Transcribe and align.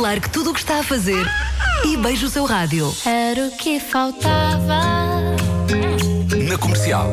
Largue 0.00 0.28
tudo 0.30 0.50
o 0.50 0.54
que 0.54 0.60
está 0.60 0.80
a 0.80 0.82
fazer 0.82 1.26
e 1.84 1.96
beije 1.96 2.24
o 2.24 2.28
seu 2.28 2.44
rádio. 2.44 2.94
Era 3.04 3.46
o 3.46 3.50
que 3.50 3.78
faltava. 3.78 4.80
Na 6.48 6.58
comercial. 6.58 7.08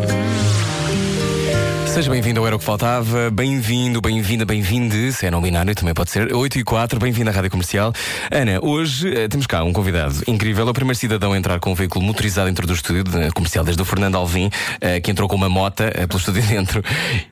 Seja 2.00 2.12
bem-vindo 2.12 2.40
ao 2.40 2.48
Era 2.48 2.56
o 2.56 2.60
que 2.60 2.64
Faltava, 2.64 3.30
bem-vindo, 3.30 4.00
bem-vinda, 4.00 4.46
bem-vinde, 4.46 5.12
se 5.12 5.26
é 5.26 5.32
não 5.32 5.42
binário 5.42 5.76
também 5.76 5.94
pode 5.94 6.10
ser, 6.10 6.34
8 6.34 6.60
e 6.60 6.64
4, 6.64 6.98
bem-vindo 6.98 7.30
à 7.30 7.34
Rádio 7.34 7.52
Comercial. 7.52 7.92
Ana, 8.32 8.58
hoje 8.64 9.14
eh, 9.14 9.28
temos 9.28 9.46
cá 9.46 9.66
um 9.66 9.74
convidado 9.74 10.24
incrível, 10.26 10.66
é 10.66 10.72
o 10.72 10.74
primeiro 10.74 10.98
cidadão 10.98 11.34
a 11.34 11.38
entrar 11.38 11.60
com 11.60 11.74
um 11.74 11.76
veículo 11.76 12.06
motorizado 12.06 12.48
dentro 12.48 12.66
do 12.66 12.72
estúdio 12.72 13.04
comercial, 13.34 13.66
desde 13.66 13.82
o 13.82 13.86
Fernando 13.86 14.16
Alvim, 14.16 14.50
eh, 14.80 15.02
que 15.02 15.12
entrou 15.12 15.28
com 15.28 15.36
uma 15.36 15.50
mota 15.50 15.92
eh, 15.94 16.08
pelo 16.08 16.20
estúdio 16.20 16.42
dentro. 16.48 16.82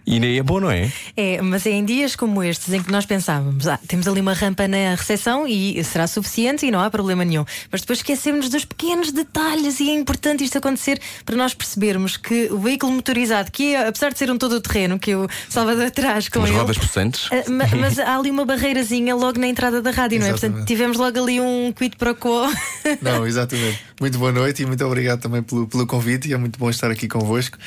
E 0.06 0.20
nem 0.20 0.38
é 0.38 0.44
bom, 0.44 0.60
não 0.60 0.70
é? 0.70 0.92
É, 1.16 1.42
mas 1.42 1.66
é 1.66 1.70
em 1.70 1.86
dias 1.86 2.18
como 2.18 2.44
estes 2.44 2.74
em 2.74 2.84
que 2.84 2.92
nós 2.92 3.06
pensávamos, 3.06 3.70
ah, 3.70 3.80
temos 3.88 4.06
ali 4.06 4.20
uma 4.20 4.34
rampa 4.34 4.68
na 4.68 4.96
recepção 4.96 5.48
e 5.48 5.82
será 5.86 6.08
suficiente 6.08 6.66
e 6.66 6.72
não 6.72 6.82
há 6.82 6.90
problema 6.90 7.24
nenhum. 7.24 7.46
Mas 7.72 7.80
depois 7.80 8.00
esquecemos 8.00 8.50
dos 8.50 8.66
pequenos 8.66 9.14
detalhes 9.14 9.80
e 9.80 9.90
é 9.90 9.94
importante 9.94 10.44
isto 10.44 10.58
acontecer 10.58 11.00
para 11.24 11.38
nós 11.38 11.54
percebermos 11.54 12.18
que 12.18 12.50
o 12.52 12.60
veículo 12.60 12.92
motorizado, 12.92 13.50
que 13.50 13.74
é, 13.74 13.88
apesar 13.88 14.12
de 14.12 14.20
ser 14.20 14.30
um 14.30 14.38
todo 14.38 14.57
terreno 14.62 14.98
que 15.00 15.16
o 15.16 15.28
Salvador 15.50 15.92
traz 15.92 16.30
com 16.30 16.40
Umas 16.40 16.50
ele, 16.50 16.60
rodas 16.60 16.78
possantes. 16.78 17.30
ah, 17.32 17.50
ma- 17.50 17.68
mas 17.80 18.00
há 18.00 18.18
ali 18.18 18.30
uma 18.32 18.46
barreirazinha 18.46 19.16
logo 19.16 19.40
na 19.40 19.48
entrada 19.48 19.82
da 19.82 19.92
rádio, 19.92 20.20
não 20.20 20.26
é? 20.28 20.30
Exatamente. 20.30 20.52
Portanto, 20.54 20.68
tivemos 20.68 20.98
logo 20.98 21.22
ali 21.24 21.40
um 21.40 21.72
quid 21.72 21.96
pro 21.98 22.16
quo. 22.16 22.48
Não, 23.02 23.26
exatamente. 23.28 23.80
Muito 24.00 24.18
boa 24.18 24.32
noite 24.32 24.64
e 24.64 24.66
muito 24.66 24.84
obrigado 24.86 25.20
também 25.22 25.42
pelo, 25.44 25.68
pelo 25.68 25.86
convite. 25.88 26.28
E 26.30 26.34
é 26.34 26.38
muito 26.38 26.58
bom 26.60 26.70
estar 26.70 26.90
aqui 26.92 27.08
convosco. 27.08 27.58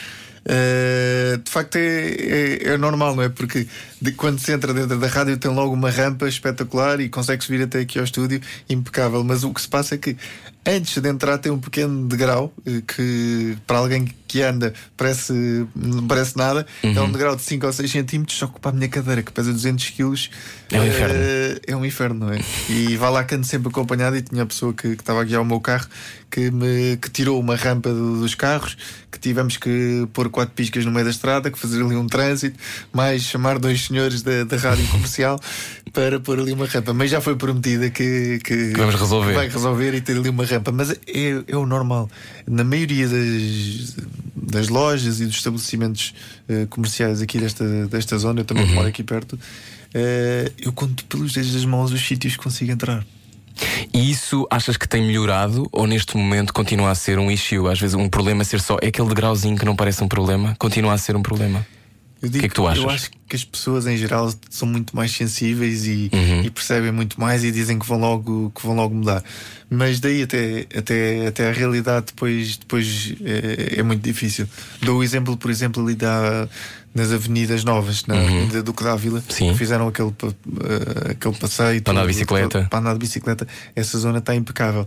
Uh, 0.43 1.37
de 1.37 1.51
facto, 1.51 1.77
é, 1.77 1.81
é, 1.83 2.69
é 2.73 2.79
normal, 2.79 3.15
não 3.15 3.23
é? 3.23 3.29
Porque 3.29 3.67
de- 4.01 4.13
quando 4.13 4.39
se 4.39 4.51
entra 4.51 4.73
dentro 4.73 4.99
da 4.99 5.07
rádio, 5.07 5.37
tem 5.37 5.51
logo 5.51 5.75
uma 5.75 5.91
rampa 5.91 6.27
espetacular 6.27 6.99
e 7.01 7.09
consegue 7.11 7.45
subir 7.45 7.63
até 7.63 7.81
aqui 7.81 7.99
ao 7.99 8.05
estúdio, 8.05 8.41
impecável. 8.69 9.23
Mas 9.23 9.45
o 9.45 9.53
que 9.53 9.61
se 9.61 9.69
passa 9.69 9.95
é 9.97 9.99
que 9.99 10.17
antes 10.67 11.01
de 11.01 11.09
entrar, 11.09 11.39
tem 11.39 11.51
um 11.51 11.59
pequeno 11.59 12.07
degrau 12.07 12.53
eh, 12.67 12.83
que 12.87 13.57
para 13.67 13.79
alguém 13.79 14.07
que 14.27 14.43
anda 14.43 14.73
parece, 14.97 15.67
não 15.75 16.07
parece 16.07 16.37
nada. 16.37 16.67
É 16.83 17.01
um 17.01 17.11
degrau 17.11 17.35
de 17.35 17.43
5 17.43 17.67
ou 17.67 17.73
6 17.73 17.91
centímetros, 17.91 18.39
só 18.39 18.47
que 18.47 18.61
para 18.61 18.71
a 18.71 18.75
minha 18.75 18.89
cadeira, 18.89 19.23
que 19.23 19.33
pesa 19.33 19.53
200 19.53 19.91
quilos, 19.91 20.31
É 20.73 20.79
um 20.81 20.85
eh, 20.85 20.89
inferno. 20.89 21.61
é 21.67 21.77
um 21.77 21.85
inferno, 21.85 22.27
não 22.27 22.33
é? 22.33 22.39
E 22.69 22.97
vá 22.97 23.11
lá 23.11 23.25
que 23.25 23.35
ando 23.35 23.45
sempre 23.47 23.69
acompanhado 23.69 24.17
e 24.17 24.23
tinha 24.23 24.43
a 24.43 24.47
pessoa 24.47 24.73
que, 24.73 24.95
que 24.97 25.03
estava 25.03 25.21
a 25.21 25.25
guiar 25.25 25.43
o 25.43 25.45
meu 25.45 25.61
carro 25.61 25.87
que 26.31 26.49
me 26.51 26.97
que 26.97 27.11
tirou 27.11 27.41
uma 27.41 27.57
rampa 27.57 27.89
do- 27.93 28.21
dos 28.21 28.37
carros, 28.37 28.77
que 29.11 29.19
tivemos 29.19 29.57
que 29.57 30.07
pôr 30.13 30.29
quatro 30.31 30.55
piscas 30.55 30.85
no 30.85 30.93
meio 30.93 31.05
da 31.05 31.11
estrada, 31.11 31.51
que 31.51 31.59
fazer 31.59 31.83
ali 31.83 31.97
um 31.97 32.07
trânsito, 32.07 32.57
mais 32.93 33.23
chamar 33.23 33.59
dois 33.59 33.85
senhores 33.87 34.23
da, 34.23 34.45
da 34.45 34.57
rádio 34.57 34.87
comercial 34.89 35.41
para 35.93 36.21
pôr 36.21 36.39
ali 36.39 36.53
uma 36.53 36.67
rampa. 36.67 36.93
Mas 36.95 37.11
já 37.11 37.21
foi 37.21 37.35
prometida 37.35 37.91
que, 37.91 38.39
que, 38.45 38.71
Que 38.71 38.77
vamos 38.79 38.95
resolver. 38.95 39.33
vai 39.35 39.49
resolver 39.49 39.93
e 39.95 40.01
ter 40.01 40.17
ali 40.17 40.29
uma 40.29 40.45
rampa. 40.45 40.71
Mas 40.71 40.91
é, 40.93 40.97
é 41.49 41.57
o 41.57 41.67
normal. 41.67 42.09
Na 42.47 42.63
maioria 42.63 43.09
das, 43.09 43.97
das 44.37 44.69
lojas 44.69 45.21
e 45.21 45.27
dos 45.27 45.35
estabelecimentos 45.37 46.15
eh, 46.49 46.67
comerciais 46.71 47.21
aqui 47.21 47.39
desta, 47.39 47.65
desta 47.89 48.17
zona, 48.19 48.41
eu 48.41 48.45
também 48.45 48.65
Uhum. 48.67 48.75
moro 48.75 48.87
aqui 48.89 49.03
perto, 49.03 49.37
eh, 49.95 50.53
eu 50.61 50.73
conto 50.73 51.05
pelos 51.05 51.33
dedos 51.33 51.53
das 51.53 51.65
mãos 51.65 51.93
os 51.93 52.01
sítios 52.07 52.37
que 52.37 52.43
consigo 52.43 52.71
entrar. 52.73 53.05
E 53.93 54.11
isso 54.11 54.47
achas 54.51 54.77
que 54.77 54.89
tem 54.89 55.03
melhorado 55.03 55.69
ou 55.73 55.87
neste 55.87 56.17
momento 56.17 56.53
continua 56.53 56.91
a 56.91 56.95
ser 56.95 57.19
um 57.19 57.31
issue? 57.31 57.69
Às 57.69 57.79
vezes 57.81 57.95
um 57.95 58.09
problema 58.09 58.43
ser 58.45 58.61
só 58.61 58.79
é 58.81 58.87
aquele 58.89 59.09
degrauzinho 59.09 59.57
que 59.59 59.65
não 59.65 59.77
parece 59.77 60.03
um 60.03 60.09
problema, 60.09 60.55
continua 60.59 60.95
a 60.95 60.99
ser 60.99 61.15
um 61.17 61.23
problema. 61.23 61.67
Eu 62.23 62.31
que 62.31 62.39
é 62.39 62.49
que 62.49 62.55
tu 62.55 62.67
achas? 62.67 62.83
Eu 62.85 62.91
acho 62.91 63.11
que 63.27 63.35
as 63.35 63.45
pessoas 63.45 63.87
em 63.87 63.97
geral 63.97 64.31
são 64.51 64.69
muito 64.69 64.95
mais 64.95 65.11
sensíveis 65.11 65.87
e, 65.87 66.11
Uhum. 66.13 66.43
e 66.43 66.51
percebem 66.51 66.93
muito 66.93 67.19
mais 67.19 67.43
e 67.45 67.51
dizem 67.51 67.79
que 67.79 67.87
vão 67.87 67.99
logo, 67.99 68.53
que 68.55 68.65
vão 68.65 68.77
logo 68.77 68.95
mudar. 68.95 69.25
Mas 69.71 70.01
daí 70.01 70.23
até, 70.23 70.67
até, 70.77 71.27
até 71.29 71.49
a 71.49 71.53
realidade 71.53 72.07
depois, 72.09 72.59
depois 72.59 73.15
é, 73.25 73.79
é 73.81 73.83
muito 73.83 74.03
difícil. 74.03 74.47
Dou 74.83 74.99
o 74.99 75.03
exemplo, 75.03 75.35
por 75.37 75.51
exemplo, 75.51 75.83
ali 75.83 75.95
da, 75.95 76.47
nas 76.95 77.13
avenidas 77.13 77.63
novas, 77.65 78.05
na 78.07 78.17
Avenida 78.19 78.63
Duque 78.63 78.83
da 78.83 78.95
Uhum. 79.19 79.23
Sim. 79.29 79.55
fizeram 79.55 79.87
aquele, 79.89 80.09
eh, 80.09 81.11
aquele 81.13 81.35
passeio 81.37 81.81
Para 81.83 81.93
andar 81.93 82.03
de 82.03 82.09
bicicleta. 82.09 82.67
para 82.69 82.79
andar 82.81 82.93
de 82.95 82.99
bicicleta. 82.99 83.47
Essa 83.77 83.99
zona 83.99 84.19
está 84.19 84.35
impecável. 84.35 84.87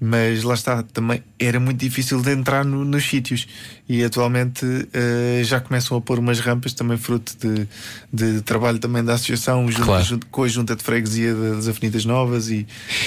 Mas 0.00 0.42
lá 0.42 0.54
está, 0.54 0.82
também 0.82 1.22
era 1.38 1.58
muito 1.60 1.78
difícil 1.78 2.20
de 2.20 2.30
entrar 2.32 2.64
no- 2.64 2.84
nos 2.84 3.04
sítios 3.04 3.46
e 3.88 4.02
atualmente 4.02 4.64
eh, 4.92 5.42
já 5.44 5.60
começam 5.60 5.96
a 5.96 6.00
pôr 6.00 6.18
umas 6.18 6.40
rampas, 6.40 6.72
também 6.72 6.96
fruto 6.96 7.32
de, 7.38 7.66
de 8.12 8.42
trabalho 8.42 8.78
também 8.78 9.04
da 9.04 9.14
associação 9.14 9.70
junto, 9.70 9.84
Claro. 9.84 10.04
junto 10.04 10.26
com 10.26 10.42
a 10.42 10.48
junta 10.48 10.74
de 10.76 10.82
freguesia 10.82 11.34
das 11.34 11.68
Avenidas 11.68 12.04
Novas 12.04 12.48
e 12.50 12.66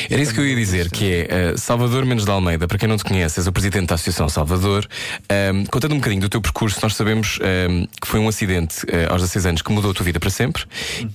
Era 0.09 0.21
isso 0.21 0.33
que 0.33 0.39
eu 0.39 0.47
ia 0.47 0.55
dizer, 0.55 0.89
que 0.89 1.05
é 1.11 1.27
eh, 1.29 1.57
Salvador 1.57 2.05
Menos 2.05 2.25
de 2.25 2.31
Almeida, 2.31 2.67
para 2.67 2.77
quem 2.77 2.87
não 2.87 2.97
te 2.97 3.03
conhece, 3.03 3.39
és 3.39 3.47
o 3.47 3.51
presidente 3.51 3.87
da 3.87 3.95
Associação 3.95 4.29
Salvador. 4.29 4.87
Ahm, 5.29 5.65
contando 5.65 5.93
um 5.93 5.97
bocadinho 5.97 6.21
do 6.21 6.29
teu 6.29 6.41
percurso, 6.41 6.79
nós 6.81 6.95
sabemos 6.95 7.37
ahm, 7.41 7.85
que 8.01 8.07
foi 8.07 8.19
um 8.19 8.27
acidente 8.27 8.77
eh, 8.87 9.05
aos 9.09 9.21
16 9.21 9.45
anos 9.47 9.61
que 9.61 9.71
mudou 9.71 9.91
a 9.91 9.93
tua 9.93 10.05
vida 10.05 10.19
para 10.19 10.29
sempre. 10.29 10.63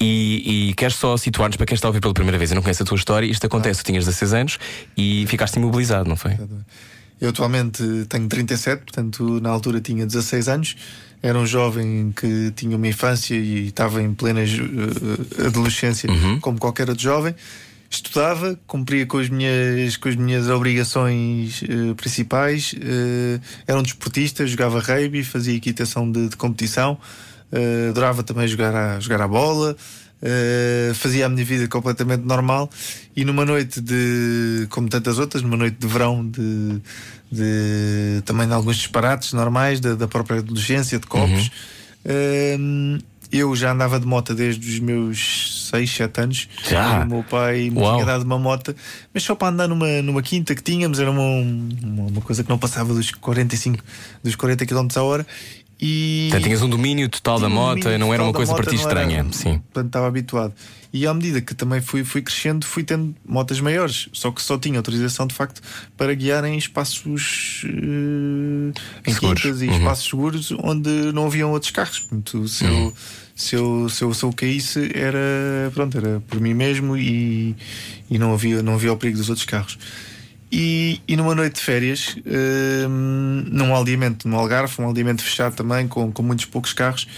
E, 0.01 0.69
e 0.71 0.75
queres 0.75 0.97
só 0.97 1.17
situar-nos 1.17 1.57
para 1.57 1.67
quem 1.67 1.75
está 1.75 1.89
a 1.89 1.91
ouvir 1.91 2.01
pela 2.01 2.15
primeira 2.15 2.37
vez 2.39 2.51
e 2.51 2.55
não 2.55 2.63
conhece 2.63 2.83
a 2.83 2.87
tua 2.87 2.97
história. 2.97 3.27
Isto 3.27 3.47
acontece, 3.47 3.83
tu 3.83 3.87
tinhas 3.87 4.05
16 4.05 4.33
anos 4.35 4.59
e 4.97 5.25
ficaste 5.29 5.59
imobilizado, 5.63 6.09
não 6.09 6.17
foi? 6.17 6.33
Eu 7.21 7.29
atualmente 7.31 7.83
tenho 8.09 8.27
37, 8.29 8.81
portanto 8.83 9.41
na 9.41 9.49
altura 9.51 9.81
tinha 9.81 10.05
16 10.05 10.49
anos. 10.49 10.77
Era 11.23 11.39
um 11.39 11.47
jovem 11.47 12.13
que 12.17 12.53
tinha 12.57 12.77
uma 12.77 12.89
infância 12.89 13.37
e 13.37 13.69
estava 13.69 14.03
em 14.03 14.13
plena 14.13 14.41
eh, 14.43 15.47
adolescência, 15.47 16.09
como 16.41 16.59
qualquer 16.59 16.89
outro 16.89 17.05
jovem. 17.05 17.33
Estudava, 17.89 18.59
cumpria 18.67 19.07
com 19.07 19.19
as 19.19 19.29
minhas, 19.29 19.97
com 19.99 20.09
as 20.09 20.17
minhas 20.17 20.49
obrigações 20.49 21.63
eh, 21.63 21.95
principais. 21.95 22.75
eh, 22.81 23.39
era 23.67 23.79
um 23.79 23.83
desportista, 23.83 24.45
jogava 24.47 24.81
rugby, 24.81 25.23
fazia 25.23 25.55
equitação 25.55 26.11
de, 26.11 26.29
de 26.31 26.37
competição. 26.37 26.99
eh, 27.53 27.91
adorava 27.91 28.23
também 28.23 28.49
jogar 28.49 28.75
a, 28.75 28.99
jogar 28.99 29.21
a 29.23 29.29
bola. 29.29 29.77
Uh, 30.23 30.95
fazia 30.95 31.27
a 31.27 31.29
minha 31.29 31.45
vida 31.45 31.67
completamente 31.67 32.23
normal 32.25 32.71
e 33.17 33.25
numa 33.25 33.45
noite 33.45 33.81
de, 33.81 34.69
como 34.71 34.89
tantas 34.89 35.19
outras, 35.19 35.43
numa 35.43 35.57
noite 35.57 35.77
de 35.81 35.87
verão, 35.89 36.25
de, 36.25 36.81
de- 37.31 38.23
também 38.25 38.47
de 38.47 38.53
alguns 38.55 38.77
disparates 38.77 39.33
normais 39.33 39.81
da, 39.81 39.95
da 39.97 40.07
própria 40.07 40.39
adolescência, 40.39 40.99
de 41.01 41.07
copos. 41.09 41.51
Uh, 42.07 43.03
eu 43.33 43.57
já 43.57 43.73
andava 43.73 43.99
de 43.99 44.07
moto 44.07 44.35
desde 44.35 44.69
os 44.69 44.79
meus 44.79 45.69
6, 45.73 45.91
7 45.91 46.21
anos. 46.21 46.49
Já? 46.69 47.03
O 47.03 47.09
meu 47.09 47.25
pai 47.25 47.71
me 47.71 47.79
Uau. 47.81 47.95
tinha 47.95 48.05
dado 48.05 48.23
uma 48.25 48.39
moto, 48.39 48.77
mas 49.15 49.23
só 49.23 49.35
para 49.35 49.49
andar 49.49 49.67
numa, 49.69 50.03
numa 50.03 50.23
quinta 50.23 50.55
que 50.55 50.63
tínhamos, 50.63 51.01
era 51.01 51.11
uma, 51.11 51.23
uma, 51.23 52.03
uma 52.11 52.21
coisa 52.21 52.45
que 52.45 52.49
não 52.51 52.59
passava 52.59 52.93
dos 52.93 53.11
45, 53.11 53.83
dos 54.23 54.37
40 54.37 54.67
km 54.67 54.87
a 54.97 55.03
hora. 55.03 55.27
E 55.85 56.29
Portanto, 56.31 56.45
tinhas 56.45 56.63
um 56.63 56.69
domínio 56.71 57.09
total 57.09 57.41
da 57.41 57.49
um 57.49 57.51
moto, 57.51 57.89
não 57.99 58.15
era 58.15 58.23
uma 58.23 58.33
coisa 58.33 58.55
para 58.55 58.65
ti 58.71 58.77
não 58.77 58.89
era- 58.89 59.01
estranha. 59.03 59.27
Sim. 59.33 59.59
Portanto, 59.59 59.87
estava 59.87 60.07
habituado. 60.07 60.55
E 60.93 61.07
à 61.09 61.13
medida 61.15 61.41
que 61.41 61.55
também 61.57 61.81
fui, 61.81 62.05
fui 62.05 62.23
crescendo, 62.23 62.65
fui 62.65 62.85
tendo 62.85 63.13
motas 63.27 63.59
maiores. 63.61 64.09
Só 64.13 64.31
que 64.31 64.41
só 64.41 64.57
tinha 64.57 64.79
autorização, 64.79 65.27
de 65.27 65.35
facto, 65.35 65.61
para 65.97 66.15
guiar 66.15 66.45
em 66.45 66.57
espaços. 66.57 67.65
eh, 67.65 69.11
em 69.11 69.15
quintas 69.15 69.61
e 69.63 69.67
Uhum. 69.67 69.77
espaços 69.79 70.09
seguros 70.09 70.53
onde 70.63 70.89
não 71.13 71.27
haviam 71.27 71.51
outros 71.51 71.73
carros. 71.73 71.99
Portanto, 71.99 72.47
se, 72.47 72.65
Uhum. 72.65 72.85
eu, 72.85 72.95
se, 73.35 73.57
eu, 73.57 73.89
se, 73.89 74.03
eu, 74.05 74.15
se 74.15 74.23
eu 74.23 74.33
caísse, 74.33 74.91
era, 74.95 75.19
pronto, 75.75 75.97
era 75.99 76.21
por 76.29 76.41
mim 76.41 76.55
mesmo 76.55 76.97
e, 76.97 77.57
e 78.11 78.19
não, 78.19 78.33
havia, 78.35 78.63
não 78.63 78.75
havia 78.75 78.93
o 78.93 78.97
perigo 78.97 79.19
dos 79.19 79.29
outros 79.31 79.47
carros. 79.47 79.77
E, 80.55 81.01
e 81.09 81.17
numa 81.17 81.35
noite 81.35 81.55
de 81.55 81.61
férias, 81.63 82.15
hum, 82.87 83.45
num 83.51 83.75
aldeamento, 83.75 84.29
num 84.29 84.37
Algarve, 84.37 84.75
um 84.83 84.85
aldeamento 84.85 85.23
fechado 85.23 85.57
também, 85.57 85.89
com, 85.89 86.13
com 86.13 86.23
muitos 86.23 86.45
poucos 86.45 86.75
carros, 86.75 87.09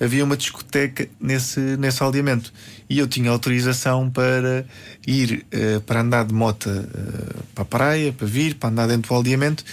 havia 0.00 0.22
uma 0.24 0.36
discoteca 0.36 1.08
nesse, 1.20 1.58
nesse 1.58 2.00
aldeamento. 2.04 2.52
E 2.88 3.00
eu 3.00 3.08
tinha 3.08 3.30
autorização 3.30 4.08
para 4.08 4.64
ir 5.04 5.44
eh, 5.50 5.80
para 5.84 6.02
andar 6.02 6.24
de 6.24 6.32
moto 6.32 6.70
eh, 6.70 7.42
para 7.52 7.62
a 7.62 7.64
praia, 7.64 8.12
para 8.12 8.26
vir, 8.28 8.54
para 8.54 8.68
andar 8.68 8.86
dentro 8.86 9.08
do 9.08 9.14
aldeamento 9.14 9.64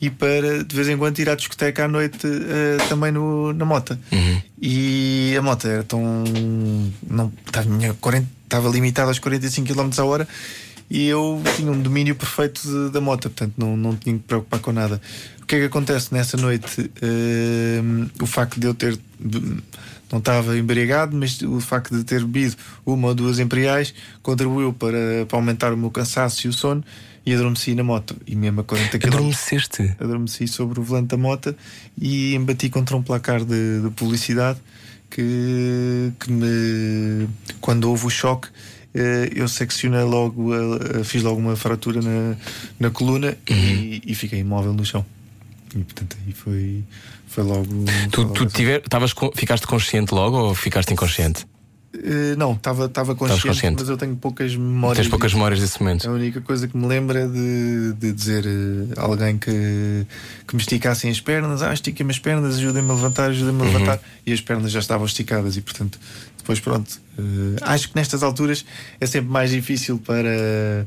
e 0.00 0.10
para 0.10 0.64
de 0.64 0.74
vez 0.74 0.88
em 0.88 0.96
quando 0.96 1.18
ir 1.20 1.28
à 1.28 1.36
discoteca 1.36 1.84
à 1.84 1.88
noite 1.88 2.26
eh, 2.26 2.78
também 2.88 3.12
no, 3.12 3.52
na 3.52 3.64
moto. 3.64 3.96
E 4.60 5.34
a 5.38 5.42
moto 5.42 5.68
era 5.68 5.84
tão. 5.84 6.24
Não, 7.08 7.32
estava, 7.46 7.68
tinha 7.68 7.94
40 7.94 8.26
estava 8.44 8.68
limitada 8.68 9.10
aos 9.10 9.18
45 9.18 9.74
km 9.74 9.90
a 9.98 10.04
hora 10.04 10.28
e 10.90 11.06
eu 11.06 11.40
tinha 11.56 11.70
um 11.70 11.80
domínio 11.80 12.14
perfeito 12.14 12.60
de- 12.62 12.90
da 12.92 13.00
moto, 13.00 13.22
portanto 13.30 13.54
não, 13.56 13.76
não 13.76 13.96
tinha 13.96 14.16
que 14.16 14.22
preocupar 14.24 14.60
com 14.60 14.72
nada. 14.72 15.00
O 15.42 15.46
que 15.46 15.56
é 15.56 15.58
que 15.60 15.64
acontece 15.66 16.12
nessa 16.12 16.36
noite? 16.36 16.90
Hum, 17.02 18.08
o 18.20 18.26
facto 18.26 18.58
de 18.58 18.66
eu 18.66 18.74
ter. 18.74 18.98
Não 20.12 20.18
estava 20.18 20.56
embriagado, 20.56 21.16
mas 21.16 21.40
o 21.42 21.60
facto 21.60 21.96
de 21.96 22.04
ter 22.04 22.20
bebido 22.20 22.54
uma 22.86 23.08
ou 23.08 23.14
duas 23.14 23.38
imperiais 23.38 23.92
contribuiu 24.22 24.72
para, 24.72 25.26
para 25.26 25.36
aumentar 25.38 25.72
o 25.72 25.76
meu 25.76 25.90
cansaço 25.90 26.46
e 26.46 26.48
o 26.50 26.52
sono 26.52 26.84
e 27.26 27.34
adormeci 27.34 27.74
na 27.74 27.82
moto. 27.82 28.14
E 28.26 28.36
mesmo 28.36 28.60
a 28.60 28.64
40 28.64 28.98
km 28.98 29.08
Adormeceste. 29.14 29.94
adormeci 29.98 30.46
sobre 30.46 30.78
o 30.78 30.82
volante 30.82 31.08
da 31.08 31.16
moto 31.16 31.54
e 31.98 32.34
embati 32.34 32.68
contra 32.68 32.96
um 32.96 33.02
placar 33.02 33.44
de, 33.44 33.80
de 33.82 33.90
publicidade 33.90 34.58
que, 35.10 36.12
que 36.20 36.30
me 36.30 37.28
quando 37.60 37.84
houve 37.88 38.06
o 38.06 38.10
choque 38.10 38.48
eu 39.34 39.48
seccionei 39.48 40.02
logo, 40.02 40.50
fiz 41.04 41.22
logo 41.22 41.38
uma 41.40 41.56
fratura 41.56 42.00
na, 42.00 42.36
na 42.78 42.90
coluna 42.90 43.36
e, 43.48 44.02
e 44.06 44.14
fiquei 44.14 44.40
imóvel 44.40 44.72
no 44.72 44.84
chão. 44.84 45.04
E 45.74 45.78
portanto 45.78 46.16
aí 46.24 46.32
foi, 46.32 46.84
foi 47.26 47.44
logo. 47.44 47.64
foi 47.64 48.08
Tu, 48.10 48.22
logo 48.22 48.34
tu 48.34 48.46
tiver, 48.46 48.80
tavas, 48.82 49.12
ficaste 49.34 49.66
consciente 49.66 50.14
logo 50.14 50.38
ou 50.38 50.54
ficaste 50.54 50.92
inconsciente? 50.92 51.46
Eh, 52.02 52.34
não, 52.36 52.52
estava 52.52 52.88
consciente, 53.14 53.46
consciente. 53.46 53.76
mas 53.80 53.88
eu 53.88 53.96
tenho 53.96 54.16
poucas 54.16 54.56
memórias. 54.56 54.98
Tens 54.98 55.08
poucas 55.08 55.32
memórias 55.32 55.60
desse 55.60 55.80
momento. 55.80 56.08
A 56.08 56.12
única 56.12 56.40
coisa 56.40 56.66
que 56.66 56.76
me 56.76 56.86
lembro 56.86 57.16
é 57.16 57.26
de, 57.26 57.92
de 57.92 58.12
dizer 58.12 58.44
a 58.96 59.02
alguém 59.02 59.38
que, 59.38 60.06
que 60.46 60.54
me 60.56 60.60
esticassem 60.60 61.10
as 61.10 61.20
pernas, 61.20 61.62
ah, 61.62 61.72
estiquem-me 61.72 62.10
as 62.10 62.18
pernas, 62.18 62.56
ajudem-me 62.56 62.90
a 62.90 62.94
levantar, 62.94 63.30
ajudem-me 63.30 63.62
a 63.62 63.64
levantar, 63.64 64.00
e 64.26 64.32
as 64.32 64.40
pernas 64.40 64.72
já 64.72 64.80
estavam 64.80 65.06
esticadas, 65.06 65.56
e 65.56 65.60
portanto, 65.60 65.98
depois 66.36 66.58
pronto. 66.58 67.00
eh, 67.18 67.56
acho 67.62 67.88
que 67.90 67.96
nestas 67.96 68.22
alturas 68.22 68.64
é 69.00 69.06
sempre 69.06 69.30
mais 69.30 69.50
difícil 69.50 69.98
para. 69.98 70.86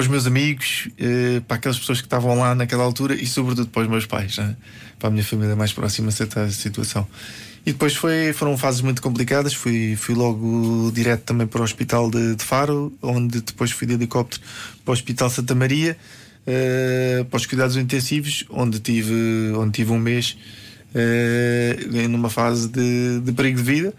Para 0.00 0.04
os 0.04 0.08
meus 0.08 0.26
amigos, 0.26 0.88
eh, 0.98 1.42
para 1.46 1.58
aquelas 1.58 1.78
pessoas 1.78 2.00
que 2.00 2.06
estavam 2.06 2.38
lá 2.38 2.54
naquela 2.54 2.82
altura 2.82 3.14
e, 3.14 3.26
sobretudo, 3.26 3.68
para 3.68 3.82
os 3.82 3.88
meus 3.88 4.06
pais, 4.06 4.38
né? 4.38 4.56
para 4.98 5.08
a 5.08 5.10
minha 5.10 5.22
família 5.22 5.54
mais 5.54 5.74
próxima, 5.74 6.08
a 6.08 6.50
situação. 6.50 7.06
E 7.66 7.72
depois 7.72 7.94
foi, 7.94 8.32
foram 8.32 8.56
fases 8.56 8.80
muito 8.80 9.02
complicadas. 9.02 9.52
Fui, 9.52 9.94
fui 9.96 10.14
logo 10.14 10.90
direto 10.94 11.24
também 11.24 11.46
para 11.46 11.60
o 11.60 11.64
hospital 11.64 12.10
de, 12.10 12.34
de 12.34 12.42
Faro, 12.42 12.90
onde 13.02 13.42
depois 13.42 13.72
fui 13.72 13.86
de 13.86 13.92
helicóptero 13.92 14.40
para 14.86 14.90
o 14.90 14.94
Hospital 14.94 15.28
Santa 15.28 15.54
Maria, 15.54 15.94
eh, 16.46 17.26
para 17.28 17.36
os 17.36 17.44
cuidados 17.44 17.76
intensivos, 17.76 18.46
onde 18.48 18.80
tive, 18.80 19.52
onde 19.54 19.72
tive 19.72 19.92
um 19.92 19.98
mês 19.98 20.34
eh, 20.94 21.76
numa 22.08 22.30
fase 22.30 22.70
de, 22.70 23.20
de 23.20 23.32
perigo 23.32 23.58
de 23.58 23.64
vida. 23.64 23.94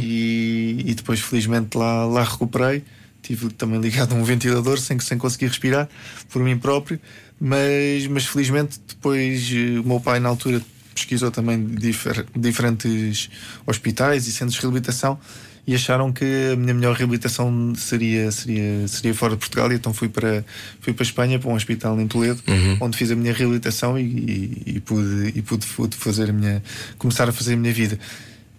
E, 0.00 0.84
e 0.86 0.94
depois, 0.94 1.18
felizmente, 1.18 1.76
lá, 1.76 2.04
lá 2.04 2.22
recuperei. 2.22 2.84
Tive 3.30 3.48
também 3.50 3.80
ligado 3.80 4.12
a 4.12 4.16
um 4.16 4.24
ventilador 4.24 4.76
sem, 4.80 4.98
sem 4.98 5.16
conseguir 5.16 5.46
respirar 5.46 5.88
por 6.30 6.42
mim 6.42 6.58
próprio. 6.58 6.98
Mas, 7.40 8.04
mas 8.08 8.26
felizmente, 8.26 8.80
depois 8.88 9.48
eh, 9.52 9.78
o 9.78 9.84
meu 9.86 10.00
pai, 10.00 10.18
na 10.18 10.28
altura, 10.28 10.60
pesquisou 10.92 11.30
também 11.30 11.64
difer- 11.64 12.26
diferentes 12.36 13.30
hospitais 13.64 14.26
e 14.26 14.32
centros 14.32 14.56
de 14.56 14.60
reabilitação 14.62 15.16
e 15.64 15.72
acharam 15.76 16.12
que 16.12 16.24
a 16.52 16.56
minha 16.56 16.74
melhor 16.74 16.96
reabilitação 16.96 17.72
seria, 17.76 18.32
seria, 18.32 18.88
seria 18.88 19.14
fora 19.14 19.34
de 19.34 19.38
Portugal 19.38 19.70
e 19.70 19.76
então 19.76 19.94
fui 19.94 20.08
para, 20.08 20.44
fui 20.80 20.92
para 20.92 21.04
a 21.04 21.06
Espanha, 21.06 21.38
para 21.38 21.48
um 21.50 21.54
hospital 21.54 22.00
em 22.00 22.08
Toledo, 22.08 22.42
onde 22.80 22.96
fiz 22.96 23.12
a 23.12 23.14
minha 23.14 23.32
reabilitação 23.32 23.96
e, 23.96 24.02
e, 24.02 24.62
e 24.66 24.80
pude, 24.80 25.32
e 25.36 25.40
pude, 25.40 25.64
pude 25.68 25.96
fazer 25.96 26.30
a 26.30 26.32
minha, 26.32 26.60
começar 26.98 27.28
a 27.28 27.32
fazer 27.32 27.54
a 27.54 27.56
minha 27.56 27.72
vida. 27.72 27.96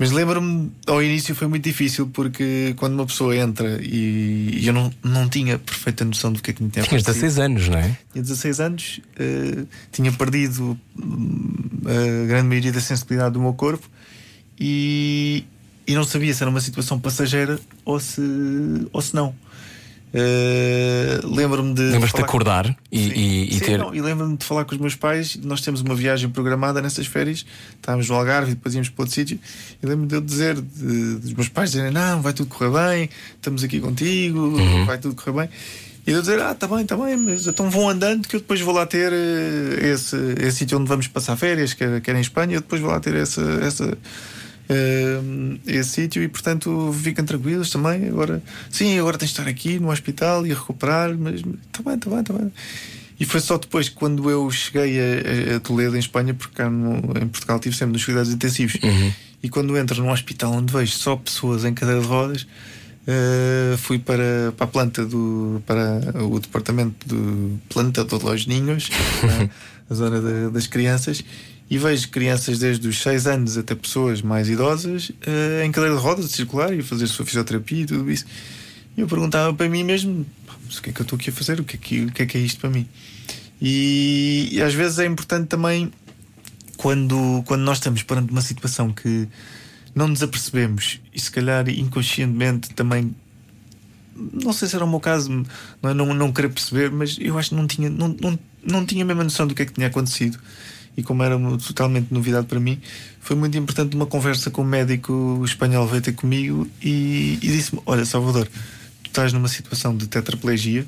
Mas 0.02 0.10
lembro-me, 0.10 0.72
ao 0.88 1.04
início 1.04 1.36
foi 1.36 1.48
muito 1.48 1.64
difícil 1.64 2.08
porque 2.08 2.74
quando 2.78 2.94
uma 2.96 3.06
pessoa 3.06 3.38
entra 3.38 3.80
e, 3.84 4.58
e 4.60 4.66
eu 4.66 4.74
não, 4.74 4.92
não 5.04 5.30
tinha 5.30 5.60
perfeita 5.60 6.04
noção 6.04 6.34
do 6.34 6.42
que 6.42 6.50
é 6.50 6.54
que 6.56 6.64
me 6.64 6.72
tinha 6.72 6.84
Tinhas 6.84 7.04
acontecido. 7.04 7.22
16 7.22 7.38
anos, 7.38 7.68
não 7.70 7.78
é? 7.78 7.98
Tinha 8.12 8.24
16 8.24 8.60
anos, 8.62 9.00
eh, 9.20 9.64
tinha 9.92 10.12
perdido 10.12 10.76
hum, 10.98 11.54
a 11.86 12.26
grande 12.26 12.48
maioria 12.48 12.72
da 12.72 12.82
sensibilidade 12.82 13.34
do 13.34 13.40
meu 13.40 13.54
corpo 13.54 13.88
e, 14.60 15.46
e 15.86 15.94
não 15.94 16.04
sabia 16.04 16.34
se 16.34 16.42
era 16.42 16.50
uma 16.50 16.62
situação 16.62 17.00
passageira 17.00 17.60
ou 17.86 18.00
se, 18.00 18.22
ou 18.92 19.04
se 19.04 19.14
não. 19.14 19.36
Eh, 20.14 21.20
lembro-me 21.24 21.74
de. 21.74 21.82
Lembras-te 21.84 22.18
de 22.18 22.22
acordar 22.24 22.76
e, 22.92 22.98
Sim. 23.00 23.12
e- 23.16 23.48
e 23.50 23.54
Sim, 23.54 23.66
ter. 23.66 23.78
não, 23.80 23.96
e 23.96 24.02
lembro-me 24.02 24.36
de 24.36 24.46
falar 24.46 24.66
com 24.66 24.76
os 24.76 24.82
meus 24.82 24.96
pais. 24.96 25.38
Nós 25.42 25.62
temos 25.62 25.82
uma 25.82 25.96
viagem 25.96 26.30
programada 26.30 26.82
nessas 26.82 27.08
férias. 27.08 27.46
Estávamos 27.76 28.10
no 28.10 28.16
Algarve 28.16 28.52
e 28.52 28.56
depois 28.56 28.76
íamos 28.76 28.90
para 28.90 29.04
outro 29.04 29.16
sítio. 29.16 29.40
E 29.82 29.86
lembro-me 29.86 30.08
de 30.08 30.16
eu 30.16 30.22
dizer, 30.22 30.56
de- 30.60 31.16
dos 31.16 31.34
meus 31.34 31.48
pais 31.48 31.72
dizerem: 31.72 31.92
Não, 31.92 32.22
vai 32.22 32.34
tudo 32.34 32.50
correr 32.50 32.72
bem, 32.72 33.10
estamos 33.36 33.64
aqui 33.64 33.80
contigo, 33.80 34.40
Uhum. 34.40 34.86
vai 34.86 34.98
tudo 34.98 35.16
correr 35.16 35.48
bem. 35.48 35.50
E 36.06 36.12
eu 36.12 36.20
dizer: 36.20 36.42
Ah, 36.42 36.52
está 36.52 36.68
bem, 36.68 36.82
está 36.82 36.98
bem, 36.98 37.16
mas 37.16 37.48
então 37.48 37.70
vão 37.70 37.90
andando 37.90 38.28
que 38.28 38.36
eu 38.36 38.40
depois 38.42 38.60
vou 38.60 38.74
lá 38.74 38.86
ter 38.86 39.14
eh, 39.14 39.92
esse, 39.94 40.16
esse 40.42 40.58
sítio 40.58 40.78
onde 40.78 40.90
vamos 40.90 41.08
passar 41.08 41.38
férias, 41.38 41.74
que 41.74 41.84
era, 41.84 42.02
que 42.02 42.10
era 42.10 42.20
em 42.20 42.22
Espanha. 42.22 42.56
Eu 42.58 42.62
depois 42.62 42.82
vou 42.82 42.92
lá 42.92 43.00
ter 43.00 43.16
essa. 43.16 43.42
essa 43.62 43.98
eh, 44.70 45.20
esse 45.68 45.90
sítio 45.92 46.24
e 46.24 46.28
portanto 46.28 46.94
fiquem 47.02 47.26
tranquilos 47.26 47.70
também. 47.70 48.08
Agora 48.08 48.42
sim 48.70 48.98
agora 49.00 49.18
tens 49.18 49.30
de 49.30 49.40
estar 49.40 49.50
aqui 49.50 49.80
no 49.80 49.92
hospital 49.92 50.46
e 50.46 50.52
a 50.52 50.56
recuperar 50.56 51.16
mas 51.18 51.36
está 51.42 51.84
bem 51.84 51.96
está 51.96 52.10
bem 52.10 52.20
está 52.22 52.34
bem. 52.34 52.52
E 53.20 53.26
foi 53.26 53.40
só 53.40 53.58
depois 53.58 53.88
quando 53.90 54.30
eu 54.32 54.50
cheguei 54.50 54.98
a, 55.00 55.56
a- 55.56 55.60
Toledo 55.60 55.96
em 55.96 56.00
Espanha 56.00 56.34
porque 56.34 56.56
cá 56.56 56.70
no- 56.70 56.98
em 57.22 57.28
Portugal 57.28 57.58
estive 57.58 57.76
sempre 57.76 57.94
nos 57.94 58.04
cuidados 58.06 58.32
intensivos. 58.34 58.78
E 59.44 59.50
quando 59.50 59.76
entro 59.78 60.02
num 60.04 60.12
hospital 60.12 60.54
onde 60.54 60.72
vejo 60.72 60.94
só 60.94 61.16
pessoas 61.16 61.66
em 61.66 61.74
cadeira 61.74 62.02
de 62.02 62.08
rodas 62.08 62.48
eh, 63.08 63.76
fui 63.78 63.98
para, 64.00 64.54
para 64.56 64.66
a 64.66 64.68
planta 64.68 65.04
do 65.06 65.62
para 65.66 66.00
o 66.24 66.40
departamento 66.40 66.94
de 67.08 67.58
planta 67.70 68.06
de 68.06 68.14
los 68.24 68.46
ninhos 68.46 68.90
né, 69.24 69.50
a 69.90 69.94
zona 69.94 70.22
da- 70.22 70.50
das 70.50 70.68
crianças 70.68 71.24
e 71.72 71.78
vejo 71.78 72.10
crianças 72.10 72.60
desde 72.60 72.86
os 72.86 73.02
6 73.02 73.28
anos 73.28 73.58
até 73.58 73.74
pessoas 73.74 74.22
mais 74.22 74.50
idosas 74.50 75.10
eh, 75.26 75.64
em 75.66 75.72
cadeira 75.72 75.96
de 75.96 76.02
rodas 76.02 76.26
a 76.26 76.28
circular 76.28 76.74
e 76.74 76.84
fazer 76.84 77.08
sua 77.08 77.26
fisioterapia 77.26 77.84
e 77.84 77.86
tudo 77.86 78.12
isso. 78.12 78.26
E 78.98 79.00
eu 79.00 79.08
perguntava 79.08 79.54
para 79.54 79.70
mim 79.70 79.82
mesmo 79.82 80.26
"Pá, 80.46 80.54
mas 80.66 80.80
o 80.80 80.82
que 80.82 80.90
é 80.90 80.94
que 80.94 81.00
eu 81.00 81.04
estou 81.04 81.16
aqui 81.16 81.30
a 81.30 81.34
fazer? 81.34 81.62
O 81.62 81.64
que 81.64 81.78
é 81.78 81.80
que, 81.80 82.02
o 82.02 82.12
que, 82.12 82.24
é, 82.24 82.26
que 82.26 82.38
é 82.38 82.42
isto 82.42 82.60
para 82.60 82.70
mim? 82.70 82.86
E, 83.62 84.50
e 84.52 84.62
às 84.62 84.74
vezes 84.74 85.00
é 85.00 85.06
importante 85.06 85.48
também 85.48 85.94
quando, 86.76 87.42
quando 87.46 87.62
nós 87.62 87.78
estamos 87.78 88.04
perante 88.04 88.34
uma 88.34 88.42
situação 88.42 88.92
que 88.92 89.30
não 89.96 90.10
nos 90.10 90.22
apercebemos 90.22 91.00
e 91.14 91.22
se 91.22 91.32
calhar 91.32 91.70
inconscientemente 91.70 92.72
também 92.74 93.16
não 94.14 94.52
sei 94.52 94.68
se 94.68 94.76
era 94.76 94.84
o 94.84 94.90
meu 94.90 95.00
caso 95.00 95.30
não, 95.82 95.90
é? 95.90 95.94
não, 95.94 96.14
não 96.14 96.34
querer 96.34 96.50
perceber 96.50 96.92
mas 96.92 97.18
eu 97.18 97.40
acho 97.40 97.50
que 97.52 97.56
não 97.56 97.66
tinha 97.66 97.90
não, 97.90 98.10
não, 98.10 98.40
não 98.62 98.86
tinha 98.86 99.06
a 99.06 99.08
mesma 99.08 99.24
noção 99.24 99.48
do 99.48 99.56
que 99.56 99.62
é 99.62 99.66
que 99.66 99.72
tinha 99.74 99.88
acontecido 99.88 100.38
e 100.96 101.04
como 101.04 101.24
era 101.24 101.38
totalmente 101.58 102.14
novidade 102.14 102.48
para 102.48 102.60
mim 102.60 102.80
foi 103.20 103.36
muito 103.36 103.58
importante 103.58 103.96
uma 103.96 104.06
conversa 104.06 104.52
com 104.52 104.62
o 104.62 104.66
médico 104.66 105.42
espanhol 105.46 105.88
veio 105.88 106.02
ter 106.02 106.14
comigo 106.14 106.68
e, 106.82 107.40
e 107.42 107.48
disse-me 107.48 107.82
olha 107.86 108.06
Salvador 108.06 108.48
tu 109.04 109.08
estás 109.08 109.32
numa 109.34 109.48
situação 109.48 109.96
de 109.96 110.08
tetraplegia 110.08 110.86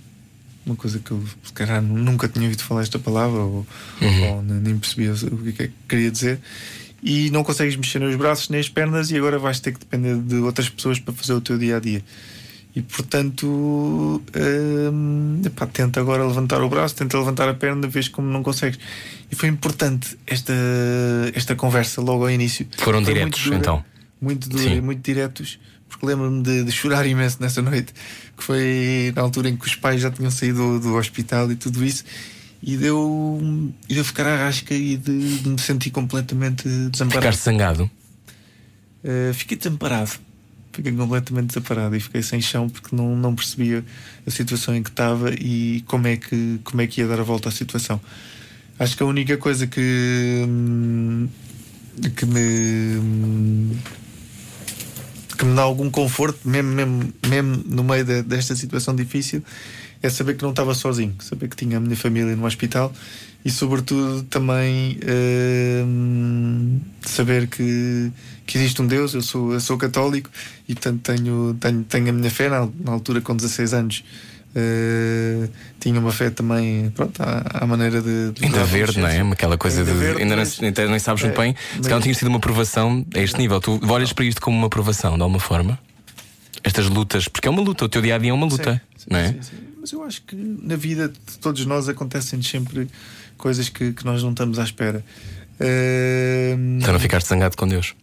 uma 0.66 0.76
coisa 0.76 1.00
que 1.00 1.12
eu 1.12 1.24
se 1.44 1.54
calhar 1.54 1.82
nunca 1.82 2.28
tinha 2.28 2.46
ouvido 2.46 2.64
falar 2.64 2.82
esta 2.82 3.00
palavra 3.00 3.40
ou, 3.40 3.66
ou 4.02 4.42
nem 4.44 4.60
nem 4.60 4.78
percebia 4.78 5.14
o 5.14 5.38
que 5.54 5.64
é 5.64 5.68
que 5.68 5.74
queria 5.88 6.12
dizer 6.12 6.40
e 7.02 7.30
não 7.32 7.44
consegues 7.44 7.76
mexer 7.76 8.00
nos 8.00 8.16
braços 8.16 8.50
nem 8.50 8.60
as 8.60 8.70
pernas 8.70 9.12
e 9.12 9.18
agora 9.18 9.38
vais 9.38 9.60
ter 9.60 9.74
que 9.74 9.80
depender 9.80 10.18
de 10.18 10.36
outras 10.36 10.70
pessoas 10.70 11.00
para 11.00 11.14
fazer 11.14 11.34
o 11.34 11.42
teu 11.42 11.58
dia 11.58 11.78
a 11.78 11.80
dia 11.80 12.04
e 12.76 12.82
portanto 12.82 14.22
hum, 14.92 15.42
epá, 15.46 15.68
tenta 15.68 16.00
agora 16.00 16.26
levantar 16.26 16.62
o 16.62 16.70
braço 16.70 16.96
tenta 16.96 17.18
levantar 17.18 17.48
a 17.48 17.54
perna 17.54 17.88
vês 17.88 18.08
como 18.08 18.28
não 18.28 18.42
consegues 18.42 18.80
e 19.32 19.36
foi 19.36 19.50
importante 19.50 20.18
esta, 20.26 20.54
esta 21.34 21.56
conversa 21.56 22.02
logo 22.02 22.24
ao 22.24 22.32
início 22.32 22.68
Foram 22.78 23.04
Foi 23.04 23.14
diretos, 23.14 23.42
muito 23.42 23.50
dura, 23.50 23.58
então? 23.58 23.86
muito 24.20 24.50
dura 24.50 24.64
Sim. 24.64 24.76
e 24.78 24.82
muito 24.82 25.04
diretos 25.04 25.60
porque 25.88 26.06
lembro-me 26.06 26.42
de, 26.42 26.64
de 26.64 26.72
chorar 26.72 27.06
imenso 27.06 27.38
nessa 27.40 27.62
noite 27.62 27.94
que 28.36 28.44
foi 28.44 29.14
na 29.16 29.22
altura 29.22 29.50
em 29.50 29.56
que 29.56 29.66
os 29.68 29.76
pais 29.76 30.02
já 30.02 30.10
tinham 30.10 30.32
saído 30.32 30.80
do, 30.80 30.80
do 30.80 30.96
hospital 30.96 31.52
e 31.52 31.56
tudo 31.56 31.86
isso 31.86 32.04
e 32.66 32.78
deu 32.78 33.40
e 33.90 33.94
deu 33.94 34.06
ficar 34.06 34.26
à 34.26 34.38
rasca 34.38 34.74
e 34.74 34.96
de, 34.96 35.40
de 35.40 35.50
me 35.50 35.60
sentir 35.60 35.92
completamente 35.92 36.64
desamparado 36.90 37.26
Ficaste 37.26 37.44
zangado. 37.44 37.92
Uh, 39.04 39.34
fiquei 39.34 39.58
desamparado. 39.58 40.12
Fiquei 40.74 40.92
completamente 40.92 41.48
desamparado 41.48 41.96
e 41.96 42.00
fiquei 42.00 42.24
sem 42.24 42.42
chão 42.42 42.68
porque 42.68 42.96
não, 42.96 43.16
não 43.16 43.36
percebia 43.36 43.86
a 44.26 44.32
situação 44.32 44.76
em 44.76 44.82
que 44.82 44.90
estava 44.90 45.32
e 45.34 45.82
como 45.88 46.08
é, 46.08 46.18
que, 46.18 46.60
como 46.64 46.82
é 46.82 46.88
que 46.88 47.00
ia 47.02 47.08
dar 47.08 47.20
a 47.20 47.24
volta 47.24 47.50
à 47.50 47.52
situação. 47.52 48.02
Acho 48.80 48.98
que 48.98 49.04
a 49.04 49.06
única 49.06 49.38
coisa 49.38 49.68
que, 49.68 50.44
hum, 50.48 51.28
que 52.16 52.26
me 52.26 52.98
hum, 52.98 53.78
que 55.38 55.46
me 55.46 55.56
dá 55.56 55.62
algum 55.62 55.90
conforto, 55.90 56.40
mesmo, 56.48 56.72
mesmo, 56.72 57.14
mesmo 57.28 57.64
no 57.68 57.84
meio 57.84 58.04
de- 58.06 58.24
desta 58.24 58.56
situação 58.56 58.96
difícil, 58.96 59.44
é 60.02 60.10
saber 60.10 60.36
que 60.36 60.44
não 60.44 60.52
estava 60.52 60.74
sozinho, 60.74 61.16
saber 61.20 61.48
que 61.50 61.56
tinha 61.56 61.78
a 61.78 61.80
minha 61.80 61.96
família 61.96 62.36
no 62.36 62.46
hospital 62.46 62.94
e, 63.46 63.52
sobretudo, 63.52 64.24
também 64.24 65.00
hum, 65.86 66.80
saber 67.02 67.48
que, 67.48 68.12
que 68.46 68.58
existe 68.58 68.82
um 68.82 68.88
Deus. 68.88 69.14
Eu 69.14 69.22
sou, 69.22 69.54
eu 69.54 69.60
sou 69.60 69.78
católico 69.78 70.30
e, 70.68 70.74
portanto, 70.74 71.02
tenho, 71.02 71.56
tenho, 71.60 71.84
tenho 71.84 72.10
a 72.10 72.12
minha 72.14 72.30
fé. 72.32 72.50
Na, 72.50 72.68
na 72.84 72.92
altura, 72.92 73.22
com 73.22 73.36
16 73.36 73.74
anos, 73.74 74.04
eh, 74.56 75.48
tinha 75.80 76.00
uma 76.00 76.12
fé 76.12 76.30
também, 76.30 76.90
pronto, 76.92 77.20
à, 77.22 77.64
à 77.64 77.68
maneira 77.68 78.02
de. 78.02 78.32
de 78.32 78.46
Ainda 78.46 78.60
da 78.60 78.66
verde, 78.66 79.00
não 79.00 79.08
é? 79.08 79.20
Aquela 79.32 79.58
coisa 79.58 79.80
Ainda 79.80 79.92
de. 79.92 79.98
verde, 79.98 80.22
ainda 80.22 80.36
mas- 80.38 80.60
nem, 80.60 80.68
ainda 80.70 80.88
nem 80.88 81.00
sabes 81.00 81.24
muito 81.24 81.40
É, 81.40 81.44
bem. 81.44 81.56
Se 81.76 81.82
calhar 81.82 81.96
não 81.96 82.02
tinha 82.02 82.14
sido 82.16 82.28
uma 82.28 82.38
aprovação 82.38 83.06
a 83.16 83.20
este 83.20 83.38
nível. 83.38 83.60
Tu 83.60 83.80
olhas 83.90 84.14
para 84.14 84.26
isto 84.26 84.40
como 84.42 84.58
uma 84.58 84.68
aprovação, 84.68 85.16
de 85.16 85.22
alguma 85.22 85.40
forma? 85.40 85.80
Estas 86.64 86.88
lutas, 86.88 87.28
porque 87.28 87.48
é 87.48 87.52
uma 87.52 87.62
luta, 87.62 87.84
o 87.86 87.90
teu 87.90 88.02
dia 88.02 88.16
a 88.16 88.18
dia 88.18 88.30
é 88.30 88.34
uma 88.34 88.46
luta, 88.46 88.82
Sim, 88.96 89.08
não 89.10 89.20
é? 89.20 89.34
sim, 89.34 89.42
sim. 89.42 89.56
Mas 89.82 89.92
eu 89.92 90.02
acho 90.04 90.22
que 90.22 90.34
na 90.36 90.78
vida 90.78 91.10
de 91.10 91.38
todos 91.40 91.66
nós 91.66 91.90
acontecem 91.90 92.42
sempre 92.42 92.88
coisas 93.38 93.68
que, 93.68 93.92
que 93.92 94.06
nós 94.06 94.24
não 94.24 94.32
estamos 94.32 94.58
à 94.60 94.64
espera. 94.64 95.04
Ahm, 95.60 96.80
Então 96.80 96.94
não 96.94 97.00
ficaste 97.02 97.28
zangado 97.28 97.58
com 97.58 97.68
Deus. 97.68 97.94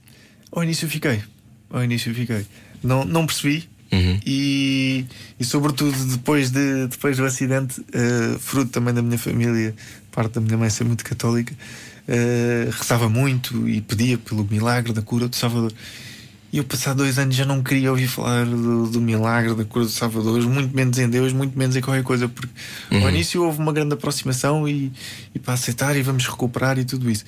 Ao 0.53 0.63
início 0.63 0.89
fiquei. 0.89 1.23
Ao 1.71 1.83
início 1.83 2.15
fiquei. 2.15 2.47
Não, 2.83 3.05
não 3.05 3.27
percebi. 3.27 3.69
Uhum. 3.93 4.21
E, 4.25 5.05
e 5.39 5.45
sobretudo 5.45 5.97
depois, 6.07 6.51
de, 6.51 6.87
depois 6.87 7.17
do 7.17 7.25
acidente, 7.25 7.81
uh, 7.81 8.39
fruto 8.39 8.71
também 8.71 8.95
da 8.95 9.03
minha 9.03 9.19
família, 9.19 9.75
parte 10.13 10.35
da 10.35 10.41
minha 10.41 10.57
mãe 10.57 10.71
ser 10.71 10.85
muito 10.85 11.05
católica, 11.05 11.53
uh, 11.53 12.71
rezava 12.71 13.09
muito 13.09 13.69
e 13.69 13.81
pedia 13.81 14.17
pelo 14.17 14.47
milagre 14.49 14.93
da 14.93 15.03
cura 15.03 15.27
do 15.27 15.35
Salvador. 15.35 15.73
E 16.53 16.59
eu, 16.59 16.65
passado 16.65 16.99
dois 16.99 17.17
anos, 17.17 17.37
já 17.37 17.45
não 17.45 17.63
queria 17.63 17.91
ouvir 17.91 18.09
falar 18.09 18.45
do, 18.45 18.89
do 18.89 19.01
milagre 19.01 19.55
da 19.55 19.65
cura 19.65 19.85
do 19.85 19.91
Salvador, 19.91 20.41
muito 20.49 20.75
menos 20.75 20.99
em 20.99 21.09
Deus, 21.09 21.33
muito 21.33 21.57
menos 21.57 21.77
em 21.77 21.81
qualquer 21.81 22.03
coisa, 22.03 22.29
porque 22.29 22.51
Uhum. 22.91 23.03
ao 23.05 23.09
início 23.09 23.45
houve 23.45 23.61
uma 23.61 23.73
grande 23.73 23.95
aproximação 23.95 24.69
e, 24.69 24.91
e 25.33 25.39
para 25.39 25.55
aceitar 25.55 25.97
e 25.97 26.03
vamos 26.03 26.27
recuperar 26.27 26.77
e 26.79 26.85
tudo 26.85 27.09
isso. 27.09 27.25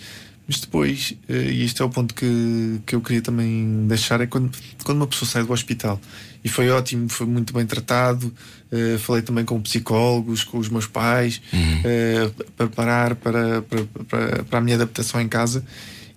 Mas 0.47 0.61
depois, 0.61 1.15
eh, 1.29 1.51
e 1.53 1.65
este 1.65 1.81
é 1.83 1.85
o 1.85 1.89
ponto 1.91 2.15
que, 2.15 2.81
que 2.85 2.95
eu 2.95 3.01
queria 3.01 3.23
também 3.23 3.87
deixar, 3.87 4.21
é 4.21 4.27
quando, 4.27 4.51
quando 4.85 4.99
uma 4.99 5.07
pessoa 5.07 5.29
sai 5.29 5.45
do 5.45 5.53
hospital 5.53 6.01
e 6.45 6.49
foi 6.49 6.69
ótimo, 6.71 7.09
foi 7.09 7.27
muito 7.27 7.53
bem 7.55 7.65
tratado. 7.65 8.33
eh, 8.73 8.99
falei 8.99 9.23
também 9.23 9.45
com 9.45 9.61
psicólogos, 9.63 10.43
com 10.45 10.59
os 10.59 10.69
meus 10.69 10.87
pais, 10.87 11.41
eh, 11.85 12.31
para 12.57 12.67
preparar 12.67 13.15
para, 13.15 13.63
para, 13.63 13.85
para, 14.09 14.43
para 14.45 14.59
a 14.59 14.61
minha 14.61 14.75
adaptação 14.77 15.21
em 15.21 15.29
casa. 15.29 15.65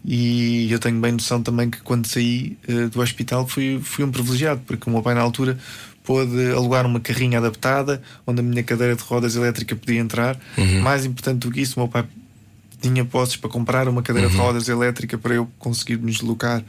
E 0.03 0.71
eu 0.71 0.77
tenho 0.79 0.99
bem 0.99 1.11
noção 1.11 1.41
também 1.41 1.69
que 1.69 1.81
quando 1.81 2.05
saí 2.07 2.57
eh, 2.67 2.87
do 2.87 3.01
hospital 3.01 3.47
fui, 3.47 3.79
fui 3.83 4.03
um 4.05 4.11
privilegiado, 4.11 4.61
porque 4.65 4.89
o 4.89 4.93
meu 4.93 5.01
pai, 5.01 5.13
na 5.15 5.21
altura, 5.21 5.57
pôde 6.03 6.51
alugar 6.51 6.85
uma 6.85 6.99
carrinha 6.99 7.39
adaptada 7.39 8.01
onde 8.25 8.39
a 8.39 8.43
minha 8.43 8.63
cadeira 8.63 8.95
de 8.95 9.01
rodas 9.03 9.35
elétrica 9.35 9.75
podia 9.75 9.99
entrar. 9.99 10.39
Mais 10.81 11.05
importante 11.05 11.39
do 11.39 11.51
que 11.51 11.61
isso, 11.61 11.79
o 11.79 11.83
meu 11.83 11.87
pai 11.89 12.05
tinha 12.89 13.03
posses 13.05 13.35
para 13.35 13.49
comprar 13.49 13.87
uma 13.87 14.01
cadeira 14.01 14.29
de 14.29 14.35
rodas 14.35 14.67
elétrica 14.69 15.17
para 15.17 15.33
eu 15.35 15.49
conseguir 15.59 15.97
nos 15.97 16.15
deslocar 16.15 16.63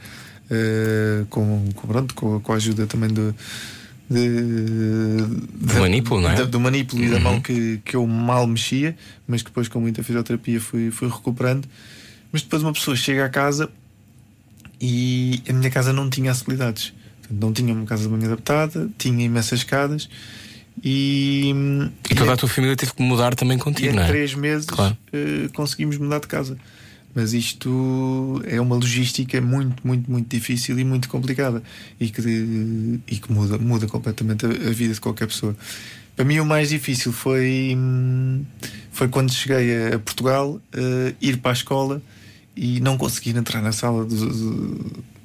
eh, 0.49 1.23
com, 1.29 1.69
com, 1.75 1.87
pronto, 1.87 2.15
com, 2.15 2.39
com 2.39 2.53
a 2.53 2.55
ajuda 2.55 2.85
também 2.87 3.09
do. 3.09 3.33
De, 4.09 5.17
Do 5.65 5.79
manípulo, 5.81 6.21
não 6.21 6.29
é? 6.29 6.35
da- 6.35 6.45
do 6.45 6.59
manípulo 6.59 7.03
e 7.03 7.09
da 7.09 7.19
mão 7.19 7.41
que, 7.41 7.81
que 7.83 7.95
eu 7.95 8.07
mal 8.07 8.47
mexia, 8.47 8.95
mas 9.27 9.41
que 9.41 9.49
depois 9.49 9.67
com 9.67 9.79
muita 9.81 10.01
fisioterapia 10.01 10.61
fui, 10.61 10.91
fui 10.91 11.09
recuperando. 11.09 11.67
Mas 12.31 12.41
depois 12.41 12.61
uma 12.63 12.71
pessoa 12.73 12.95
chega 12.95 13.25
à 13.25 13.29
casa 13.29 13.69
e 14.79 15.41
a 15.49 15.53
minha 15.53 15.69
casa 15.69 15.91
não 15.91 16.09
tinha 16.09 16.31
acessibilidades. 16.31 16.93
Não 17.29 17.51
tinha 17.51 17.73
uma 17.73 17.85
casa 17.85 18.03
de 18.03 18.09
banho 18.09 18.25
adaptada, 18.25 18.89
tinha 18.97 19.25
imensas 19.25 19.59
escadas 19.59 20.09
e, 20.83 21.53
E 22.09 22.15
toda 22.15 22.33
a 22.33 22.37
tua 22.37 22.47
família 22.49 22.75
teve 22.75 22.93
que 22.93 23.01
mudar 23.01 23.35
também 23.35 23.57
e 23.57 23.59
contigo, 23.61 23.89
em 23.89 23.95
não 23.95 24.03
é? 24.03 24.07
três 24.07 24.33
meses 24.33 24.65
Claro. 24.67 24.97
eh, 25.11 25.49
conseguimos 25.53 25.97
mudar 25.97 26.19
de 26.19 26.27
casa. 26.27 26.57
Mas 27.15 27.33
isto 27.33 28.41
é 28.45 28.61
uma 28.61 28.75
logística 28.75 29.41
muito, 29.41 29.85
muito, 29.85 30.09
muito 30.11 30.29
difícil 30.29 30.77
e 30.77 30.83
muito 30.83 31.09
complicada 31.09 31.63
e 31.99 32.09
que, 32.09 32.21
e 33.07 33.17
que 33.17 33.31
muda, 33.31 33.57
muda 33.57 33.87
completamente 33.87 34.45
a, 34.45 34.49
a 34.49 34.71
vida 34.71 34.93
de 34.93 35.01
qualquer 35.01 35.27
pessoa. 35.27 35.55
Para 36.15 36.25
mim, 36.25 36.39
o 36.39 36.45
mais 36.45 36.69
difícil 36.69 37.11
foi, 37.11 37.73
hum, 37.75 38.43
foi 38.91 39.07
quando 39.07 39.31
cheguei 39.33 39.93
a 39.93 39.99
Portugal, 39.99 40.61
eh, 40.73 41.13
ir 41.19 41.37
para 41.37 41.51
a 41.51 41.53
escola 41.53 42.01
e 42.55 42.79
não 42.81 42.97
conseguir 42.97 43.35
entrar 43.35 43.61
na 43.63 43.71
sala 43.71 44.05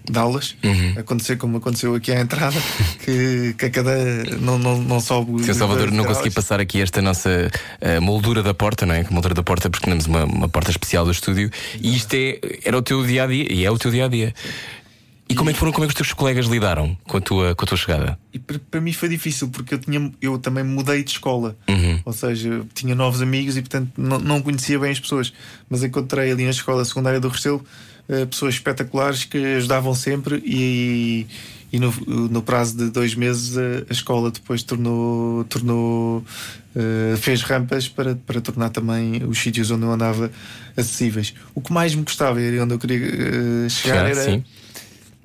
de 0.09 0.19
aulas. 0.19 0.57
Uhum. 0.63 0.95
Acontecer 0.99 1.37
como 1.37 1.59
aconteceu 1.59 1.95
aqui 1.95 2.13
à 2.13 2.21
entrada, 2.21 2.57
que, 3.05 3.55
que 3.57 3.67
a 3.67 3.71
cadeira 3.71 4.37
não, 4.41 4.59
não, 4.59 4.81
não 4.81 5.01
sobe. 5.01 5.33
o 5.33 5.39
Sr. 5.39 5.55
Salvador, 5.55 5.91
não 5.91 6.05
consegui 6.05 6.31
passar 6.31 6.61
aqui 6.61 6.81
esta 6.81 7.01
nossa 7.01 7.51
eh, 7.81 8.01
moldura 8.01 8.43
da 8.43 8.55
porta, 8.55 8.85
não 8.87 8.95
é? 8.95 9.07
Moldura 9.11 9.35
da 9.35 9.43
porta, 9.43 9.71
porque 9.71 9.87
temos 9.87 10.07
uma, 10.07 10.25
uma 10.25 10.49
porta 10.49 10.71
especial 10.71 11.05
do 11.05 11.11
estúdio 11.11 11.51
e 11.81 11.97
isto 11.97 12.15
é, 12.15 12.39
era 12.65 12.77
o 12.77 12.83
teu 12.83 13.05
dia 13.07 13.25
a 13.25 13.27
dia 13.27 13.47
e 13.51 13.65
é 13.65 13.71
o 13.71 13.79
teu 13.79 13.91
dia 13.91 14.07
a 14.07 14.09
dia. 14.09 14.35
E 15.29 15.35
como 15.35 15.49
é 15.49 15.53
que 15.55 15.59
foram, 15.59 15.73
como 15.73 15.85
é 15.85 15.89
que 15.89 15.93
os 15.93 15.97
teus 15.97 16.13
colegas 16.13 16.45
lidaram 16.45 16.95
com 17.05 17.17
a 17.17 17.21
tua, 17.21 17.55
com 17.55 17.65
a 17.65 17.69
tua 17.69 17.79
chegada? 17.79 18.19
E 18.35 18.39
para, 18.39 18.81
mim 18.83 18.93
foi 18.93 19.09
difícil 19.09 19.49
porque 19.49 19.75
eu, 19.75 19.79
tinha, 19.79 20.13
eu 20.21 20.37
também 20.39 20.63
mudei 20.63 21.03
de 21.03 21.13
escola, 21.13 21.57
Uhum. 21.67 22.01
ou 22.05 22.13
seja, 22.13 22.67
tinha 22.75 22.95
novos 22.95 23.23
amigos 23.23 23.57
e 23.57 23.63
portanto 23.63 23.93
não, 23.97 24.19
não 24.19 24.43
conhecia 24.43 24.79
bem 24.79 24.91
as 24.91 25.01
pessoas. 25.01 25.33
Mas 25.71 25.83
encontrei 25.83 26.31
ali 26.31 26.45
na 26.45 26.51
escola 26.51 26.85
secundária 26.85 27.19
do 27.19 27.29
Restelo 27.29 27.65
pessoas 28.31 28.55
espetaculares 28.55 29.25
que 29.25 29.39
ajudavam 29.57 29.95
sempre 29.95 30.43
e, 30.45 31.27
e 31.73 31.79
no, 31.79 31.91
no 32.29 32.43
prazo 32.43 32.77
de 32.77 32.91
dois 32.91 33.15
meses 33.15 33.57
a, 33.57 33.63
a 33.89 33.93
escola 33.93 34.31
depois 34.31 34.63
tornou, 34.63 35.45
tornou 35.45 36.25
eh, 36.77 37.15
fez 37.17 37.43
rampas 37.43 37.89
para, 37.89 38.15
para 38.15 38.41
tornar 38.41 38.69
também 38.71 39.23
os 39.25 39.39
sítios 39.39 39.71
onde 39.71 39.85
eu 39.85 39.93
andava 39.93 40.31
acessíveis. 40.77 41.33
O 41.55 41.61
que 41.61 41.73
mais 41.73 41.95
me 41.95 42.03
gostava 42.03 42.41
e 42.41 42.47
era 42.47 42.65
onde 42.65 42.75
eu 42.75 42.79
queria 42.79 42.99
eh, 43.07 43.69
chegar 43.69 43.97
Já, 44.05 44.09
era 44.09 44.25
sim. 44.25 44.45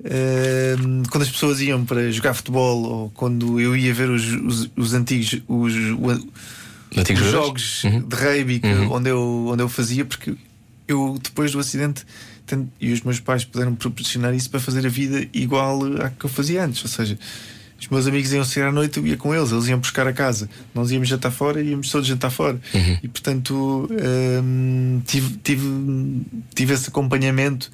Uh, 0.00 1.02
quando 1.10 1.22
as 1.24 1.28
pessoas 1.30 1.60
iam 1.60 1.84
para 1.84 2.10
jogar 2.12 2.32
futebol 2.32 2.82
ou 2.84 3.10
quando 3.10 3.58
eu 3.60 3.76
ia 3.76 3.92
ver 3.92 4.08
os, 4.08 4.24
os, 4.32 4.70
os 4.76 4.94
antigos 4.94 5.40
os, 5.48 5.74
Antigos 6.96 7.22
os 7.26 7.30
jogos 7.32 7.84
Uhum. 7.84 8.00
de 8.08 8.14
rugby 8.16 8.60
que- 8.60 8.66
Uhum. 8.68 8.92
onde, 8.92 9.10
eu, 9.10 9.46
onde 9.48 9.62
eu 9.62 9.68
fazia, 9.68 10.04
porque 10.04 10.34
eu 10.86 11.18
depois 11.22 11.50
do 11.52 11.58
acidente 11.58 12.04
e 12.80 12.92
os 12.92 13.02
meus 13.02 13.20
pais 13.20 13.44
puderam 13.44 13.74
proporcionar 13.74 14.34
isso 14.34 14.50
para 14.50 14.60
fazer 14.60 14.86
a 14.86 14.88
vida 14.88 15.26
igual 15.32 15.80
à 16.02 16.10
que 16.10 16.24
eu 16.24 16.30
fazia 16.30 16.64
antes. 16.64 16.82
Ou 16.82 16.88
seja, 16.88 17.18
os 17.80 17.88
meus 17.88 18.06
amigos 18.06 18.32
iam 18.32 18.44
sair 18.44 18.64
à 18.64 18.72
noite, 18.72 18.98
eu 18.98 19.06
ia 19.06 19.16
com 19.16 19.34
eles, 19.34 19.52
eles 19.52 19.68
iam 19.68 19.78
buscar 19.78 20.06
a 20.06 20.12
casa. 20.12 20.48
Nós 20.74 20.90
íamos 20.90 21.08
jantar 21.08 21.30
fora 21.30 21.60
e 21.60 21.70
íamos 21.70 21.90
todos 21.90 22.06
jantar 22.06 22.30
fora. 22.30 22.60
Uhum. 22.74 22.98
E 23.02 23.08
portanto 23.08 23.88
hum, 24.42 25.00
tive, 25.06 25.36
tive, 25.42 26.22
tive 26.54 26.74
esse 26.74 26.88
acompanhamento 26.88 27.70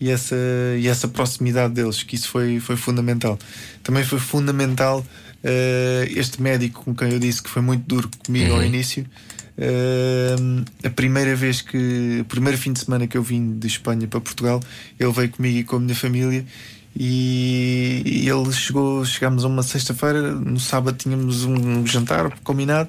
e 0.00 0.10
essa, 0.10 0.36
e 0.78 0.86
essa 0.86 1.08
proximidade 1.08 1.74
deles, 1.74 2.02
que 2.02 2.14
isso 2.14 2.28
foi, 2.28 2.60
foi 2.60 2.76
fundamental. 2.76 3.38
Também 3.82 4.04
foi 4.04 4.20
fundamental 4.20 5.04
eh, 5.42 6.08
este 6.14 6.40
médico 6.40 6.84
com 6.84 6.94
quem 6.94 7.12
eu 7.12 7.18
disse 7.18 7.42
que 7.42 7.50
foi 7.50 7.62
muito 7.62 7.84
duro 7.84 8.08
comigo 8.24 8.54
ao 8.54 8.62
início. 8.62 9.04
Eh, 9.58 10.36
a 10.84 10.90
primeira 10.90 11.34
vez 11.34 11.60
que, 11.60 12.18
o 12.20 12.24
primeiro 12.24 12.56
fim 12.56 12.72
de 12.72 12.78
semana 12.78 13.08
que 13.08 13.18
eu 13.18 13.22
vim 13.22 13.58
de 13.58 13.66
Espanha 13.66 14.06
para 14.06 14.20
Portugal, 14.20 14.62
ele 14.98 15.12
veio 15.12 15.28
comigo 15.30 15.58
e 15.58 15.64
com 15.64 15.76
a 15.76 15.80
minha 15.80 15.96
família. 15.96 16.46
E, 16.96 18.02
e 18.04 18.28
ele 18.28 18.52
chegou, 18.52 19.04
chegámos 19.04 19.44
a 19.44 19.48
uma 19.48 19.62
sexta-feira, 19.62 20.32
no 20.32 20.58
sábado 20.58 20.96
tínhamos 20.96 21.44
um 21.44 21.84
jantar 21.86 22.38
combinado. 22.40 22.88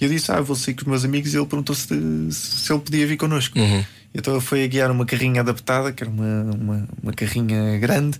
E 0.00 0.04
eu 0.04 0.10
disse: 0.10 0.30
Ah, 0.30 0.40
vou 0.40 0.54
sair 0.54 0.74
com 0.74 0.82
os 0.82 0.86
meus 0.86 1.04
amigos. 1.04 1.32
E 1.32 1.36
ele 1.36 1.46
perguntou 1.46 1.74
se, 1.74 1.88
se 2.30 2.72
ele 2.72 2.80
podia 2.80 3.06
vir 3.06 3.16
connosco. 3.16 3.58
Uhum. 3.58 3.84
Então 4.14 4.34
ele 4.34 4.42
foi 4.42 4.64
a 4.64 4.66
guiar 4.66 4.90
uma 4.90 5.04
carrinha 5.04 5.42
adaptada, 5.42 5.92
que 5.92 6.02
era 6.02 6.10
uma, 6.10 6.50
uma, 6.54 6.88
uma 7.02 7.12
carrinha 7.12 7.78
grande, 7.78 8.18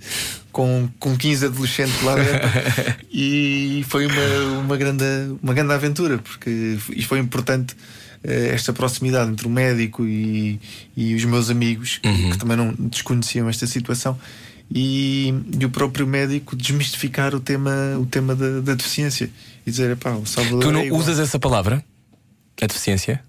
com, 0.53 0.89
com 0.99 1.17
15 1.17 1.47
adolescentes 1.47 2.03
lá 2.03 2.15
dentro. 2.15 2.49
e 3.13 3.85
foi 3.89 4.07
uma, 4.07 4.61
uma, 4.61 4.77
grande, 4.77 5.05
uma 5.43 5.55
grande 5.55 5.73
aventura, 5.73 6.19
porque 6.19 6.79
e 6.95 7.03
foi 7.03 7.19
importante 7.19 7.75
eh, 8.23 8.51
esta 8.53 8.73
proximidade 8.73 9.31
entre 9.31 9.47
o 9.47 9.51
médico 9.51 10.05
e, 10.05 10.61
e 10.97 11.15
os 11.15 11.25
meus 11.25 11.51
amigos, 11.51 11.99
que, 11.99 12.09
Uhum. 12.09 12.31
que 12.31 12.39
também 12.39 12.57
não 12.57 12.75
desconheciam 12.79 13.49
esta 13.49 13.67
situação. 13.67 14.19
E, 14.71 15.33
e 15.59 15.65
o 15.65 15.71
próprio 15.71 16.07
médico 16.07 16.55
desmistificar 16.55 17.35
o 17.35 17.41
tema, 17.41 17.73
o 17.99 18.05
tema 18.05 18.37
da, 18.37 18.61
da 18.61 18.75
deficiência 18.75 19.31
e 19.67 19.71
dizer: 19.71 19.97
pá, 19.97 20.11
o 20.11 20.27
Salvador. 20.27 20.61
Tu 20.61 20.71
não 20.71 20.81
é 20.81 20.87
igual." 20.87 21.01
usas 21.01 21.19
essa 21.19 21.39
palavra? 21.39 21.83
A 22.61 22.67
deficiência? 22.67 23.23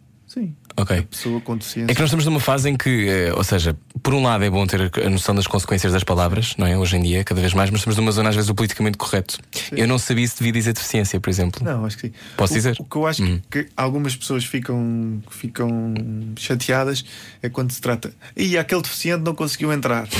Sim, 0.80 0.94
Ok. 0.96 1.02
pessoa 1.04 1.42
com 1.42 1.58
deficiência. 1.58 1.92
É 1.92 1.96
que 1.96 2.00
nós 2.02 2.08
estamos 2.10 2.26
numa 2.26 2.40
fase 2.40 2.70
em 2.70 2.76
que, 2.78 3.08
eh, 3.08 3.34
ou 3.36 3.44
seja, 3.44 3.76
por 4.02 4.14
um 4.14 4.24
lado 4.24 4.44
é 4.44 4.50
bom 4.50 4.66
ter 4.66 4.92
a 5.06 5.10
noção 5.10 5.36
das 5.36 5.46
consequências 5.48 5.92
das 5.94 6.04
palavras, 6.04 6.56
não 6.58 6.66
é? 6.66 6.78
Hoje 6.78 6.98
em 6.98 7.02
dia, 7.04 7.24
cada 7.24 7.40
vez 7.42 7.54
mais, 7.54 7.70
mas 7.70 7.82
estamos 7.82 7.98
numa 7.98 8.12
zona 8.12 8.30
às 8.30 8.36
vezes 8.36 8.48
do 8.48 8.56
politicamente 8.56 8.98
correto. 8.98 9.38
Eu 9.72 9.88
não 9.88 9.98
sabia 10.00 10.28
se 10.28 10.38
devia 10.38 10.52
dizer 10.54 10.74
deficiência, 10.74 11.20
por 11.20 11.30
exemplo. 11.30 11.64
Não, 11.64 11.86
acho 11.86 11.98
que 11.98 12.08
sim. 12.08 12.14
Posso 12.38 12.54
O- 12.54 12.56
dizer? 12.56 12.76
O, 12.80 12.84
que 12.86 12.96
eu 12.96 13.08
acho 13.08 13.24
que, 13.24 13.42
que 13.64 13.68
algumas 13.76 14.16
pessoas 14.16 14.46
ficam, 14.46 15.22
ficam 15.30 15.94
chateadas 16.38 17.04
é 17.42 17.50
quando 17.50 17.72
se 17.72 17.82
trata. 17.82 18.12
E 18.36 18.58
aquele 18.58 18.82
deficiente 18.82 19.24
não 19.24 19.36
conseguiu 19.36 19.72
entrar. 19.74 20.08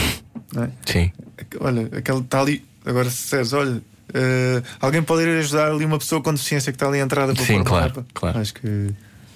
Não 0.52 0.64
é? 0.64 0.70
Sim. 0.84 1.12
Olha, 1.60 1.90
aquele 1.96 2.20
está 2.22 2.42
ali. 2.42 2.66
Agora, 2.84 3.08
se 3.12 3.18
disseres, 3.24 3.54
olha, 3.54 3.84
eh, 4.16 4.64
alguém 4.82 5.04
pode 5.04 5.22
ir 5.22 5.38
ajudar 5.38 5.72
ali 5.72 5.86
uma 5.86 6.00
pessoa 6.00 6.24
com 6.24 6.34
deficiência 6.34 6.72
que 6.72 6.76
está 6.76 6.88
ali 6.88 6.98
entrada 6.98 7.36
para 7.36 7.44
Sim, 7.46 7.58
pôr 7.58 7.66
claro, 7.66 7.86
mapa. 7.96 8.06
claro. 8.16 8.40
Acho 8.40 8.56
que. 8.56 8.90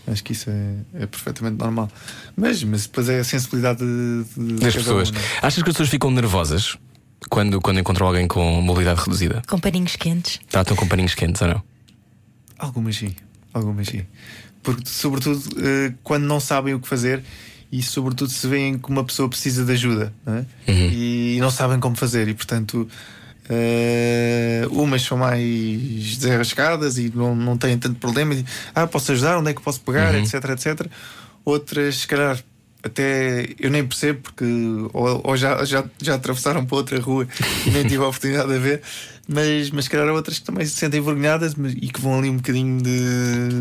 Acho 0.05 0.23
que 0.23 0.33
isso 0.33 0.49
é, 0.49 1.03
é 1.03 1.05
perfeitamente 1.05 1.57
normal. 1.57 1.89
Mas, 2.35 2.63
mas 2.63 2.83
depois 2.83 3.07
é 3.07 3.19
a 3.19 3.23
sensibilidade 3.23 3.79
de, 3.79 4.25
de 4.37 4.53
Das 4.55 4.75
pessoas. 4.75 5.11
um, 5.11 5.15
é? 5.15 5.19
Achas 5.41 5.63
que 5.63 5.69
as 5.69 5.73
pessoas 5.73 5.89
ficam 5.89 6.11
nervosas 6.11 6.77
quando, 7.29 7.61
quando 7.61 7.79
encontram 7.79 8.07
alguém 8.07 8.27
com 8.27 8.61
mobilidade 8.61 8.99
reduzida? 8.99 9.41
Com 9.47 9.59
paninhos 9.59 9.95
quentes. 9.95 10.41
Tratam 10.49 10.75
com 10.75 10.87
paninhos 10.87 11.15
quentes 11.15 11.41
ou 11.41 11.47
não? 11.47 11.63
Algumas 12.59 12.95
sim, 12.97 13.15
algumas 13.53 13.87
sim. 13.87 14.03
Porque, 14.61 14.83
sobretudo, 14.85 15.41
eh, 15.61 15.93
quando 16.03 16.23
não 16.23 16.39
sabem 16.39 16.73
o 16.73 16.79
que 16.79 16.87
fazer 16.87 17.23
e, 17.71 17.81
sobretudo, 17.81 18.29
se 18.29 18.47
veem 18.47 18.77
que 18.77 18.89
uma 18.89 19.03
pessoa 19.03 19.27
precisa 19.27 19.65
de 19.65 19.71
ajuda 19.71 20.13
não 20.25 20.35
é? 20.35 20.45
e 20.67 21.37
não 21.39 21.49
sabem 21.49 21.79
como 21.79 21.95
fazer, 21.95 22.27
e 22.27 22.33
portanto. 22.33 22.87
Eh, 23.49 24.65
umas 24.71 25.01
são 25.01 25.17
mais 25.17 26.17
desarrascadas 26.17 26.97
e 26.97 27.11
não, 27.13 27.35
não 27.35 27.57
têm 27.57 27.77
tanto 27.77 27.99
problema. 27.99 28.33
E, 28.33 28.45
ah, 28.73 28.87
posso 28.87 29.11
ajudar? 29.11 29.37
Onde 29.37 29.51
é 29.51 29.53
que 29.53 29.61
posso 29.61 29.81
pegar? 29.81 30.13
Etc, 30.15 30.33
etc. 30.49 30.87
Outras, 31.45 31.97
se 31.97 32.07
calhar, 32.07 32.39
até 32.81 33.47
eu 33.59 33.69
nem 33.69 33.85
percebo 33.85 34.19
porque 34.21 34.45
ou, 34.93 35.21
ou 35.23 35.37
já, 35.37 35.63
já, 35.65 35.83
já 36.01 36.15
atravessaram 36.15 36.65
para 36.65 36.77
outra 36.77 36.99
rua 36.99 37.27
e 37.65 37.69
nem 37.69 37.83
tive 37.85 38.03
a 38.03 38.07
oportunidade 38.07 38.51
de 38.51 38.59
ver. 38.59 38.81
mas, 39.27 39.69
mas 39.71 39.85
se 39.85 39.89
calhar 39.91 40.07
outras 40.09 40.39
que 40.39 40.45
também 40.45 40.65
se 40.65 40.73
sentem 40.73 40.99
envergonhadas 40.99 41.53
e 41.81 41.87
que 41.87 41.99
vão 42.01 42.17
ali 42.19 42.29
um 42.29 42.37
bocadinho 42.37 42.81
de. 42.81 42.99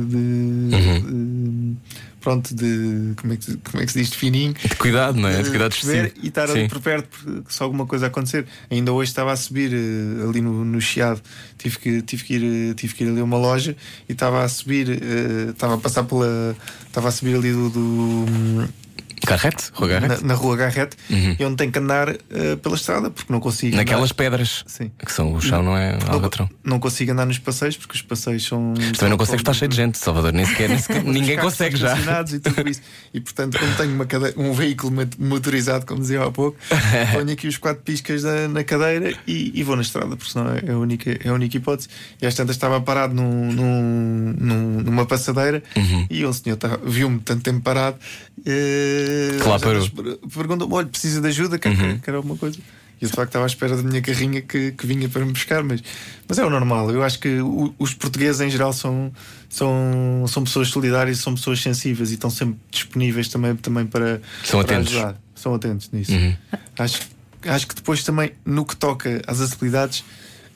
de, 0.07 0.17
Uhum. 0.17 1.01
de- 1.01 1.77
pronto, 2.23 2.55
de. 2.55 3.13
Como 3.21 3.33
é, 3.33 3.37
que, 3.37 3.57
como 3.59 3.83
é 3.83 3.87
que 3.87 3.93
se 3.93 3.99
diz? 3.99 4.11
De 4.11 4.17
fininho. 4.17 4.55
De 4.55 4.77
cuidado, 4.77 5.19
não 5.21 5.29
é? 5.29 5.43
De 5.43 5.51
cuidado 5.51 5.73
perceber 5.73 6.07
excessivo. 6.07 6.25
e 6.25 6.29
estar 6.29 6.51
ali 6.51 6.69
por 6.69 6.81
perto 6.81 7.09
porque 7.11 7.53
se 7.53 7.63
alguma 7.63 7.85
coisa 7.87 8.07
acontecer. 8.07 8.47
Ainda 8.71 8.93
hoje 8.93 9.11
estava 9.11 9.33
a 9.33 9.37
subir 9.37 9.73
eh, 9.75 10.27
ali 10.29 10.41
no, 10.41 10.65
no 10.65 10.81
Chiado, 10.81 11.21
tive 11.59 11.79
que, 11.79 12.03
tive, 12.03 12.25
que 12.25 12.35
ir, 12.35 12.71
eh, 12.71 12.75
tive 12.75 12.95
que 12.95 13.05
ir 13.05 13.09
ali 13.11 13.21
a 13.21 13.25
uma 13.25 13.37
loja 13.39 13.77
e 14.09 14.13
estava 14.13 14.43
a 14.43 14.49
subir, 14.49 14.89
eh, 14.91 15.51
estava 15.51 15.75
a 15.75 15.79
passar 15.79 16.05
pela. 16.05 16.57
Estava 16.87 17.09
a 17.09 17.13
subir 17.13 17.35
ali 17.37 17.53
do. 17.53 17.69
do- 17.71 18.83
Garrete? 19.27 19.71
Rua 19.73 19.89
na, 19.89 20.01
Garrete? 20.01 20.25
na 20.25 20.35
rua 20.35 20.57
Garrete 20.57 20.97
Uhum. 21.11 21.37
e 21.39 21.45
onde 21.45 21.57
tenho 21.57 21.73
que 21.73 21.79
andar 21.79 22.09
eh, 22.11 22.57
pela 22.63 22.75
estrada 22.75 23.11
porque 23.11 23.33
não 23.33 23.41
consigo. 23.41 23.77
Naquelas 23.77 24.05
andar. 24.11 24.15
pedras 24.15 24.65
Sim. 24.67 24.91
que 25.05 25.13
são 25.13 25.33
o 25.35 25.41
chão, 25.41 25.63
não 25.63 25.77
é? 25.77 25.99
Não, 26.07 26.15
Alcatrão. 26.15 26.49
não 26.65 26.79
consigo 26.79 27.13
andar 27.13 27.27
nos 27.27 27.39
passeios 27.39 27.77
porque 27.77 27.95
os 27.97 28.03
passeios 28.03 28.45
são. 28.47 28.75
Também 28.97 29.11
não 29.11 29.17
consegues 29.19 29.41
estar 29.41 29.53
cheio 29.53 29.69
de 29.69 29.77
gente, 29.77 29.99
Salvador. 29.99 30.33
Nem 30.33 30.45
sequer, 30.47 30.69
nem 30.69 30.79
sequer- 30.79 31.03
ninguém 31.05 31.37
consegue 31.39 31.77
já. 31.77 31.97
E, 32.33 32.39
tudo 32.39 32.69
isso. 32.69 32.81
e 33.15 33.21
portanto, 33.21 33.59
como 33.59 33.75
tenho 33.77 33.95
uma 33.95 34.07
cade- 34.07 34.35
um 34.37 34.53
veículo 34.53 34.93
motorizado, 35.19 35.87
como 35.87 36.01
dizia 36.01 36.23
há 36.23 36.31
pouco, 36.31 36.57
ponho 37.13 37.33
aqui 37.33 37.49
os 37.49 37.57
quatro 37.57 37.83
piscas 37.83 38.23
na, 38.23 38.49
na 38.49 38.65
cadeira 38.65 39.15
e, 39.27 39.53
e 39.55 39.63
vou 39.63 39.77
na 39.77 39.83
estrada, 39.83 40.17
porque 40.17 40.33
senão 40.33 40.47
é 40.55 40.71
a 40.73 40.77
única, 40.79 41.11
é 41.25 41.29
a 41.29 41.33
única 41.33 41.57
hipótese. 41.57 41.89
E 42.21 42.27
às 42.27 42.35
tantas 42.35 42.57
estava 42.57 42.81
parado 42.81 43.15
num, 43.15 43.53
num- 43.53 44.35
num- 44.39 44.81
numa 44.83 45.07
passadeira 45.07 45.63
Uhum. 45.77 46.07
e 46.11 46.25
um 46.27 46.33
senhor 46.33 46.57
tava- 46.57 46.81
viu-me 46.85 47.19
tanto 47.21 47.43
tempo 47.43 47.61
parado. 47.61 47.97
eh, 48.45 49.12
Que 49.43 49.49
lá 49.49 49.59
parou. 49.59 49.89
per- 49.91 50.19
Perguntou-me: 50.35 50.75
olha, 50.75 50.87
precisa 50.87 51.21
de 51.21 51.29
ajuda? 51.29 51.59
Quer, 51.59 51.71
Uhum. 51.73 51.99
quer 51.99 52.15
alguma 52.15 52.37
coisa? 52.37 52.59
E 53.01 53.05
eu 53.05 53.11
de 53.11 53.17
facto 53.17 53.31
estava 53.31 53.45
à 53.45 53.49
espera 53.49 53.77
da 53.77 53.83
minha 53.83 54.01
carrinha 54.01 54.41
que, 54.41 54.71
que 54.73 54.87
vinha 54.87 55.09
para 55.09 55.25
me 55.25 55.33
buscar, 55.33 55.63
mas, 55.65 55.83
mas 56.29 56.39
é 56.39 56.45
o 56.45 56.51
normal. 56.51 56.89
Eu 56.93 57.03
acho 57.03 57.19
que 57.19 57.41
o- 57.41 57.75
os 57.79 57.93
portugueses 57.95 58.41
em 58.41 58.49
geral 58.49 58.73
são, 58.73 59.13
são, 59.49 60.25
são 60.29 60.45
pessoas 60.45 60.69
solidárias, 60.69 61.19
são 61.19 61.35
pessoas 61.35 61.61
sensíveis 61.61 62.11
e 62.13 62.15
estão 62.15 62.31
sempre 62.31 62.57
disponíveis 62.71 63.27
também, 63.29 63.57
também 63.57 63.87
para, 63.87 64.21
São 64.45 64.63
para 64.63 64.77
atentos. 64.77 64.95
ajudar. 64.95 65.17
São 65.35 65.53
atentos 65.55 65.91
nisso. 65.93 66.13
Uhum. 66.13 66.37
Acho, 66.79 67.01
acho 67.47 67.67
que 67.67 67.75
depois 67.75 68.05
também, 68.05 68.31
no 68.47 68.65
que 68.65 68.77
toca 68.77 69.21
às 69.27 69.41
acessibilidades, 69.41 70.05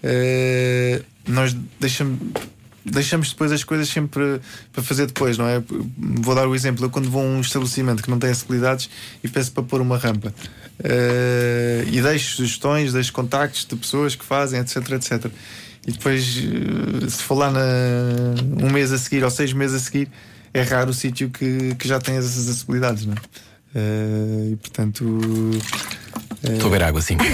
eh, 0.02 1.02
nós 1.26 1.56
deixamos. 1.80 2.18
Deixamos 2.88 3.30
depois 3.30 3.50
as 3.50 3.64
coisas 3.64 3.88
sempre 3.88 4.40
para 4.72 4.82
fazer 4.82 5.06
depois, 5.06 5.36
não 5.36 5.46
é? 5.46 5.60
Vou 5.98 6.34
dar 6.36 6.46
o 6.46 6.54
exemplo. 6.54 6.84
Eu, 6.84 6.90
quando 6.90 7.10
vou 7.10 7.20
a 7.20 7.24
um 7.24 7.40
estabelecimento 7.40 8.00
que 8.00 8.08
não 8.08 8.18
tem 8.18 8.30
acessibilidades 8.30 8.88
e 9.24 9.28
peço 9.28 9.50
para 9.50 9.64
pôr 9.64 9.80
uma 9.80 9.98
rampa 9.98 10.32
eh, 10.84 11.84
e 11.90 12.00
deixo 12.00 12.36
sugestões, 12.36 12.92
deixo 12.92 13.12
contactos 13.12 13.64
de 13.64 13.74
pessoas 13.74 14.14
que 14.14 14.24
fazem, 14.24 14.60
etc, 14.60 14.76
etc. 14.92 15.26
E 15.84 15.92
depois, 15.92 16.38
eh, 16.38 17.08
se 17.08 17.22
for 17.24 17.34
lá 17.34 17.50
na, 17.50 17.60
um 18.62 18.70
mês 18.70 18.92
a 18.92 18.98
seguir 18.98 19.24
ou 19.24 19.30
seis 19.30 19.52
meses 19.52 19.82
a 19.82 19.84
seguir, 19.84 20.08
é 20.54 20.62
raro 20.62 20.90
o 20.90 20.94
sítio 20.94 21.28
que, 21.28 21.74
que 21.74 21.88
já 21.88 21.98
tem 21.98 22.16
essas 22.16 22.38
acessibilidades, 22.38 23.04
não 23.04 23.14
é? 23.14 23.16
Eh, 23.74 24.50
e 24.52 24.56
portanto. 24.56 25.04
Estou 26.42 26.68
a 26.68 26.70
ver 26.70 26.82
água, 26.84 27.00
sim. 27.00 27.16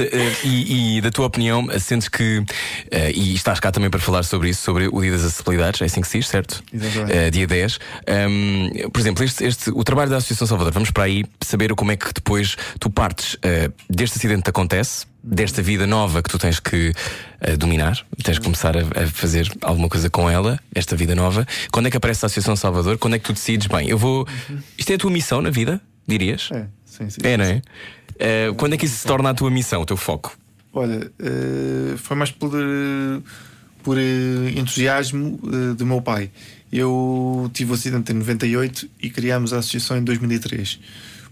Eh, 0.00 0.32
e, 0.44 0.98
e 0.98 1.00
da 1.00 1.10
tua 1.10 1.26
opinião, 1.26 1.66
sentes 1.80 2.08
que. 2.08 2.44
eh, 2.90 3.10
e 3.12 3.34
estás 3.34 3.58
cá 3.58 3.72
também 3.72 3.90
para 3.90 3.98
falar 4.00 4.22
sobre 4.22 4.50
isso, 4.50 4.62
sobre 4.62 4.88
o 4.88 5.00
Dia 5.00 5.10
das 5.12 5.24
Acessibilidades, 5.24 5.80
é 5.82 5.86
assim 5.86 6.00
que 6.00 6.06
se 6.08 6.18
diz, 6.18 6.28
certo? 6.28 6.62
Exatamente. 6.72 7.12
Eh, 7.16 7.30
dia 7.30 7.46
10. 7.46 7.78
Ahm, 8.06 8.88
por 8.92 9.00
exemplo, 9.00 9.24
este, 9.24 9.44
este- 9.44 9.70
o 9.70 9.82
trabalho 9.82 10.10
da 10.10 10.18
Associação 10.18 10.46
Salvador, 10.46 10.72
vamos 10.72 10.90
para 10.90 11.04
aí 11.04 11.24
saber 11.44 11.74
como 11.74 11.90
é 11.90 11.96
que 11.96 12.12
depois 12.14 12.56
tu 12.78 12.90
partes 12.90 13.36
eh, 13.42 13.70
deste 13.90 14.18
acidente 14.18 14.42
que 14.44 14.50
acontece, 14.50 15.06
desta 15.22 15.60
vida 15.62 15.86
nova 15.86 16.22
que 16.22 16.28
tu 16.30 16.38
tens 16.38 16.60
que 16.60 16.92
eh, 17.40 17.56
dominar, 17.56 17.98
tens 18.22 18.38
que 18.38 18.44
começar 18.44 18.76
a, 18.76 18.80
a 19.02 19.06
fazer 19.08 19.50
alguma 19.62 19.88
coisa 19.88 20.08
com 20.08 20.30
ela, 20.30 20.60
esta 20.74 20.94
vida 20.94 21.14
nova. 21.14 21.46
Quando 21.72 21.86
é 21.86 21.90
que 21.90 21.96
aparece 21.96 22.24
a 22.24 22.26
Associação 22.26 22.54
Salvador? 22.54 22.98
Quando 22.98 23.14
é 23.14 23.18
que 23.18 23.24
tu 23.24 23.32
decides, 23.32 23.66
bem, 23.66 23.88
eu 23.88 23.98
vou. 23.98 24.26
Isto 24.76 24.90
é 24.92 24.94
a 24.94 24.98
tua 24.98 25.10
missão 25.10 25.42
na 25.42 25.50
vida, 25.50 25.80
dirias? 26.06 26.50
É, 26.52 26.66
sim, 26.98 27.10
sim. 27.10 27.20
É, 27.22 27.36
não 27.36 27.44
é? 27.44 27.62
Eh, 28.18 28.52
quando 28.56 28.74
é 28.74 28.76
que 28.76 28.86
isso 28.86 28.96
se 28.96 29.06
torna 29.06 29.30
a 29.30 29.34
tua 29.34 29.50
missão, 29.50 29.80
o 29.80 29.86
teu 29.86 29.96
foco? 29.96 30.36
Olha, 30.72 31.10
eh, 31.18 31.96
foi 31.96 32.16
mais 32.16 32.30
por, 32.30 32.52
eh, 32.54 33.20
por 33.82 33.98
eh, 33.98 34.52
entusiasmo 34.54 35.40
do 35.76 35.86
meu 35.86 36.02
pai. 36.02 36.30
Eu 36.70 37.50
tive 37.54 37.72
o 37.72 37.74
acidente 37.74 38.12
em 38.12 38.16
98 38.16 38.88
e 39.00 39.10
criámos 39.10 39.52
a 39.52 39.58
associação 39.58 39.96
em 39.96 40.04
2003. 40.04 40.78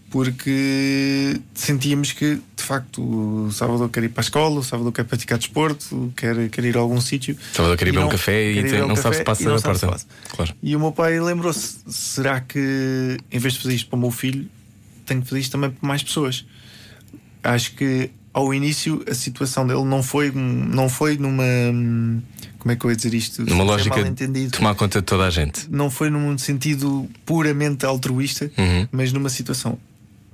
Porque 0.09 1.39
sentíamos 1.53 2.13
que, 2.13 2.37
de 2.57 2.63
facto, 2.63 3.03
o 3.03 3.53
Salvador 3.53 3.91
quer 3.91 4.05
ir 4.05 4.09
para 4.09 4.23
a 4.23 4.25
escola, 4.25 4.61
o 4.61 4.63
Salvador 4.63 4.93
quer 4.93 5.05
praticar 5.05 5.37
desporto, 5.37 6.13
quer, 6.17 6.49
quer 6.49 6.65
ir 6.65 6.77
a 6.77 6.81
algum 6.81 7.01
sítio. 7.01 7.37
Salvador 7.53 7.77
quer 7.77 7.89
ir 7.89 7.93
beber 7.93 8.07
um 8.07 8.09
café 8.09 8.51
e 8.51 8.63
beber 8.63 8.85
um 8.85 8.89
não 8.89 8.97
sabe 8.97 9.17
se 9.17 9.25
passa 9.25 9.53
na 9.53 9.61
porta. 9.61 10.01
Claro. 10.31 10.55
E 10.63 10.75
o 10.75 10.81
meu 10.81 10.93
pai 10.93 11.21
lembrou-se: 11.21 11.79
será 11.89 12.41
que 12.41 13.19
em 13.31 13.39
vez 13.39 13.55
de 13.55 13.61
fazer 13.63 13.75
isto 13.75 13.91
para 13.91 13.97
o 13.97 14.01
meu 14.01 14.11
filho, 14.13 14.49
tenho 15.07 15.23
que 15.23 15.29
fazer 15.29 15.41
isto 15.41 15.53
também 15.53 15.71
para 15.71 15.87
mais 15.87 16.03
pessoas? 16.03 16.45
Acho 17.43 17.73
que 17.75 18.11
ao 18.33 18.53
início 18.53 19.03
a 19.11 19.15
situação 19.15 19.67
dele 19.67 19.85
não 19.85 20.03
foi, 20.03 20.31
não 20.33 20.89
foi 20.89 21.17
numa. 21.17 21.45
Como 22.59 22.73
é 22.73 22.77
que 22.77 22.85
eu 22.85 22.91
ia 22.91 22.97
dizer 22.97 23.15
isto? 23.15 23.43
Numa 23.45 23.63
lógica 23.65 24.03
de 24.03 24.49
tomar 24.51 24.75
conta 24.75 25.01
de 25.01 25.07
toda 25.07 25.25
a 25.25 25.31
gente. 25.31 25.71
Não 25.71 25.89
foi 25.89 26.11
num 26.11 26.37
sentido 26.37 27.09
puramente 27.25 27.87
altruísta, 27.87 28.51
Uhum. 28.59 28.89
mas 28.91 29.13
numa 29.13 29.29
situação. 29.29 29.79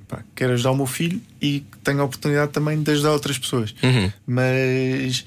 pá, 0.07 0.23
quero 0.35 0.53
ajudar 0.53 0.71
o 0.71 0.75
meu 0.75 0.87
filho 0.87 1.21
e 1.41 1.63
tenho 1.83 2.01
a 2.01 2.03
oportunidade 2.03 2.51
também 2.51 2.81
de 2.81 2.91
ajudar 2.91 3.11
outras 3.11 3.37
pessoas. 3.37 3.73
Uhum. 3.83 4.11
Mas. 4.27 5.23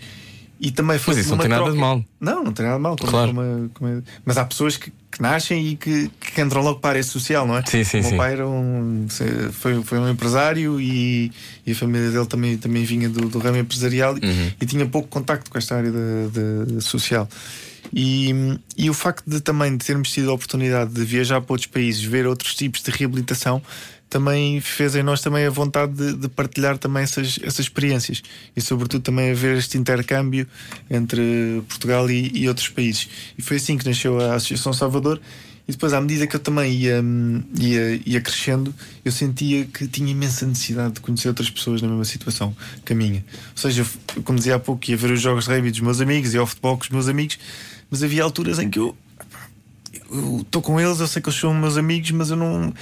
E 0.58 0.70
também 0.70 0.98
foi 0.98 1.14
Mas 1.14 1.24
isso 1.26 1.30
não 1.34 1.38
tem 1.38 1.48
nada 1.48 1.70
de 1.70 1.76
mal. 1.76 2.02
Não, 2.18 2.42
não 2.44 2.52
tem 2.52 2.64
nada 2.64 2.76
de 2.78 2.82
mal. 2.82 2.96
como- 2.96 3.10
Claro. 3.10 3.34
como- 3.34 3.70
como- 3.74 4.02
mas 4.24 4.38
há 4.38 4.44
pessoas 4.44 4.76
que, 4.78 4.90
que 5.12 5.20
nascem 5.20 5.68
e 5.68 5.76
que, 5.76 6.10
que 6.18 6.40
entram 6.40 6.62
logo 6.62 6.80
para 6.80 6.88
a 6.88 6.92
área 6.92 7.02
social, 7.02 7.46
não 7.46 7.58
é? 7.58 7.62
Sim, 7.66 7.84
sim, 7.84 7.98
o 7.98 8.00
meu 8.02 8.10
sim. 8.12 8.16
pai 8.16 8.32
era 8.32 8.48
um, 8.48 9.06
foi, 9.52 9.82
foi 9.82 9.98
um 9.98 10.08
empresário 10.08 10.80
e, 10.80 11.30
e 11.66 11.72
a 11.72 11.74
família 11.74 12.10
dele 12.10 12.26
também, 12.26 12.56
também 12.56 12.84
vinha 12.84 13.08
do, 13.08 13.28
do 13.28 13.38
ramo 13.38 13.58
empresarial 13.58 14.16
e- 14.16 14.24
Uhum. 14.26 14.50
e, 14.60 14.64
tinha 14.66 14.86
pouco 14.86 15.08
contacto 15.08 15.50
com 15.50 15.58
esta 15.58 15.76
área 15.76 15.92
da, 15.92 15.98
da- 16.32 16.80
social. 16.80 17.28
E, 17.94 18.34
e 18.76 18.90
o 18.90 18.94
facto 18.94 19.24
de 19.28 19.40
também 19.40 19.76
de 19.76 19.84
termos 19.84 20.10
tido 20.10 20.30
a 20.30 20.34
oportunidade 20.34 20.90
de 20.92 21.04
viajar 21.04 21.40
para 21.40 21.52
outros 21.52 21.66
países, 21.70 22.02
ver 22.02 22.26
outros 22.26 22.54
tipos 22.54 22.82
de 22.82 22.90
reabilitação, 22.90 23.62
também 24.08 24.60
fez 24.60 24.94
em 24.94 25.02
nós 25.02 25.20
também 25.20 25.46
a 25.46 25.50
vontade 25.50 25.92
de, 25.92 26.14
de 26.14 26.28
partilhar 26.28 26.78
também 26.78 27.02
essas, 27.02 27.38
essas 27.42 27.60
experiências 27.60 28.22
e 28.56 28.60
sobretudo 28.60 29.02
também 29.02 29.30
haver 29.30 29.56
este 29.58 29.76
intercâmbio 29.76 30.46
entre 30.88 31.62
Portugal 31.68 32.08
e, 32.10 32.30
e 32.34 32.48
outros 32.48 32.68
países. 32.68 33.08
E 33.36 33.42
foi 33.42 33.56
assim 33.56 33.76
que 33.76 33.86
nasceu 33.86 34.20
a 34.20 34.34
Associação 34.34 34.72
Salvador. 34.72 35.20
E 35.68 35.72
depois, 35.72 35.92
à 35.92 36.00
medida 36.00 36.28
que 36.28 36.36
eu 36.36 36.40
também 36.40 36.72
ia, 36.72 37.04
ia, 37.58 38.00
ia 38.06 38.20
crescendo, 38.20 38.72
eu 39.04 39.10
sentia 39.10 39.64
que 39.64 39.88
tinha 39.88 40.08
imensa 40.08 40.46
necessidade 40.46 40.94
de 40.94 41.00
conhecer 41.00 41.26
outras 41.26 41.50
pessoas 41.50 41.82
na 41.82 41.88
mesma 41.88 42.04
situação 42.04 42.56
que 42.84 42.92
a 42.92 42.96
minha. 42.96 43.24
Ou 43.50 43.56
seja, 43.56 43.84
eu, 44.14 44.22
como 44.22 44.38
dizia 44.38 44.54
há 44.54 44.58
pouco, 44.60 44.88
ia 44.88 44.96
ver 44.96 45.10
os 45.10 45.20
jogos 45.20 45.46
de 45.46 45.50
rugby 45.50 45.72
dos 45.72 45.80
meus 45.80 46.00
amigos, 46.00 46.32
ia 46.32 46.38
ao 46.38 46.46
futebol 46.46 46.76
com 46.78 46.84
os 46.84 46.90
meus 46.90 47.08
amigos, 47.08 47.36
mas 47.90 48.00
havia 48.00 48.22
alturas 48.22 48.60
em 48.60 48.70
que 48.70 48.78
eu 48.78 48.96
estou 50.38 50.62
com 50.62 50.80
eles, 50.80 51.00
eu 51.00 51.08
sei 51.08 51.20
que 51.20 51.28
eles 51.28 51.40
são 51.40 51.52
meus 51.52 51.76
amigos, 51.76 52.12
mas 52.12 52.30
eu 52.30 52.36
não, 52.36 52.72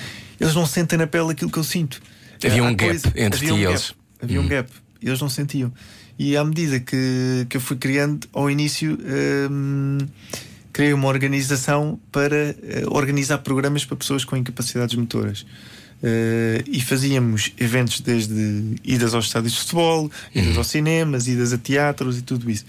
eles 0.44 0.54
não 0.54 0.66
sentem 0.66 0.98
na 0.98 1.06
pele 1.06 1.30
aquilo 1.32 1.50
que 1.50 1.58
eu 1.58 1.64
sinto. 1.64 2.00
Havia 2.44 2.62
Há 2.62 2.64
um 2.66 2.76
gap 2.76 2.84
coisa- 2.90 3.08
entre 3.16 3.24
havia 3.24 3.48
ti 3.48 3.52
um 3.52 3.58
e 3.58 3.62
gap, 3.62 3.72
eles. 3.72 3.94
Havia 4.22 4.40
Hum. 4.40 4.44
um 4.44 4.48
gap, 4.48 4.70
eles 5.02 5.20
não 5.20 5.28
sentiam. 5.28 5.72
E 6.18 6.36
à 6.36 6.44
medida 6.44 6.78
que, 6.78 7.46
que 7.48 7.56
eu 7.56 7.60
fui 7.60 7.76
criando, 7.76 8.28
ao 8.32 8.50
início, 8.50 8.96
hum, 9.50 9.98
criei 10.72 10.92
uma 10.92 11.08
organização 11.08 11.98
para 12.12 12.36
eh, 12.36 12.84
organizar 12.88 13.38
programas 13.38 13.84
para 13.84 13.96
pessoas 13.96 14.24
com 14.24 14.36
incapacidades 14.36 14.94
motoras. 14.94 15.44
Eh, 16.02 16.62
e 16.66 16.80
fazíamos 16.80 17.52
eventos 17.58 18.00
desde 18.00 18.76
idas 18.84 19.14
aos 19.14 19.26
estádios 19.26 19.54
de 19.54 19.58
futebol, 19.60 20.10
idas 20.34 20.52
Uhum. 20.52 20.58
aos 20.58 20.66
cinemas, 20.68 21.26
idas 21.26 21.52
a 21.52 21.58
teatros 21.58 22.18
e 22.18 22.22
tudo 22.22 22.50
isso. 22.50 22.64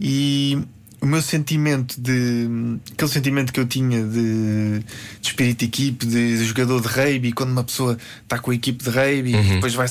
E 0.00 0.58
o 1.02 1.06
meu 1.06 1.20
sentimento 1.20 2.00
de. 2.00 2.46
aquele 2.92 3.10
sentimento 3.10 3.52
que 3.52 3.58
eu 3.60 3.66
tinha 3.66 4.02
de, 4.04 4.78
de 4.78 4.84
espírito 5.28 5.58
de 5.58 5.64
equipe, 5.64 6.06
de, 6.06 6.38
de 6.38 6.44
jogador 6.44 6.80
de 6.80 6.86
rugby, 6.88 7.32
quando 7.32 7.50
uma 7.50 7.64
pessoa 7.64 7.98
está 8.22 8.38
com 8.38 8.52
a 8.52 8.54
equipe 8.54 8.82
de 8.84 8.88
rugby 8.90 9.34
Uhum. 9.34 9.42
e 9.42 9.54
depois 9.56 9.74
vai, 9.74 9.88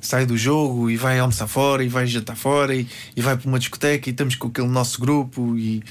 sai 0.00 0.26
do 0.26 0.36
jogo 0.36 0.90
e 0.90 0.96
vai 0.96 1.18
almoçar 1.20 1.46
fora 1.46 1.84
e 1.84 1.88
vai 1.88 2.06
jantar 2.06 2.36
fora 2.36 2.74
e, 2.74 2.86
e 3.16 3.22
vai 3.22 3.36
para 3.36 3.48
uma 3.48 3.58
discoteca 3.58 4.08
e 4.08 4.12
estamos 4.12 4.34
com 4.34 4.48
aquele 4.48 4.66
nosso 4.68 5.00
grupo 5.00 5.56
e, 5.56 5.82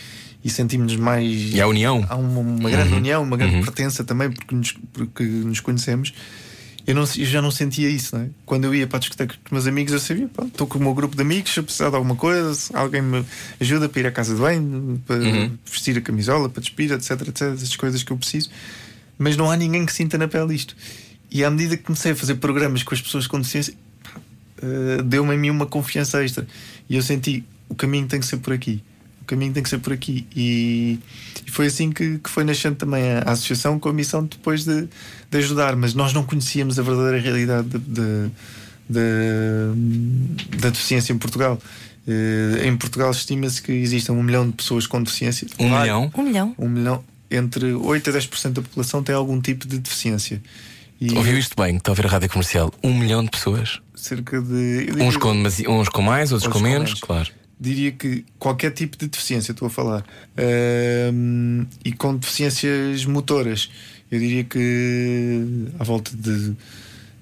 e 0.43 0.49
sentimos-nos 0.49 0.99
mais. 0.99 1.53
E 1.53 1.61
a 1.61 1.67
união. 1.67 2.05
Há 2.09 2.15
uma, 2.17 2.39
uma 2.41 2.69
grande 2.69 2.91
Uhum. 2.91 2.97
união, 2.97 3.23
uma 3.23 3.37
grande 3.37 3.55
Uhum. 3.55 3.61
pertença 3.63 4.03
também 4.03 4.29
porque 4.29 4.53
nos, 4.53 4.73
porque 4.91 5.23
nos 5.23 5.61
conhecemos. 5.61 6.13
Eu, 6.87 6.95
não, 6.95 7.01
eu 7.01 7.25
já 7.25 7.41
não 7.41 7.51
sentia 7.51 7.89
isso, 7.89 8.15
não 8.15 8.23
é? 8.23 8.29
Quando 8.45 8.63
eu 8.63 8.73
ia 8.73 8.87
para 8.87 8.95
a 8.95 8.99
discoteca 9.01 9.35
com 9.35 9.45
os 9.47 9.51
meus 9.51 9.67
amigos, 9.67 9.91
eu 9.91 9.99
sabia, 9.99 10.27
pá, 10.29 10.45
estou 10.45 10.65
com 10.65 10.79
o 10.79 10.81
meu 10.81 10.93
grupo 10.93 11.17
de 11.17 11.21
amigos, 11.21 11.53
se 11.53 11.59
eu 11.59 11.63
precisar 11.65 11.89
de 11.89 11.95
alguma 11.97 12.15
coisa, 12.15 12.57
alguém 12.73 13.01
me 13.01 13.25
ajuda 13.59 13.89
para 13.89 13.99
ir 13.99 14.07
à 14.07 14.11
casa 14.11 14.33
de 14.33 14.39
banho, 14.39 15.03
para 15.05 15.17
Uhum. 15.17 15.57
vestir 15.65 15.97
a 15.97 16.01
camisola, 16.01 16.47
para 16.47 16.61
despir, 16.61 16.89
etc, 16.93 17.11
etc, 17.27 17.41
essas 17.53 17.75
coisas 17.75 18.03
que 18.03 18.11
eu 18.11 18.17
preciso. 18.17 18.49
Mas 19.19 19.35
não 19.35 19.51
há 19.51 19.57
ninguém 19.57 19.85
que 19.85 19.91
sinta 19.91 20.17
na 20.17 20.29
pele 20.29 20.55
isto. 20.55 20.77
E 21.29 21.43
à 21.43 21.51
medida 21.51 21.75
que 21.75 21.83
comecei 21.83 22.13
a 22.13 22.15
fazer 22.15 22.35
programas 22.35 22.83
com 22.83 22.93
as 22.95 23.01
pessoas 23.01 23.27
com 23.27 23.37
deficiência, 23.37 23.73
uh, 24.63 25.03
deu-me 25.03 25.33
a 25.33 25.37
mim 25.37 25.49
uma 25.49 25.65
confiança 25.65 26.23
extra. 26.23 26.47
E 26.89 26.95
eu 26.95 27.01
senti 27.01 27.43
o 27.67 27.75
caminho 27.75 28.07
tem 28.07 28.19
que 28.19 28.25
ser 28.25 28.37
por 28.37 28.53
aqui. 28.53 28.81
O 29.27 29.35
caminho 29.35 29.51
tem 29.51 29.61
que 29.61 29.67
ser 29.67 29.79
por 29.79 29.91
aqui. 29.91 30.25
E, 30.33 30.99
e 31.45 31.51
foi 31.51 31.65
assim 31.65 31.91
que, 31.91 32.17
que, 32.17 32.29
foi 32.29 32.45
nascendo 32.45 32.77
também 32.77 33.03
a, 33.11 33.23
a, 33.25 33.31
associação 33.33 33.77
com 33.77 33.89
a 33.89 33.93
missão 33.93 34.23
depois 34.23 34.63
de, 34.63 34.87
de, 35.29 35.37
ajudar. 35.37 35.75
Mas 35.75 35.93
nós 35.93 36.13
não 36.13 36.23
conhecíamos 36.23 36.79
a 36.79 36.81
verdadeira 36.81 37.19
realidade 37.19 37.67
de, 37.67 37.77
de, 37.77 38.31
de, 38.89 40.57
da 40.59 40.69
deficiência 40.69 41.11
em 41.11 41.17
Portugal. 41.17 41.59
Uh, 42.07 42.65
em 42.65 42.77
Portugal 42.77 43.11
estima-se 43.11 43.61
que 43.61 43.73
existam 43.73 44.13
um 44.13 44.23
milhão 44.23 44.47
de 44.47 44.53
pessoas 44.53 44.87
com 44.87 45.03
deficiência. 45.03 45.45
Um 45.59 45.67
claro, 45.67 45.81
milhão? 45.81 46.11
Um 46.15 46.23
milhão. 46.23 46.55
Um 46.57 46.69
milhão. 46.69 47.03
Entre 47.29 47.73
8 47.73 48.09
a 48.09 48.13
10% 48.13 48.53
da 48.53 48.61
população 48.61 49.03
tem 49.03 49.13
algum 49.13 49.41
tipo 49.41 49.67
de 49.67 49.77
deficiência. 49.77 50.41
E 51.01 51.15
Ouviu 51.17 51.37
isto 51.37 51.53
bem, 51.61 51.73
que 51.73 51.81
está 51.81 51.91
a 51.91 51.93
ouvir 51.93 52.05
a 52.05 52.09
rádio 52.09 52.29
comercial? 52.29 52.73
Um 52.81 52.97
milhão 52.97 53.25
de 53.25 53.29
pessoas. 53.29 53.81
Cerca 53.93 54.41
de. 54.41 54.87
Uns, 54.99 55.17
com, 55.17 55.31
uns 55.33 55.89
com 55.89 56.01
mais, 56.01 56.31
outros 56.31 56.51
com 56.51 56.59
menos, 56.59 56.93
com 56.93 57.07
claro. 57.07 57.29
Diria 57.59 57.91
que 57.91 58.23
qualquer 58.37 58.71
tipo 58.71 58.97
de 58.97 59.07
deficiência, 59.07 59.51
estou 59.51 59.67
a 59.67 59.69
falar. 59.69 60.01
Uh, 60.37 61.65
e 61.83 61.91
com 61.91 62.15
deficiências 62.15 63.05
motoras. 63.05 63.69
Eu 64.11 64.19
diria 64.19 64.43
que 64.43 65.69
à 65.79 65.83
volta 65.83 66.11
de 66.15 66.55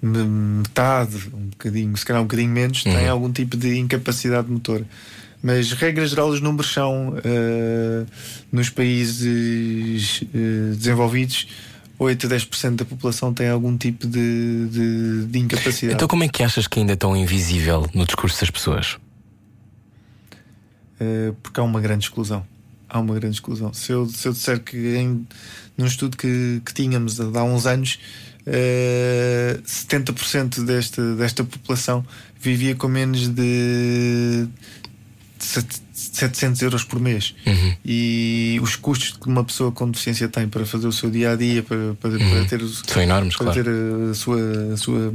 metade, 0.01 1.17
um 1.33 1.47
bocadinho, 1.47 1.97
se 1.97 2.05
calhar 2.05 2.21
um 2.21 2.25
bocadinho 2.25 2.51
menos, 2.51 2.85
uhum. 2.85 2.93
tem 2.93 3.07
algum 3.07 3.31
tipo 3.31 3.57
de 3.57 3.77
incapacidade 3.77 4.49
motora. 4.51 4.85
Mas, 5.41 5.71
regra 5.73 6.05
geral, 6.07 6.29
os 6.29 6.41
números 6.41 6.73
são 6.73 7.09
uh, 7.09 8.07
nos 8.51 8.69
países 8.69 10.21
uh, 10.21 10.75
desenvolvidos. 10.75 11.47
8 11.97 12.27
a 12.27 12.29
10% 12.29 12.75
da 12.75 12.85
população 12.85 13.33
tem 13.33 13.47
algum 13.47 13.77
tipo 13.77 14.05
de, 14.05 14.67
de, 14.67 15.25
de, 15.27 15.39
incapacidade. 15.39 15.93
Então, 15.95 16.07
como 16.07 16.23
é 16.23 16.27
que 16.27 16.43
achas 16.43 16.67
que 16.67 16.79
ainda 16.79 16.93
é 16.93 16.95
tão 16.95 17.15
invisível 17.15 17.87
no 17.93 18.05
discurso 18.05 18.41
das 18.41 18.49
pessoas? 18.49 18.97
Uh, 20.99 21.33
porque 21.43 21.59
há 21.59 21.63
uma 21.63 21.81
grande 21.81 22.05
exclusão. 22.05 22.45
Há 22.87 22.99
uma 22.99 23.15
grande 23.15 23.35
exclusão. 23.35 23.73
Se 23.73 23.91
eu, 23.91 24.07
se 24.07 24.27
eu 24.27 24.33
disser 24.33 24.59
que 24.59 24.77
em, 24.95 25.27
num 25.77 25.85
estudo 25.85 26.15
que, 26.15 26.61
que 26.65 26.73
tínhamos 26.73 27.19
há 27.19 27.43
uns 27.43 27.65
anos, 27.65 27.99
uh, 28.47 29.61
70% 29.63 30.63
desta, 30.63 31.15
desta 31.15 31.43
população 31.43 32.05
vivia 32.39 32.75
com 32.75 32.87
menos 32.87 33.27
de 33.27 34.47
700 35.93 36.61
euros 36.61 36.83
por 36.83 36.99
mês. 36.99 37.35
Uhum. 37.45 37.75
E 37.83 38.59
os 38.61 38.75
custos 38.75 39.11
que 39.11 39.27
uma 39.27 39.43
pessoa 39.43 39.71
com 39.71 39.89
deficiência 39.89 40.27
tem 40.27 40.47
para 40.47 40.65
fazer 40.65 40.87
o 40.87 40.91
seu 40.91 41.09
dia 41.09 41.31
a 41.31 41.35
dia, 41.35 41.63
para, 41.63 41.95
para, 41.99 42.11
uhum. 42.11 42.29
para 42.29 42.45
ter, 42.45 42.61
são 42.67 43.01
enormes, 43.01 43.35
para 43.35 43.45
claro. 43.51 43.63
ter 43.63 43.71
a 44.11 44.13
sua, 44.13 44.73
a 44.73 44.77
sua, 44.77 45.13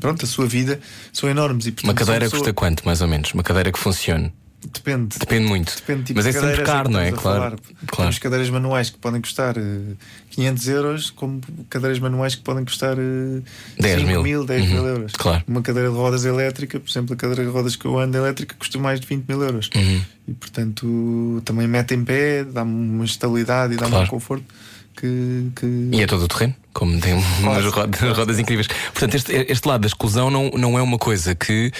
pronto, 0.00 0.24
a 0.24 0.28
sua 0.28 0.46
vida, 0.46 0.80
são 1.12 1.28
enormes. 1.28 1.66
E, 1.66 1.72
portanto, 1.72 1.90
uma 1.90 1.94
cadeira 1.94 2.24
pessoa... 2.26 2.40
custa 2.40 2.52
quanto, 2.52 2.84
mais 2.84 3.00
ou 3.00 3.08
menos? 3.08 3.32
Uma 3.32 3.42
cadeira 3.42 3.72
que 3.72 3.78
funcione? 3.78 4.32
Depende. 4.64 5.18
Depende 5.18 5.48
muito. 5.48 5.74
Depende 5.74 6.04
tipo 6.04 6.18
Mas 6.18 6.26
é 6.26 6.32
sempre 6.32 6.62
caro, 6.62 6.88
não 6.88 7.00
é? 7.00 7.10
Claro. 7.10 7.58
claro. 7.86 7.96
Temos 7.96 8.18
cadeiras 8.18 8.48
manuais 8.48 8.90
que 8.90 8.98
podem 8.98 9.20
custar 9.20 9.56
500 10.30 10.68
eh, 10.68 10.72
euros, 10.72 11.10
como 11.10 11.40
cadeiras 11.68 11.98
manuais 11.98 12.36
que 12.36 12.42
podem 12.42 12.64
custar 12.64 12.94
10 12.94 13.44
eh, 13.78 13.98
5 13.98 14.06
mil, 14.06 14.22
mil 14.22 14.44
10 14.44 14.62
uhum. 14.62 14.72
mil 14.72 14.86
euros. 14.86 15.12
Claro. 15.12 15.42
Uma 15.48 15.62
cadeira 15.62 15.90
de 15.90 15.96
rodas 15.96 16.24
elétrica, 16.24 16.78
por 16.78 16.88
exemplo, 16.88 17.14
a 17.14 17.16
cadeira 17.16 17.44
de 17.44 17.50
rodas 17.50 17.74
que 17.74 17.84
eu 17.84 17.98
ando 17.98 18.16
elétrica 18.16 18.54
custa 18.56 18.78
mais 18.78 19.00
de 19.00 19.06
20 19.06 19.26
mil 19.28 19.42
euros. 19.42 19.68
Uhum. 19.74 20.02
E 20.28 20.32
portanto 20.32 21.42
também 21.44 21.66
mete 21.66 21.94
em 21.94 22.04
pé, 22.04 22.44
dá-me 22.44 22.72
uma 22.72 23.04
estabilidade 23.04 23.74
e 23.74 23.76
dá-me 23.76 23.90
claro. 23.90 24.06
um 24.06 24.08
conforto. 24.08 24.44
Que, 24.96 25.50
que... 25.56 25.88
E 25.90 26.02
é 26.02 26.06
todo 26.06 26.24
o 26.24 26.28
terreno, 26.28 26.54
como 26.72 27.00
tem 27.00 27.14
umas 27.14 27.64
rodas, 27.72 28.16
rodas 28.16 28.38
incríveis. 28.38 28.68
Portanto, 28.92 29.14
este, 29.16 29.32
este 29.48 29.66
lado 29.66 29.80
da 29.80 29.86
exclusão 29.88 30.30
não, 30.30 30.50
não 30.50 30.78
é 30.78 30.82
uma 30.82 30.98
coisa 30.98 31.34
que, 31.34 31.72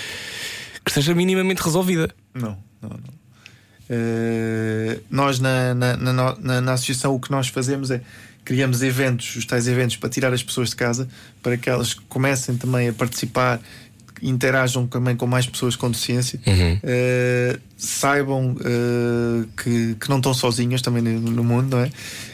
que 0.85 0.91
seja 0.91 1.15
minimamente 1.15 1.63
resolvida. 1.63 2.09
Não, 2.35 2.57
não, 2.83 2.91
não. 2.91 3.23
Uh, 3.91 5.03
nós 5.11 5.39
na, 5.39 5.75
na, 5.75 5.97
na, 5.97 6.61
na, 6.61 6.73
associação 6.73 7.15
o 7.15 7.21
que 7.21 7.31
nós 7.31 7.49
fazemos 7.49 7.91
é 7.91 8.01
criamos 8.45 8.83
eventos, 8.83 9.37
os 9.37 9.45
tais 9.45 9.69
eventos 9.69 9.97
para 9.97 10.09
tirar 10.09 10.33
as 10.33 10.43
pessoas 10.43 10.71
de 10.71 10.77
casa, 10.77 11.09
para 11.43 11.57
que 11.57 11.69
elas 11.69 11.95
comecem 11.95 12.57
também 12.57 12.89
a 12.89 12.93
participar, 12.93 13.61
interajam 14.23 14.87
também 14.87 15.17
com 15.17 15.27
mais 15.27 15.47
pessoas 15.47 15.75
com 15.75 15.91
deficiência, 15.91 16.39
uhum. 16.47 16.75
uh, 16.75 17.61
saibam 17.77 18.53
uh, 18.53 19.49
que, 19.61 19.97
que 19.97 20.09
não 20.09 20.19
estão 20.19 20.33
sozinhas 20.33 20.81
também 20.81 21.03
no, 21.03 21.21
no 21.21 21.45
mundo, 21.45 21.77
não 21.77 21.85
é? 21.85 21.91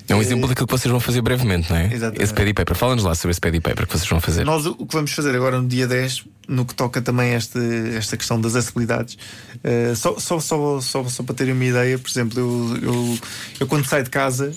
É 0.07 0.15
um 0.15 0.23
exemplo 0.23 0.49
daquilo 0.49 0.67
que 0.67 0.73
vocês 0.73 0.91
vão 0.91 1.01
fazer 1.01 1.21
brevemente, 1.21 1.71
não 1.71 1.77
é? 1.77 1.93
Exatamente. 1.93 2.23
Esse 2.23 2.33
Paddy 2.33 2.55
Paper. 2.55 2.75
Fala-nos 2.75 3.05
lá 3.05 3.15
sobre 3.15 3.33
esse 3.33 3.41
Paddy 3.41 3.61
Paper 3.61 3.87
que 3.87 3.93
vocês 3.93 4.09
vão 4.09 4.21
fazer. 4.21 4.43
Nós 4.45 4.65
o 4.65 4.75
que 4.75 4.95
vamos 4.95 5.13
fazer 5.13 5.35
agora 5.35 5.61
no 5.61 5.69
dia 5.69 5.87
10, 5.87 6.25
no 6.49 6.65
que 6.65 6.75
toca 6.75 7.03
também 7.03 7.33
esta, 7.33 7.59
esta 7.95 8.17
questão 8.17 8.41
das 8.41 8.55
acessibilidades, 8.55 9.19
uh, 9.57 9.97
só, 9.97 10.19
só, 10.19 10.41
só, 10.41 10.81
só, 10.81 11.05
só 11.05 11.23
para 11.23 11.35
terem 11.35 11.53
uma 11.53 11.65
ideia, 11.65 11.99
por 11.99 12.09
exemplo, 12.11 12.39
eu, 12.39 12.79
eu, 12.83 13.19
eu 13.61 13.67
quando 13.67 13.87
saio 13.87 14.05
de 14.05 14.11
casa 14.11 14.53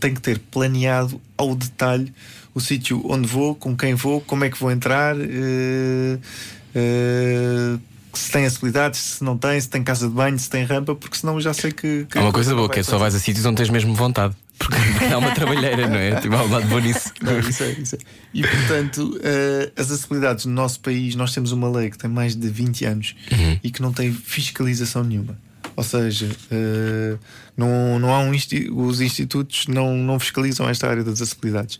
tenho 0.00 0.14
que 0.14 0.22
ter 0.22 0.38
planeado 0.38 1.20
ao 1.36 1.54
detalhe 1.54 2.12
o 2.56 2.60
sítio 2.60 3.04
onde 3.04 3.28
vou, 3.28 3.54
com 3.54 3.76
quem 3.76 3.94
vou, 3.94 4.18
como 4.22 4.42
é 4.42 4.48
que 4.48 4.58
vou 4.58 4.70
entrar. 4.70 5.14
Uh, 5.14 6.18
se 8.14 8.32
tem 8.32 8.46
acessibilidade, 8.46 8.96
se 8.96 9.22
não 9.22 9.36
tem, 9.36 9.60
se 9.60 9.68
tem 9.68 9.84
casa 9.84 10.08
de 10.08 10.14
banho, 10.14 10.38
se 10.38 10.48
tem 10.48 10.64
rampa, 10.64 10.94
porque 10.94 11.18
senão 11.18 11.34
eu 11.34 11.42
já 11.42 11.52
sei 11.52 11.70
que. 11.70 12.06
que 12.10 12.16
Há 12.16 12.22
uma 12.22 12.32
coisa 12.32 12.54
boa, 12.54 12.66
que 12.66 12.80
é 12.80 12.82
só 12.82 12.96
vais 12.96 13.14
a 13.14 13.18
sítios 13.18 13.44
onde 13.44 13.58
tens 13.58 13.68
mesmo 13.68 13.92
vontade. 13.92 14.34
Porque 14.58 14.74
há 15.12 15.18
uma 15.18 15.32
trabalheira, 15.32 15.86
não 15.86 15.96
é? 15.96 16.18
Tipo, 16.18 16.34
há 16.34 16.44
um 16.44 16.50
lado 16.50 16.66
bom 16.66 16.78
nisso. 16.78 17.12
Não, 17.20 17.38
isso 17.40 17.62
é, 17.62 17.72
isso 17.72 17.96
é. 17.96 17.98
E 18.32 18.40
portanto, 18.40 19.18
uh, 19.18 19.72
as 19.76 19.90
acessibilidades 19.90 20.46
no 20.46 20.52
nosso 20.54 20.80
país, 20.80 21.14
nós 21.14 21.34
temos 21.34 21.52
uma 21.52 21.68
lei 21.68 21.90
que 21.90 21.98
tem 21.98 22.08
mais 22.08 22.34
de 22.34 22.48
20 22.48 22.86
anos 22.86 23.14
uhum. 23.30 23.60
e 23.62 23.70
que 23.70 23.82
não 23.82 23.92
tem 23.92 24.10
fiscalização 24.10 25.04
nenhuma. 25.04 25.36
Ou 25.76 25.84
seja, 25.84 26.26
uh, 26.50 27.18
não, 27.54 27.98
não 27.98 28.14
há 28.14 28.20
um 28.20 28.32
os 28.72 29.02
institutos 29.02 29.66
não, 29.66 29.94
não 29.94 30.18
fiscalizam 30.18 30.66
esta 30.70 30.88
área 30.88 31.04
das 31.04 31.20
acessibilidades. 31.20 31.78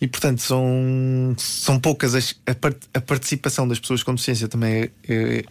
E 0.00 0.06
portanto 0.06 0.40
são, 0.42 1.34
são 1.38 1.78
poucas 1.78 2.14
as, 2.14 2.34
a, 2.46 2.54
part, 2.54 2.78
a 2.92 3.00
participação 3.00 3.66
das 3.66 3.78
pessoas 3.78 4.02
com 4.02 4.12
deficiência 4.12 4.48
também 4.48 4.72
é, 4.72 4.90
é 5.08 5.44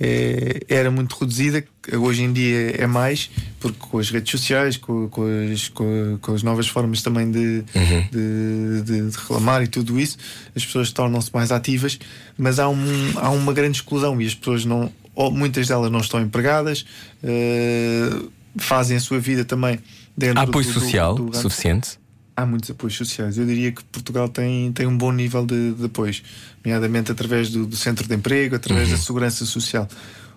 é, 0.00 0.60
era 0.68 0.90
muito 0.90 1.16
reduzida, 1.16 1.64
hoje 1.92 2.22
em 2.24 2.32
dia 2.32 2.72
é 2.76 2.86
mais, 2.86 3.30
porque 3.60 3.78
com 3.78 3.98
as 3.98 4.10
redes 4.10 4.30
sociais, 4.30 4.76
com, 4.76 5.08
com, 5.08 5.24
as, 5.52 5.68
com, 5.68 6.18
com 6.20 6.34
as, 6.34 6.42
novas 6.42 6.66
formas 6.66 7.00
também 7.02 7.30
de, 7.30 7.64
uhum. 7.74 8.08
de, 8.10 8.82
de, 8.82 9.10
de, 9.10 9.16
reclamar 9.16 9.62
e 9.62 9.68
tudo 9.68 9.98
isso, 9.98 10.18
as 10.54 10.64
pessoas 10.64 10.90
tornam-se 10.90 11.30
mais 11.32 11.52
ativas, 11.52 11.98
mas 12.36 12.58
há, 12.58 12.68
um, 12.68 13.12
há 13.16 13.30
uma 13.30 13.52
grande 13.52 13.78
exclusão 13.78 14.20
e 14.20 14.26
as 14.26 14.34
pessoas 14.34 14.64
não, 14.64 14.90
muitas 15.32 15.68
delas 15.68 15.90
não 15.92 16.00
estão 16.00 16.20
empregadas, 16.20 16.84
uh, 17.22 18.30
fazem 18.56 18.96
a 18.96 19.00
sua 19.00 19.20
vida 19.20 19.44
também 19.44 19.78
dentro 20.16 20.40
apoio 20.40 20.66
do, 20.66 20.72
social 20.72 21.14
do, 21.14 21.26
do, 21.26 21.36
suficiente? 21.36 21.98
Há 22.36 22.44
muitos 22.44 22.70
apoios 22.70 22.96
sociais. 22.96 23.38
Eu 23.38 23.46
diria 23.46 23.70
que 23.70 23.82
Portugal 23.84 24.28
tem, 24.28 24.72
tem 24.72 24.86
um 24.86 24.96
bom 24.96 25.12
nível 25.12 25.46
de, 25.46 25.72
de 25.72 25.84
apoios, 25.84 26.22
nomeadamente 26.64 27.12
através 27.12 27.50
do, 27.50 27.64
do 27.64 27.76
centro 27.76 28.08
de 28.08 28.14
emprego, 28.14 28.56
através 28.56 28.88
uhum. 28.88 28.96
da 28.96 29.00
segurança 29.00 29.44
social. 29.44 29.88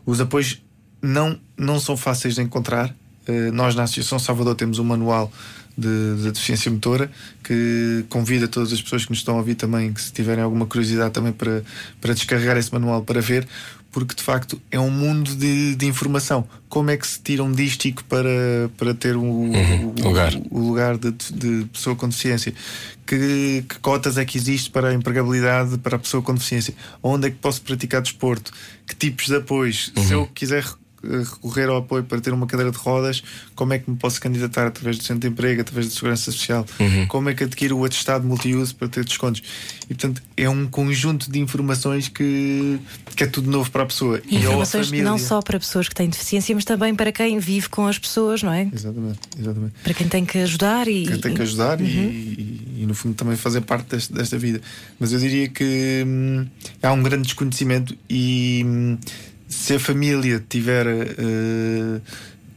Os 0.06 0.22
apoios 0.22 0.62
não, 1.02 1.40
não 1.58 1.80
são 1.80 1.98
fáceis 1.98 2.36
de 2.36 2.42
encontrar. 2.42 2.96
Uh, 3.28 3.52
nós, 3.52 3.76
na 3.76 3.84
Associação 3.84 4.20
Salvador, 4.20 4.56
temos 4.56 4.80
um 4.80 4.84
manual 4.84 5.32
de, 5.78 6.16
de, 6.24 6.32
deficiência 6.32 6.72
motora 6.72 7.12
que 7.44 8.04
convida 8.10 8.48
todas 8.48 8.74
as 8.74 8.82
pessoas 8.82 9.06
que 9.06 9.12
nos 9.12 9.20
estão 9.20 9.36
a 9.36 9.38
ouvir 9.38 9.56
também, 9.56 9.94
que 9.94 10.02
se 10.02 10.12
tiverem 10.12 10.44
alguma 10.44 10.66
curiosidade, 10.66 11.14
também 11.14 11.32
para, 11.32 11.64
para 12.02 12.14
descarregar 12.14 12.58
esse 12.58 12.74
manual 12.74 13.04
para 13.04 13.22
ver 13.22 13.48
porque 13.92 14.14
de 14.14 14.22
facto 14.22 14.62
é 14.72 14.80
um 14.80 14.92
mundo 14.92 15.36
de, 15.36 15.76
de 15.76 15.86
informação. 15.86 16.48
Como 16.70 16.92
é 16.92 16.98
que 16.98 17.08
se 17.08 17.20
tira 17.20 17.44
um 17.44 17.52
dístico 17.52 18.04
para, 18.04 18.70
para 18.78 18.94
ter 18.94 19.16
um, 19.16 19.52
uhum, 19.52 19.94
o, 19.98 20.04
lugar, 20.04 20.34
o, 20.36 20.60
o 20.60 20.68
lugar 20.68 20.98
de, 20.98 21.12
de, 21.12 21.66
pessoa 21.66 21.96
com 21.96 22.08
deficiência? 22.08 22.54
Que, 23.06 23.64
que, 23.68 23.80
cotas 23.80 24.18
é 24.18 24.26
que 24.26 24.38
existe 24.38 24.70
para 24.70 24.90
a 24.90 24.94
empregabilidade 24.94 25.78
para 25.78 25.96
a 25.96 26.00
pessoa 26.00 26.22
com 26.22 26.34
deficiência? 26.34 26.74
Onde 27.02 27.28
é 27.28 27.32
que 27.32 27.38
posso 27.38 27.62
praticar 27.62 28.02
desporto? 28.02 28.52
Que 28.86 28.96
tipos 28.96 29.28
de 29.28 29.36
apoios? 29.36 29.92
Uhum. 29.96 30.04
Se 30.04 30.14
eu 30.14 30.28
quiser 30.28 30.66
recorrer 31.08 31.70
ao 31.70 31.78
apoio 31.78 32.04
para 32.04 32.20
ter 32.20 32.34
uma 32.34 32.46
cadeira 32.48 32.72
de 32.72 32.78
rodas, 32.78 33.24
como 33.56 33.74
é 33.74 33.80
que 33.80 33.90
me 33.90 33.98
posso 33.98 34.20
candidatar 34.20 34.68
através 34.68 34.98
do 34.98 35.04
centro 35.04 35.22
de 35.22 35.28
emprego, 35.28 35.62
através 35.62 35.88
da 35.88 35.94
segurança 35.94 36.32
social? 36.32 36.66
Uhum. 36.80 37.08
Como 37.08 37.30
é 37.30 37.34
que 37.34 37.44
adquiro 37.44 37.78
o 37.78 37.86
atestado 37.86 38.26
multiuso 38.26 38.76
para 38.76 38.88
ter 38.88 39.06
descontos? 39.06 39.42
E 39.84 39.94
portanto 39.94 40.22
é 40.36 40.50
um 40.50 40.68
conjunto 40.68 41.32
de 41.32 41.40
informações 41.40 42.08
que, 42.08 42.80
que 43.16 43.24
é 43.24 43.28
tudo 43.28 43.50
novo 43.50 43.72
para 43.72 43.84
a 43.84 43.86
pessoa. 43.86 44.22
E 44.28 44.38
informações 44.38 44.92
não 44.92 45.18
só 45.18 45.42
para 45.42 45.60
pessoas 45.60 45.88
que 45.88 45.96
têm 45.96 46.10
deficiência, 46.10 46.54
mas 46.54 46.66
também 46.66 46.94
para 46.94 47.12
quem 47.12 47.40
vive 47.40 47.70
com 47.70 47.88
as 47.88 47.98
pessoas, 47.98 48.44
não 48.44 48.52
é? 48.52 48.70
Exatamente, 48.74 49.20
exatamente. 49.40 49.74
Para 49.84 49.94
quem 49.94 50.08
tem 50.08 50.26
que 50.26 50.38
ajudar 50.40 50.88
e. 50.88 51.06
Quem 51.08 51.20
tem 51.20 51.34
que 51.34 51.42
ajudar 51.42 51.80
uhum. 51.80 51.86
e, 51.86 51.90
e, 51.90 52.82
e, 52.82 52.86
no 52.86 52.94
fundo 52.94 53.16
também 53.16 53.36
fazer 53.36 53.62
parte 53.62 53.96
deste, 53.96 54.14
desta 54.14 54.38
vida. 54.38 54.62
Mas 55.00 55.14
eu 55.14 55.20
diria 55.20 55.48
que 55.48 56.04
hum, 56.06 56.46
há 56.82 56.92
um 56.92 57.02
grande 57.02 57.24
desconhecimento 57.24 57.98
e. 58.10 58.64
Hum, 58.66 58.98
se 59.48 59.76
a 59.76 59.80
família 59.80 60.44
tiver 60.48 60.88
uh, 60.88 62.02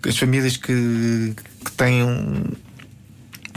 as 0.07 0.16
famílias 0.16 0.57
que, 0.57 1.35
que 1.64 1.72
têm 1.72 2.03
um, 2.03 2.42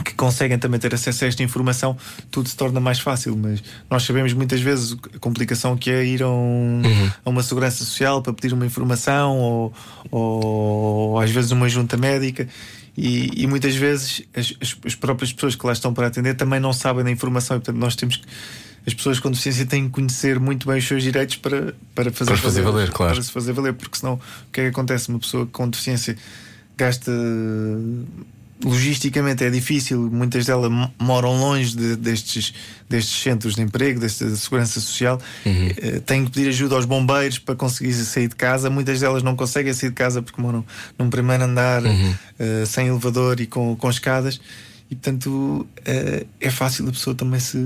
que, 0.04 0.14
conseguem 0.14 0.58
também 0.58 0.78
ter 0.78 0.94
acesso 0.94 1.24
a 1.24 1.28
esta 1.28 1.42
informação, 1.42 1.96
tudo 2.30 2.48
se 2.48 2.56
torna 2.56 2.80
mais 2.80 3.00
fácil. 3.00 3.36
Mas 3.36 3.62
nós 3.90 4.02
sabemos 4.04 4.32
muitas 4.32 4.60
vezes 4.60 4.96
a 5.14 5.18
complicação 5.18 5.76
que 5.76 5.90
é 5.90 6.04
ir 6.04 6.22
a, 6.22 6.28
um, 6.28 6.82
uhum. 6.84 7.10
a 7.24 7.30
uma 7.30 7.42
segurança 7.42 7.78
social 7.78 8.22
para 8.22 8.32
pedir 8.32 8.54
uma 8.54 8.66
informação 8.66 9.38
ou, 9.38 9.74
ou, 10.10 10.44
ou 10.44 11.20
às 11.20 11.30
vezes 11.30 11.50
uma 11.50 11.68
junta 11.68 11.96
médica. 11.96 12.48
E, 12.96 13.42
e, 13.42 13.46
muitas 13.46 13.74
vezes 13.74 14.22
as, 14.34 14.54
as, 14.84 14.94
próprias 14.94 15.32
pessoas 15.32 15.56
que 15.56 15.66
lá 15.66 15.72
estão 15.72 15.92
para 15.92 16.06
atender 16.06 16.34
também 16.34 16.60
não 16.60 16.72
sabem 16.72 17.02
da 17.02 17.10
informação 17.10 17.56
e 17.56 17.60
portanto 17.60 17.76
nós 17.76 17.96
temos 17.96 18.18
que 18.18 18.26
as 18.86 18.94
pessoas 18.94 19.18
com 19.18 19.30
deficiência 19.30 19.66
têm 19.66 19.86
que 19.86 19.90
conhecer 19.90 20.38
muito 20.38 20.68
bem 20.68 20.78
os 20.78 20.86
seus 20.86 21.02
direitos 21.02 21.36
para, 21.36 21.74
para 21.94 22.12
fazer, 22.12 22.32
para 22.32 22.40
fazer 22.40 22.62
valer, 22.62 22.72
valer, 22.74 22.90
claro. 22.92 23.14
Para 23.14 23.22
se 23.22 23.32
fazer 23.32 23.52
valer, 23.52 23.72
porque 23.72 23.98
senão 23.98 24.14
o 24.14 24.52
que 24.52 24.60
é 24.60 24.64
que 24.64 24.70
acontece? 24.70 25.08
Uma 25.08 25.18
pessoa 25.18 25.46
com 25.46 25.68
deficiência 25.68 26.16
gasta 26.76 27.10
logisticamente 28.62 29.44
é 29.44 29.50
difícil, 29.50 30.10
muitas 30.10 30.46
delas 30.46 30.70
moram 30.98 31.38
longe 31.38 31.76
de, 31.76 31.96
destes, 31.96 32.54
destes 32.88 33.22
centros 33.22 33.54
de 33.54 33.62
emprego, 33.62 34.00
desta 34.00 34.28
segurança 34.36 34.80
social, 34.80 35.20
uhum. 35.44 35.68
Eh, 35.76 36.00
têm 36.00 36.24
que 36.24 36.30
pedir 36.30 36.48
ajuda 36.48 36.76
aos 36.76 36.84
bombeiros 36.84 37.38
para 37.38 37.54
conseguir 37.54 37.92
sair 37.92 38.28
de 38.28 38.36
casa. 38.36 38.70
Muitas 38.70 39.00
delas 39.00 39.22
não 39.22 39.34
conseguem 39.34 39.72
sair 39.72 39.90
de 39.90 39.94
casa 39.94 40.22
porque 40.22 40.40
moram 40.40 40.64
num 40.98 41.10
primeiro 41.10 41.44
andar, 41.44 41.82
uhum. 41.84 42.10
uh, 42.12 42.66
sem 42.66 42.88
elevador 42.88 43.40
e 43.40 43.46
com, 43.46 43.74
com 43.76 43.90
escadas. 43.90 44.40
E 44.90 44.94
portanto 44.94 45.28
uh, 45.28 46.26
é 46.40 46.50
fácil 46.50 46.88
a 46.88 46.92
pessoa 46.92 47.16
também 47.16 47.40
se, 47.40 47.58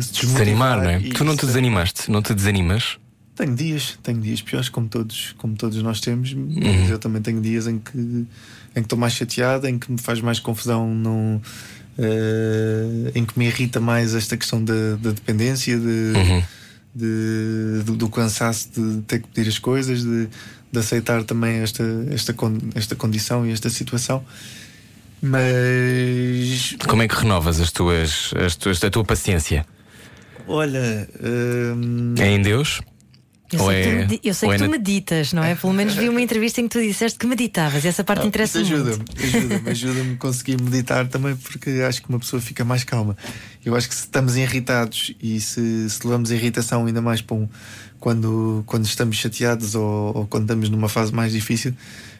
se 0.00 0.26
desanimar, 0.26 0.82
não 0.82 0.90
é? 0.90 1.00
Tu 1.00 1.24
não 1.24 1.36
te 1.36 1.44
desanimaste, 1.44 2.10
não 2.10 2.22
te 2.22 2.32
desanimas? 2.34 2.98
Tenho 3.34 3.54
dias, 3.54 3.98
tenho 4.02 4.20
dias 4.20 4.42
piores, 4.42 4.68
como 4.68 4.86
todos, 4.86 5.34
como 5.38 5.56
todos 5.56 5.82
nós 5.82 6.00
temos, 6.00 6.32
uhum. 6.32 6.60
mas 6.62 6.90
eu 6.90 6.98
também 6.98 7.22
tenho 7.22 7.40
dias 7.40 7.66
em 7.66 7.78
que, 7.78 8.26
em 8.70 8.80
que 8.80 8.86
estou 8.86 8.98
mais 8.98 9.12
chateado, 9.14 9.66
em 9.66 9.78
que 9.78 9.90
me 9.90 9.98
faz 9.98 10.20
mais 10.20 10.38
confusão, 10.38 10.92
não, 10.94 11.40
uh, 11.98 13.12
em 13.14 13.24
que 13.24 13.38
me 13.38 13.46
irrita 13.46 13.80
mais 13.80 14.14
esta 14.14 14.36
questão 14.36 14.62
da, 14.62 14.96
da 15.00 15.10
dependência, 15.10 15.78
de, 15.78 16.12
uhum. 16.16 16.42
de, 16.94 17.82
do, 17.84 17.96
do, 17.96 18.08
cansaço 18.08 18.70
de 18.74 19.02
ter 19.02 19.20
que 19.20 19.28
pedir 19.28 19.48
as 19.48 19.58
coisas, 19.58 20.02
de, 20.02 20.28
de 20.70 20.78
aceitar 20.78 21.24
também 21.24 21.58
esta, 21.58 21.84
esta, 22.12 22.34
esta 22.74 22.94
condição 22.94 23.46
e 23.46 23.52
esta 23.52 23.68
situação. 23.68 24.24
Mas. 25.22 26.76
Como 26.88 27.02
é 27.02 27.08
que 27.08 27.14
renovas 27.14 27.60
as 27.60 27.70
tuas, 27.70 28.32
as 28.34 28.56
tuas, 28.56 28.82
a 28.82 28.90
tua 28.90 29.04
paciência? 29.04 29.66
Olha. 30.46 31.08
Hum... 31.22 32.14
É 32.18 32.28
em 32.28 32.40
Deus? 32.40 32.80
Eu 33.52 33.66
sei, 33.66 33.76
é, 33.76 34.06
que, 34.06 34.18
tu, 34.18 34.28
eu 34.28 34.34
sei 34.34 34.48
que 34.48 34.54
é 34.54 34.58
tu 34.58 34.64
na... 34.64 34.68
meditas, 34.68 35.32
não 35.32 35.42
é? 35.42 35.54
Pelo 35.54 35.72
menos 35.72 35.94
vi 35.94 36.08
uma 36.08 36.20
entrevista 36.20 36.60
em 36.60 36.68
que 36.68 36.78
tu 36.78 36.80
disseste 36.80 37.18
que 37.18 37.26
meditavas. 37.26 37.84
Essa 37.84 38.04
parte 38.04 38.22
ah, 38.22 38.26
interessa 38.26 38.60
ajuda 38.60 38.96
muito. 38.96 39.22
Ajuda-me, 39.22 39.70
ajuda-me 39.70 40.12
a 40.12 40.16
conseguir 40.16 40.62
meditar 40.62 41.08
também, 41.08 41.34
porque 41.34 41.70
acho 41.86 42.00
que 42.00 42.08
uma 42.08 42.18
pessoa 42.20 42.40
fica 42.40 42.64
mais 42.64 42.84
calma. 42.84 43.16
Eu 43.64 43.74
acho 43.74 43.88
que 43.88 43.94
se 43.94 44.02
estamos 44.02 44.36
irritados 44.36 45.12
e 45.20 45.40
se, 45.40 45.90
se 45.90 46.04
levamos 46.04 46.30
a 46.30 46.34
irritação 46.34 46.86
ainda 46.86 47.02
mais 47.02 47.20
para 47.20 47.36
um, 47.36 47.48
quando, 47.98 48.62
quando 48.66 48.84
estamos 48.84 49.16
chateados 49.16 49.74
ou, 49.74 50.16
ou, 50.16 50.26
quando 50.26 50.44
estamos 50.44 50.70
numa 50.70 50.88
fase 50.88 51.12
mais 51.12 51.32
difícil, 51.32 51.74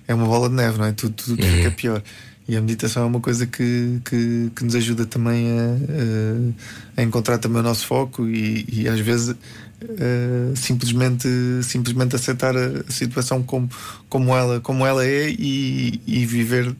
é 0.08 0.14
uma 0.14 0.26
bola 0.26 0.48
de 0.48 0.54
neve, 0.56 0.78
não 0.78 0.84
é? 0.84 0.92
Tudo, 0.92 1.14
tudo 1.14 1.42
uhum. 1.42 1.56
fica 1.56 1.70
pior. 1.70 2.02
E 2.48 2.56
a 2.56 2.60
meditação 2.60 3.04
é 3.04 3.06
uma 3.06 3.20
coisa 3.20 3.46
que, 3.46 4.00
que, 4.04 4.50
que 4.56 4.64
nos 4.64 4.74
ajuda 4.74 5.06
também 5.06 5.46
a, 5.56 7.00
a, 7.00 7.02
encontrar 7.04 7.38
também 7.38 7.60
o 7.60 7.62
nosso 7.62 7.86
foco 7.86 8.26
e, 8.26 8.66
e 8.68 8.88
às 8.88 8.98
vezes 8.98 9.36
Uh, 9.82 10.54
simplesmente, 10.56 11.26
simplesmente 11.62 12.14
aceitar 12.14 12.54
a, 12.54 12.90
situação 12.90 13.42
como, 13.42 13.68
como, 14.10 14.36
ela, 14.36 14.60
como 14.60 14.84
ela 14.84 15.06
é 15.06 15.30
e, 15.30 16.02
e 16.06 16.26
viver 16.26 16.76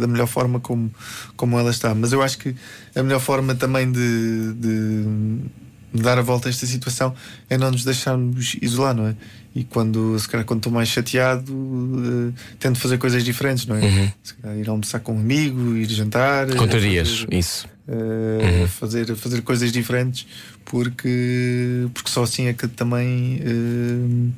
da 0.00 0.06
melhor 0.06 0.26
forma 0.26 0.60
como, 0.60 0.92
como 1.36 1.58
ela 1.58 1.70
está. 1.70 1.94
Mas 1.94 2.12
eu 2.12 2.22
acho 2.22 2.38
que 2.38 2.54
a 2.94 3.02
melhor 3.02 3.20
forma 3.20 3.54
também 3.54 3.90
de, 3.90 4.52
de 4.54 6.02
dar 6.02 6.18
a 6.18 6.22
volta 6.22 6.48
a 6.48 6.50
esta 6.50 6.66
situação 6.66 7.14
é 7.48 7.56
não 7.56 7.70
nos 7.70 7.84
deixarmos 7.84 8.56
isolar, 8.60 8.94
não 8.94 9.06
é? 9.06 9.16
E 9.54 9.62
quando, 9.62 10.18
se 10.18 10.28
calhar, 10.28 10.44
quando 10.44 10.58
estou 10.58 10.72
mais 10.72 10.88
chateado, 10.88 11.52
uh, 11.52 12.34
tento 12.58 12.78
fazer 12.78 12.98
coisas 12.98 13.24
diferentes, 13.24 13.66
não 13.66 13.76
é? 13.76 13.84
Uhum. 13.84 14.12
Se 14.22 14.34
calhar, 14.34 14.58
ir 14.58 14.68
almoçar 14.68 14.98
com 14.98 15.14
um 15.14 15.20
amigo, 15.20 15.76
ir 15.76 15.88
jantar. 15.88 16.52
Contarias, 16.56 17.20
fazer, 17.20 17.34
isso. 17.34 17.68
Uh, 17.86 18.60
uhum. 18.60 18.66
fazer, 18.66 19.14
fazer 19.14 19.42
coisas 19.42 19.70
diferentes 19.70 20.26
porque, 20.64 21.88
porque 21.92 22.10
só 22.10 22.22
assim 22.22 22.46
é 22.46 22.52
que 22.52 22.66
também 22.68 23.40
uh, 23.42 24.32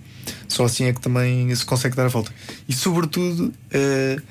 só 0.48 0.64
assim 0.64 0.84
é 0.84 0.92
que 0.92 1.00
também 1.00 1.54
se 1.54 1.64
consegue 1.64 1.96
dar 1.96 2.06
a 2.06 2.08
volta. 2.08 2.32
E 2.68 2.72
sobretudo 2.72 3.46
uh, 3.46 4.22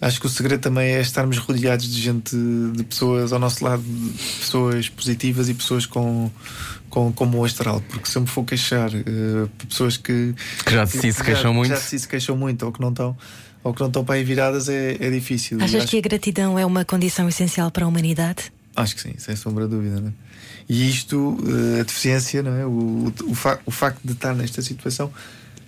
acho 0.00 0.20
que 0.20 0.26
o 0.26 0.30
segredo 0.30 0.60
também 0.60 0.92
é 0.92 1.00
estarmos 1.00 1.38
rodeados 1.38 1.92
de 1.92 2.00
gente, 2.00 2.36
de 2.74 2.84
pessoas 2.84 3.32
ao 3.32 3.38
nosso 3.38 3.64
lado, 3.64 3.82
pessoas 4.38 4.88
positivas 4.88 5.48
e 5.48 5.54
pessoas 5.54 5.86
com, 5.86 6.30
com, 6.88 7.12
com 7.12 7.26
bom 7.26 7.44
astral, 7.44 7.82
porque 7.88 8.08
se 8.08 8.16
eu 8.16 8.22
me 8.22 8.28
for 8.28 8.44
queixar 8.44 8.90
uh, 8.90 9.48
pessoas 9.68 9.96
que, 9.96 10.34
que 10.64 10.72
já 10.72 10.84
de 10.84 10.92
si 10.92 11.12
se 11.12 11.22
queixam 11.22 11.52
muito, 11.52 11.70
já 11.70 11.76
de 11.76 11.82
si 11.82 11.98
se 11.98 12.08
queixam 12.08 12.36
muito 12.36 12.64
ou 12.64 12.72
que 12.72 12.80
não 12.80 12.90
estão 12.90 13.16
ou 13.62 13.74
que 13.74 13.80
não 13.80 13.88
estão 13.88 14.04
para 14.04 14.14
aí 14.14 14.24
viradas 14.24 14.68
é, 14.70 14.96
é 14.98 15.10
difícil. 15.10 15.58
Achas 15.60 15.84
que 15.84 15.98
a 15.98 16.00
gratidão 16.00 16.58
é 16.58 16.64
uma 16.64 16.82
condição 16.82 17.28
essencial 17.28 17.70
para 17.70 17.84
a 17.84 17.88
humanidade? 17.88 18.50
Acho 18.74 18.94
que 18.94 19.02
sim, 19.02 19.14
sem 19.18 19.36
sombra 19.36 19.66
de 19.66 19.74
dúvida. 19.74 20.00
Né? 20.00 20.12
E 20.70 20.88
isto, 20.88 21.36
eh, 21.48 21.80
a 21.80 21.82
deficiência, 21.82 22.44
não 22.44 22.54
é? 22.54 22.64
o, 22.64 23.12
o, 23.24 23.32
o 23.66 23.70
facto 23.72 24.00
de 24.04 24.12
estar 24.12 24.32
nesta 24.36 24.62
situação 24.62 25.12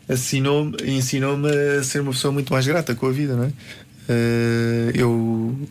ensinou-me 0.08 0.76
ensinou 0.86 1.36
a 1.44 1.82
ser 1.82 2.02
uma 2.02 2.12
pessoa 2.12 2.30
muito 2.30 2.52
mais 2.52 2.64
grata 2.64 2.94
com 2.94 3.06
a 3.06 3.10
vida. 3.10 3.34
Não 3.34 3.42
é? 3.42 3.48
Uh, 3.48 4.90
eu, 4.94 5.68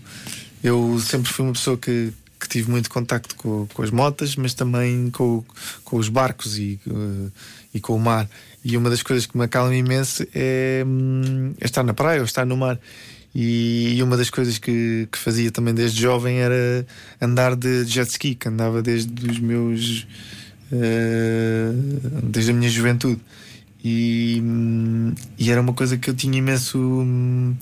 eu 0.61 0.99
sempre 0.99 1.31
fui 1.31 1.45
uma 1.45 1.53
pessoa 1.53 1.77
que, 1.77 2.11
que 2.37 2.49
tive 2.49 2.69
muito 2.69 2.89
contacto 2.89 3.33
com, 3.37 3.65
com 3.73 3.81
as 3.81 3.89
motas, 3.89 4.35
mas 4.35 4.53
também 4.53 5.09
com, 5.11 5.45
com 5.85 5.95
os 5.95 6.09
barcos 6.09 6.57
e, 6.57 6.77
uh, 6.87 7.31
e 7.73 7.79
com 7.79 7.95
o 7.95 7.99
mar. 7.99 8.29
E 8.65 8.75
uma 8.75 8.89
das 8.89 9.01
coisas 9.01 9.25
que 9.25 9.37
me 9.37 9.45
acalma 9.45 9.73
imenso 9.73 10.27
é, 10.35 10.83
hum, 10.85 11.53
é 11.57 11.63
estar 11.65 11.83
na 11.83 11.93
praia 11.93 12.19
ou 12.19 12.25
estar 12.25 12.45
no 12.45 12.57
mar. 12.57 12.77
E, 13.33 13.95
e 13.95 14.03
uma 14.03 14.17
das 14.17 14.29
coisas 14.29 14.57
que, 14.57 15.07
que, 15.11 15.17
fazia 15.17 15.49
também 15.51 15.73
desde 15.73 16.01
jovem 16.01 16.39
era 16.39 16.85
andar 17.21 17.55
de 17.55 17.85
jet 17.85 18.09
ski, 18.09 18.35
que 18.35 18.47
andava 18.47 18.81
desde 18.81 19.29
os 19.29 19.39
meus. 19.39 20.07
Uh, 20.71 22.21
desde 22.23 22.51
a 22.51 22.53
minha 22.53 22.69
juventude. 22.69 23.21
E, 23.83 24.41
e, 25.37 25.49
era 25.49 25.59
uma 25.59 25.73
coisa 25.73 25.97
que 25.97 26.09
eu 26.09 26.13
tinha 26.13 26.37
imenso. 26.37 26.77
Uh, 26.77 27.57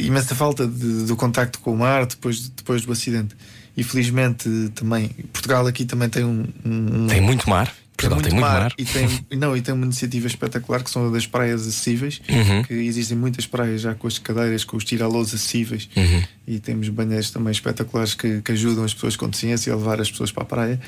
imensa 0.00 0.34
falta 0.34 0.66
de, 0.66 1.04
do 1.04 1.16
contacto 1.16 1.58
com 1.60 1.72
o 1.72 1.78
mar 1.78 2.06
depois, 2.06 2.48
depois 2.48 2.84
do 2.84 2.92
acidente. 2.92 3.36
E 3.76 3.84
felizmente 3.84 4.48
também, 4.74 5.08
Portugal 5.32 5.66
aqui 5.66 5.84
também 5.84 6.08
tem 6.08 6.24
um. 6.24 6.44
um 6.64 7.06
tem 7.06 7.20
muito 7.20 7.48
mar. 7.48 7.72
Portugal 8.00 8.20
tem 8.20 8.32
muito, 8.32 8.42
mar, 8.42 8.60
mar. 8.62 8.74
E, 8.78 8.84
tem, 8.84 9.08
não, 9.38 9.56
e 9.56 9.60
tem 9.60 9.74
uma 9.74 9.84
iniciativa 9.84 10.26
espetacular 10.26 10.82
que 10.82 10.90
são 10.90 11.10
das 11.12 11.26
praias 11.26 11.62
acessíveis. 11.62 12.20
Uhum. 12.28 12.62
Que 12.62 12.74
existem 12.74 13.16
muitas 13.16 13.46
praias 13.46 13.80
já 13.82 13.94
com 13.94 14.06
as 14.06 14.18
cadeiras, 14.18 14.64
com 14.64 14.76
os 14.76 14.84
tiralôs 14.84 15.34
acessíveis. 15.34 15.88
Uhum. 15.96 16.24
E 16.46 16.58
temos 16.58 16.88
banheiros 16.88 17.30
também 17.30 17.52
espetaculares 17.52 18.14
que, 18.14 18.40
que, 18.42 18.52
ajudam 18.52 18.84
as 18.84 18.94
pessoas 18.94 19.16
com 19.16 19.28
deficiência 19.28 19.72
a 19.72 19.76
levar 19.76 20.00
as 20.00 20.10
pessoas 20.10 20.32
para 20.32 20.42
a 20.42 20.46
praia. 20.46 20.80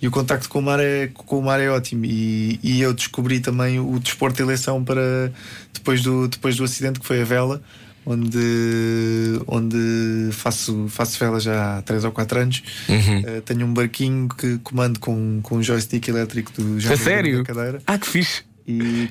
E 0.00 0.06
o 0.06 0.10
contacto 0.10 0.48
com 0.48 0.60
o 0.60 0.62
mar 0.62 0.78
é, 0.78 1.08
com 1.08 1.38
o 1.38 1.42
mar 1.42 1.60
é 1.60 1.68
ótimo. 1.70 2.04
E, 2.04 2.60
e 2.62 2.80
eu 2.80 2.94
descobri 2.94 3.40
também 3.40 3.80
o 3.80 3.98
desporto 3.98 4.36
de 4.36 4.42
eleição 4.42 4.84
para 4.84 5.32
depois 5.72 6.02
do, 6.02 6.28
depois 6.28 6.56
do 6.56 6.64
acidente, 6.64 7.00
que 7.00 7.06
foi 7.06 7.22
a 7.22 7.24
vela 7.24 7.62
onde, 8.08 9.40
onde 9.46 10.30
faço, 10.32 10.86
faço 10.88 11.18
vela 11.18 11.38
já 11.38 11.78
há 11.78 11.82
3 11.82 12.04
ou 12.04 12.12
4 12.12 12.40
anos. 12.40 12.62
Uhum. 12.88 13.20
Uh, 13.20 13.40
tenho 13.42 13.66
um 13.66 13.74
barquinho 13.74 14.28
que 14.28 14.58
comando 14.58 14.98
com, 14.98 15.40
com 15.42 15.56
um 15.56 15.62
joystick 15.62 16.08
elétrico 16.08 16.50
do 16.52 16.80
João. 16.80 16.96
sério? 16.96 17.44
Cadeira. 17.44 17.82
Ah, 17.86 17.98
que 17.98 18.06
fixe! 18.06 18.47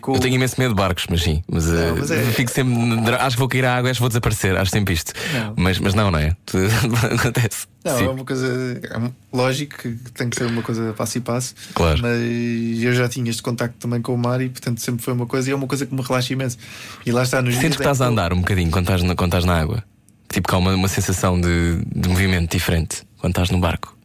Com... 0.01 0.13
Eu 0.13 0.19
tenho 0.19 0.35
imenso 0.35 0.55
medo 0.59 0.69
de 0.69 0.75
barcos, 0.75 1.07
mas 1.09 1.23
sim. 1.23 1.43
Mas, 1.51 1.65
não, 1.65 1.93
uh, 1.93 1.97
mas 1.99 2.11
é... 2.11 2.23
fico 2.25 2.51
sempre. 2.51 3.15
Acho 3.15 3.35
que 3.35 3.39
vou 3.39 3.47
cair 3.47 3.65
à 3.65 3.75
água, 3.75 3.89
acho 3.89 3.97
que 3.97 4.01
vou 4.01 4.09
desaparecer. 4.09 4.55
Acho 4.55 4.71
sempre 4.71 4.93
isto. 4.93 5.13
Não. 5.33 5.53
Mas, 5.57 5.79
mas 5.79 5.95
não, 5.95 6.11
não 6.11 6.19
é? 6.19 6.35
Acontece. 7.19 7.65
Não, 7.83 7.97
sim. 7.97 8.05
é 8.05 8.09
uma 8.09 8.23
coisa. 8.23 8.81
É 8.83 9.11
lógico 9.35 9.77
que 9.77 9.89
tem 10.11 10.29
que 10.29 10.37
ser 10.37 10.45
uma 10.45 10.61
coisa 10.61 10.93
passo 10.93 11.17
e 11.17 11.21
passo. 11.21 11.55
Claro. 11.73 11.99
Mas 12.01 12.83
eu 12.83 12.93
já 12.93 13.09
tinha 13.09 13.29
este 13.31 13.41
contacto 13.41 13.77
também 13.79 13.99
com 14.01 14.13
o 14.13 14.17
mar 14.17 14.39
e, 14.41 14.49
portanto, 14.49 14.79
sempre 14.79 15.03
foi 15.03 15.13
uma 15.13 15.25
coisa. 15.25 15.49
E 15.49 15.53
é 15.53 15.55
uma 15.55 15.67
coisa 15.67 15.87
que 15.87 15.95
me 15.95 16.01
relaxa 16.01 16.33
imenso. 16.33 16.57
E 17.03 17.11
lá 17.11 17.23
está 17.23 17.41
nos 17.41 17.55
Sentes 17.55 17.77
que 17.77 17.83
estás 17.83 17.99
a 17.99 18.05
andar 18.05 18.33
um 18.33 18.41
bocadinho 18.41 18.69
quando 18.69 18.85
estás 18.85 19.01
na, 19.01 19.15
quando 19.15 19.29
estás 19.29 19.45
na 19.45 19.59
água? 19.59 19.83
Tipo, 20.29 20.49
que 20.49 20.55
há 20.55 20.57
uma, 20.59 20.75
uma 20.75 20.87
sensação 20.87 21.39
de, 21.41 21.81
de 21.95 22.09
movimento 22.09 22.51
diferente 22.51 23.03
quando 23.17 23.31
estás 23.31 23.49
no 23.49 23.57
barco. 23.57 23.96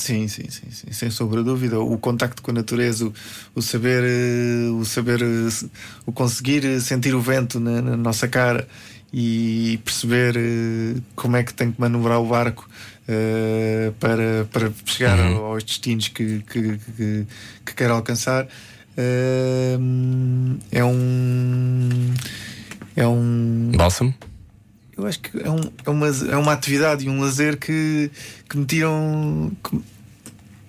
Sim, 0.00 0.26
sim, 0.28 0.48
sim, 0.48 0.70
sim, 0.70 0.90
sem 0.92 1.10
sombra 1.10 1.40
de 1.40 1.44
dúvida. 1.44 1.78
O 1.78 1.98
contacto 1.98 2.40
com 2.40 2.50
a 2.50 2.54
natureza, 2.54 3.06
o, 3.06 3.12
o 3.54 3.60
saber, 3.60 4.02
eh, 4.02 4.70
o 4.70 4.82
saber, 4.82 5.20
eh, 5.20 5.68
o 6.06 6.12
conseguir 6.12 6.80
sentir 6.80 7.14
o 7.14 7.20
vento 7.20 7.60
na, 7.60 7.82
na, 7.82 7.96
nossa 7.98 8.26
cara 8.26 8.66
e 9.12 9.78
perceber 9.84 10.36
eh, 10.38 11.00
como 11.14 11.36
é 11.36 11.42
que 11.42 11.52
tem 11.52 11.70
que 11.70 11.78
manobrar 11.78 12.18
o 12.18 12.26
barco 12.26 12.66
uh, 13.08 13.92
para, 14.00 14.46
para 14.50 14.72
chegar 14.86 15.18
uhum. 15.18 15.44
aos 15.44 15.64
destinos 15.64 16.08
que, 16.08 16.42
que, 16.50 16.78
que, 16.78 17.26
que 17.66 17.74
quer 17.74 17.90
alcançar 17.90 18.44
uh, 18.44 18.48
é 20.72 20.84
um 20.84 22.14
é 22.96 23.06
um 23.06 23.72
bálsamo 23.76 24.14
eu 25.00 25.06
acho 25.06 25.20
que 25.20 25.38
é, 25.42 25.50
um, 25.50 25.60
é, 25.86 25.90
uma, 25.90 26.06
é 26.06 26.36
uma 26.36 26.52
atividade 26.52 27.06
e 27.06 27.08
um 27.08 27.20
lazer 27.20 27.56
que, 27.58 28.10
que 28.48 28.56
me 28.56 28.64
tiram. 28.66 29.50
Que, 29.62 29.80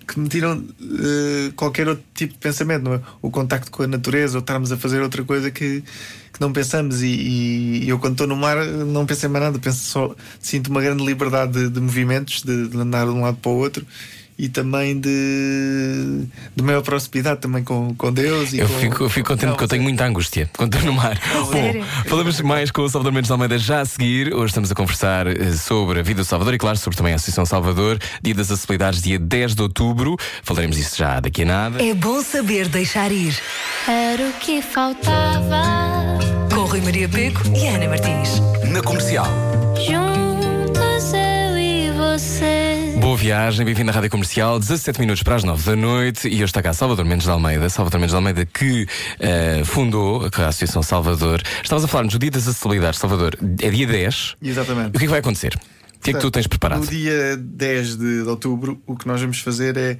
que 0.04 0.20
me 0.20 0.28
tiram 0.28 0.58
uh, 0.58 1.52
qualquer 1.54 1.88
outro 1.88 2.04
tipo 2.12 2.34
de 2.34 2.38
pensamento, 2.38 2.82
não 2.82 2.94
é? 2.94 3.00
O 3.22 3.30
contacto 3.30 3.70
com 3.70 3.82
a 3.82 3.86
natureza 3.86 4.36
ou 4.36 4.40
estarmos 4.40 4.70
a 4.70 4.76
fazer 4.76 5.00
outra 5.00 5.24
coisa 5.24 5.50
que, 5.50 5.82
que 6.32 6.40
não 6.40 6.52
pensamos. 6.52 7.02
E, 7.02 7.06
e 7.84 7.88
eu, 7.88 7.98
quando 7.98 8.12
estou 8.12 8.26
no 8.26 8.36
mar, 8.36 8.56
não 8.66 9.06
penso 9.06 9.24
em 9.24 9.28
mais 9.28 9.44
nada, 9.44 9.58
penso 9.58 9.78
só, 9.78 10.14
sinto 10.40 10.68
uma 10.68 10.82
grande 10.82 11.04
liberdade 11.04 11.52
de, 11.52 11.70
de 11.70 11.80
movimentos, 11.80 12.42
de, 12.42 12.68
de 12.68 12.76
andar 12.76 13.06
de 13.06 13.12
um 13.12 13.22
lado 13.22 13.38
para 13.38 13.50
o 13.50 13.56
outro 13.56 13.86
e 14.38 14.48
também 14.48 14.98
de, 14.98 16.24
de 16.56 16.62
maior 16.62 16.82
proximidade 16.82 17.40
também 17.40 17.62
com, 17.62 17.94
com 17.94 18.12
Deus. 18.12 18.52
E 18.52 18.58
eu, 18.58 18.68
com, 18.68 18.74
fico, 18.74 19.04
eu 19.04 19.08
fico 19.08 19.28
contente 19.28 19.50
porque 19.50 19.64
eu 19.64 19.68
tenho 19.68 19.82
muita 19.82 20.04
angústia 20.04 20.50
quando 20.56 20.74
estou 20.74 20.90
no 20.90 20.96
mar. 20.96 21.18
Bom, 21.50 21.84
falamos 22.06 22.40
mais 22.40 22.70
com 22.70 22.82
o 22.82 22.88
Salvador 22.88 23.12
Mendes 23.12 23.28
de 23.28 23.32
Almeida 23.32 23.58
já 23.58 23.80
a 23.80 23.84
seguir. 23.84 24.32
Hoje 24.34 24.46
estamos 24.46 24.70
a 24.70 24.74
conversar 24.74 25.26
eh, 25.26 25.52
sobre 25.52 26.00
a 26.00 26.02
vida 26.02 26.22
do 26.22 26.24
Salvador 26.24 26.54
e, 26.54 26.58
claro, 26.58 26.76
sobre 26.78 26.96
também 26.96 27.12
a 27.12 27.16
Associação 27.16 27.44
Salvador, 27.46 27.98
Dia 28.22 28.34
das 28.34 28.50
Acessibilidades, 28.50 29.02
dia 29.02 29.18
10 29.18 29.54
de 29.54 29.62
outubro. 29.62 30.16
Falaremos 30.42 30.76
disso 30.76 30.96
já 30.96 31.20
daqui 31.20 31.42
a 31.42 31.46
nada. 31.46 31.82
É 31.82 31.94
bom 31.94 32.22
saber 32.22 32.68
deixar 32.68 33.12
ir. 33.12 33.36
Era 33.86 34.28
o 34.28 34.32
que 34.34 34.62
faltava. 34.62 35.62
Com 36.52 36.64
Rui 36.64 36.80
Maria 36.80 37.08
Peco 37.08 37.42
e 37.56 37.66
Ana 37.66 37.88
Martins. 37.88 38.40
Na 38.70 38.82
comercial. 38.82 39.26
Juntos 39.76 40.31
viagem, 43.22 43.64
bem-vindo 43.64 43.88
à 43.88 43.94
Rádio 43.94 44.10
Comercial, 44.10 44.58
17 44.58 44.98
minutos 44.98 45.22
para 45.22 45.36
as 45.36 45.44
9 45.44 45.64
da 45.64 45.76
noite 45.76 46.26
e 46.26 46.34
hoje 46.34 46.46
está 46.46 46.60
cá 46.60 46.72
Salvador 46.72 47.04
Mendes 47.04 47.24
de 47.24 47.30
Almeida, 47.30 47.68
Salvador 47.68 48.00
Mendes 48.00 48.10
de 48.10 48.16
Almeida 48.16 48.44
que 48.44 48.84
eh, 49.20 49.62
fundou 49.64 50.24
a 50.24 50.46
Associação 50.48 50.82
Salvador. 50.82 51.40
Estavas 51.62 51.84
a 51.84 51.86
falar-nos 51.86 52.14
do 52.14 52.18
Dia 52.18 52.32
das 52.32 52.48
Acessibilidades, 52.48 52.98
Salvador, 52.98 53.38
é 53.60 53.70
dia 53.70 53.86
10. 53.86 54.34
Exatamente. 54.42 54.88
O 54.88 54.92
que 54.92 54.98
é 54.98 55.00
que 55.02 55.06
vai 55.06 55.20
acontecer? 55.20 55.54
O 55.54 56.00
que 56.02 56.10
é 56.10 56.14
que 56.14 56.18
tu 56.18 56.32
tens 56.32 56.48
preparado? 56.48 56.80
No 56.80 56.86
dia 56.88 57.36
10 57.36 57.96
de, 57.96 58.22
de 58.24 58.28
outubro, 58.28 58.82
o 58.88 58.96
que 58.96 59.06
nós 59.06 59.20
vamos 59.20 59.38
fazer 59.38 59.76
é 59.76 59.96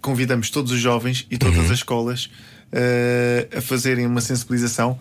convidamos 0.00 0.48
todos 0.48 0.72
os 0.72 0.80
jovens 0.80 1.26
e 1.30 1.36
todas 1.36 1.58
Uhum. 1.58 1.64
as 1.66 1.70
escolas 1.72 2.30
eh, 2.72 3.48
a 3.54 3.60
fazerem 3.60 4.06
uma 4.06 4.22
sensibilização 4.22 4.98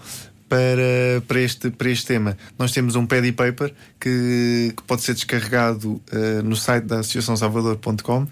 para, 0.49 1.21
para, 1.27 1.39
este, 1.39 1.69
para 1.69 1.89
este 1.89 2.07
tema. 2.07 2.35
Nós 2.57 2.71
temos 2.71 2.95
um 2.95 3.05
pad 3.05 3.25
e 3.25 3.31
paper 3.31 3.71
que, 3.99 4.73
que 4.75 4.83
pode 4.83 5.03
ser 5.03 5.13
descarregado 5.13 6.01
eh, 6.11 6.41
no 6.43 6.55
site 6.55 6.85
da 6.85 6.99
associaçãosalvador.com 6.99 8.27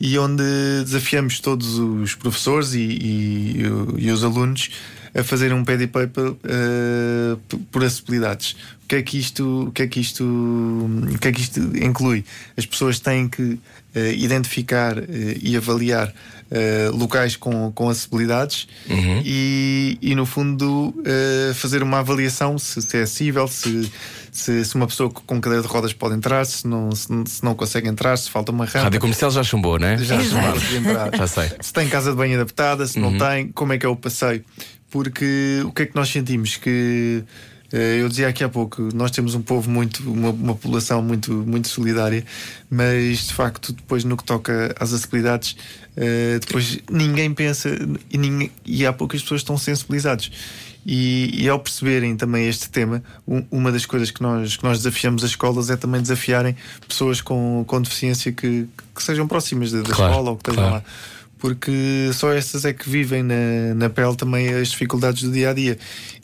e 0.00 0.18
onde 0.18 0.42
desafiamos 0.84 1.38
todos 1.38 1.78
os 1.78 2.14
professores 2.16 2.74
e, 2.74 2.80
e- 2.80 3.62
e 3.98 4.10
os 4.10 4.24
alunos 4.24 4.70
a 5.14 5.22
fazerem 5.22 5.56
um 5.56 5.62
pad 5.64 5.80
e 5.82 5.86
paper 5.86 6.32
p- 6.32 7.56
por 7.70 7.84
acessibilidades. 7.84 8.56
O 8.84 8.88
que 8.88 8.96
é 8.96 9.02
que 9.02 9.18
isto, 9.18 9.68
o 9.68 9.70
que 9.72 9.82
é 9.82 9.86
que 9.86 10.00
isto, 10.00 10.24
o 10.24 11.18
que 11.18 11.28
é 11.28 11.32
que 11.32 11.40
isto 11.40 11.60
inclui? 11.76 12.24
As 12.56 12.66
pessoas 12.66 12.98
têm 12.98 13.28
que 13.28 13.58
eh, 13.94 14.14
identificar 14.14 14.96
e 15.40 15.56
avaliar 15.56 16.12
eh, 16.54 16.90
locais 16.92 17.34
com, 17.34 17.72
com 17.72 17.88
acessibilidades 17.88 18.68
e, 19.24 19.96
e, 20.02 20.14
no 20.14 20.26
fundo, 20.26 20.94
eh, 21.04 21.52
fazer 21.54 21.82
uma 21.82 22.00
avaliação 22.00 22.58
se, 22.58 22.82
se 22.82 22.96
é 22.98 23.02
acessível, 23.02 23.48
se, 23.48 23.90
se, 24.30 24.64
se 24.64 24.74
uma 24.74 24.86
pessoa 24.86 25.08
com 25.10 25.40
cadeira 25.40 25.62
de 25.66 25.68
rodas 25.72 25.92
pode 25.92 26.14
entrar, 26.14 26.44
se 26.44 26.66
não, 26.66 26.92
se, 26.92 27.10
não- 27.10 27.24
se 27.26 27.42
não 27.42 27.54
consegue 27.54 27.88
entrar, 27.88 28.16
se 28.16 28.30
falta 28.30 28.52
uma 28.52 28.64
rampa. 28.66 28.80
Rádio 28.84 29.00
Comercial 29.00 29.30
já 29.30 29.42
chumbou, 29.42 29.78
não 29.78 29.88
é? 29.88 29.98
Já 29.98 30.16
de 30.18 30.76
entrar. 30.76 31.10
Já 31.16 31.26
sei. 31.26 31.50
Se 31.60 31.72
tem 31.72 31.88
casa 31.88 32.10
de 32.10 32.16
banho 32.16 32.34
adaptada, 32.34 32.86
se 32.86 32.98
não 32.98 33.16
tem, 33.16 33.48
como 33.48 33.72
é 33.72 33.78
que 33.78 33.86
é 33.86 33.88
o 33.88 33.96
passeio? 33.96 34.44
Porque 34.90 35.62
o 35.64 35.72
que 35.72 35.82
é 35.82 35.86
que 35.86 35.94
nós 35.96 36.08
sentimos? 36.10 36.56
Que 36.56 37.24
eu 37.76 38.08
dizia 38.08 38.28
aqui 38.28 38.44
há 38.44 38.48
pouco, 38.48 38.88
nós 38.94 39.10
temos 39.10 39.34
um 39.34 39.42
povo 39.42 39.70
muito, 39.70 40.02
uma, 40.10 40.30
uma 40.30 40.54
população 40.54 41.02
muito, 41.02 41.32
muito 41.32 41.68
solidária, 41.68 42.24
mas 42.70 43.26
de 43.28 43.34
facto, 43.34 43.72
depois 43.72 44.04
no 44.04 44.16
que 44.16 44.24
toca 44.24 44.74
às 44.78 44.92
acessibilidades, 44.92 45.56
eh, 45.96 46.38
depois 46.40 46.78
ninguém 46.90 47.32
pensa 47.32 47.70
e, 48.10 48.18
ninguém, 48.18 48.50
e 48.64 48.84
há 48.86 48.92
poucas 48.92 49.22
pessoas 49.22 49.40
que 49.40 49.44
estão 49.44 49.56
sensibilizados. 49.58 50.30
E, 50.84 51.30
e 51.44 51.48
ao 51.48 51.60
perceberem 51.60 52.16
também 52.16 52.48
este 52.48 52.68
tema, 52.68 53.02
um- 53.26 53.44
uma 53.52 53.70
das 53.70 53.86
coisas 53.86 54.10
que 54.10 54.20
nós, 54.20 54.56
que 54.56 54.64
nós 54.64 54.78
desafiamos 54.78 55.22
as 55.22 55.30
escolas 55.30 55.70
é 55.70 55.76
também 55.76 56.02
desafiarem 56.02 56.56
pessoas 56.88 57.20
com, 57.20 57.62
com 57.68 57.80
deficiência 57.80 58.32
que, 58.32 58.66
que 58.94 59.02
sejam 59.02 59.28
próximas 59.28 59.70
da, 59.70 59.82
da 59.82 59.94
Claro, 59.94 60.10
escola 60.12 60.30
ou 60.30 60.36
que 60.36 60.50
estejam 60.50 60.68
claro. 60.70 60.84
lá 60.84 60.92
porque 61.42 62.08
só 62.14 62.32
essas 62.32 62.64
é 62.64 62.72
que 62.72 62.88
vivem 62.88 63.24
na, 63.24 63.74
na 63.74 63.90
pele 63.90 64.14
também 64.14 64.48
as 64.54 64.68
dificuldades 64.68 65.24
do 65.24 65.32
dia 65.32 65.50
a 65.50 65.52
dia. 65.52 65.76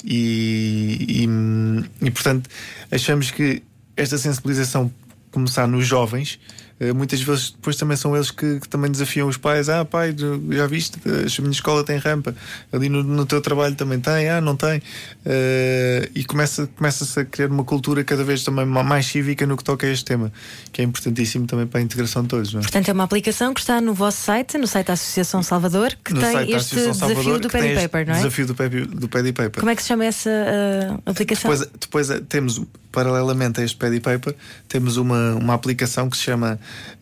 E, 0.05 1.25
e, 1.27 2.07
e, 2.07 2.11
portanto, 2.13 2.49
achamos 2.89 3.33
que 3.33 3.61
esta 3.97 4.17
sensibilização 4.17 4.93
começar 5.33 5.67
nos 5.67 5.85
jovens. 5.85 6.39
Eh, 6.81 6.93
Muitas 6.93 7.21
vezes 7.21 7.51
depois 7.51 7.77
também 7.77 7.97
são 7.97 8.15
eles 8.15 8.31
que, 8.31 8.61
que 8.61 8.69
também 8.69 8.91
desafiam 8.91 9.29
os 9.29 9.37
pais. 9.37 9.69
Ah, 9.69 9.85
pai, 9.85 10.15
já 10.51 10.67
viste? 10.67 10.99
A 11.07 11.43
minha 11.43 11.53
escola 11.53 11.83
tem 11.85 11.97
rampa. 11.99 12.35
Ali 12.73 12.89
no, 12.89 13.03
no 13.03 13.25
teu 13.27 13.41
trabalho 13.41 13.75
também 13.75 13.99
tem. 14.01 14.29
Ah, 14.29 14.41
não 14.41 14.57
tem. 14.57 14.83
Eh, 15.25 16.11
e 16.15 16.25
começa, 16.25 16.69
começa-se 16.77 17.19
a 17.21 17.25
criar 17.25 17.49
uma 17.49 17.65
cultura 17.65 18.05
cada 18.05 18.25
vez 18.25 18.45
também 18.45 18.65
ma- 18.67 18.83
mais 18.83 19.07
cívica 19.07 19.47
no 19.47 19.57
que 19.57 19.65
toca 19.65 19.87
a 19.87 19.91
este 19.91 20.05
tema, 20.05 20.33
que 20.73 20.81
é 20.81 20.85
importantíssimo 20.85 21.47
também 21.47 21.67
para 21.67 21.81
a 21.81 21.83
integração 21.83 22.23
de 22.23 22.29
todos. 22.29 22.55
É? 22.55 22.59
Portanto, 22.59 22.89
é 22.89 22.93
uma 22.93 23.05
aplicação 23.05 23.55
que 23.55 23.61
está 23.61 23.81
no 23.81 23.95
vosso 23.95 24.21
site, 24.23 24.59
no 24.59 24.67
site 24.67 24.87
da 24.89 24.93
Associação 24.93 25.43
Salvador, 25.43 25.97
que 26.05 26.15
no 26.15 26.21
tem 26.21 26.53
este 26.55 26.75
desafio 26.75 26.95
Salvador, 26.95 27.41
do 27.41 27.47
este 27.49 27.75
paper, 27.89 28.07
não 28.07 28.15
é? 28.15 28.17
Desafio 28.19 28.47
do 28.47 28.55
do 28.87 29.09
pad 29.09 29.29
e 29.29 29.33
paper. 29.33 29.61
Como 29.61 29.71
é 29.71 29.77
que 29.77 29.83
se 29.83 29.89
chama 29.89 30.05
essa 30.05 30.31
ah, 30.31 31.11
aplicação? 31.11 31.51
Depois, 31.51 31.71
depois 31.81 32.11
eh, 32.11 32.21
temos, 32.29 32.61
paralelamente 32.91 33.61
a 33.61 33.65
este 33.65 33.77
pad 33.77 33.95
e 33.95 34.01
paper, 34.01 34.35
temos 34.69 34.97
uma, 34.97 35.35
uma 35.35 35.55
aplicação 35.55 36.09
que 36.11 36.17
se 36.17 36.23
chama 36.25 36.59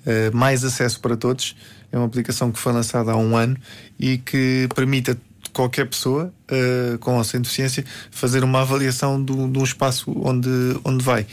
eh, 0.06 0.30
Mais 0.32 0.64
Acesso 0.64 1.00
para 1.00 1.16
Todos. 1.16 1.56
É 1.92 1.96
uma 1.96 2.06
aplicação 2.06 2.50
que 2.52 2.58
foi 2.58 2.72
lançada 2.72 3.12
há 3.12 3.16
um 3.16 3.36
ano 3.36 3.56
e 3.98 4.18
que 4.18 4.68
permite 4.74 5.12
a 5.12 5.16
qualquer 5.52 5.86
pessoa 5.86 6.32
eh, 6.48 6.96
com 7.00 7.16
ou 7.16 7.24
sem 7.24 7.40
deficiência 7.40 7.84
fazer 8.10 8.44
uma 8.44 8.60
avaliação 8.62 9.22
do, 9.22 9.48
de 9.48 9.58
um 9.58 9.64
espaço 9.64 10.12
onde, 10.22 10.48
onde 10.84 11.02
vai. 11.04 11.26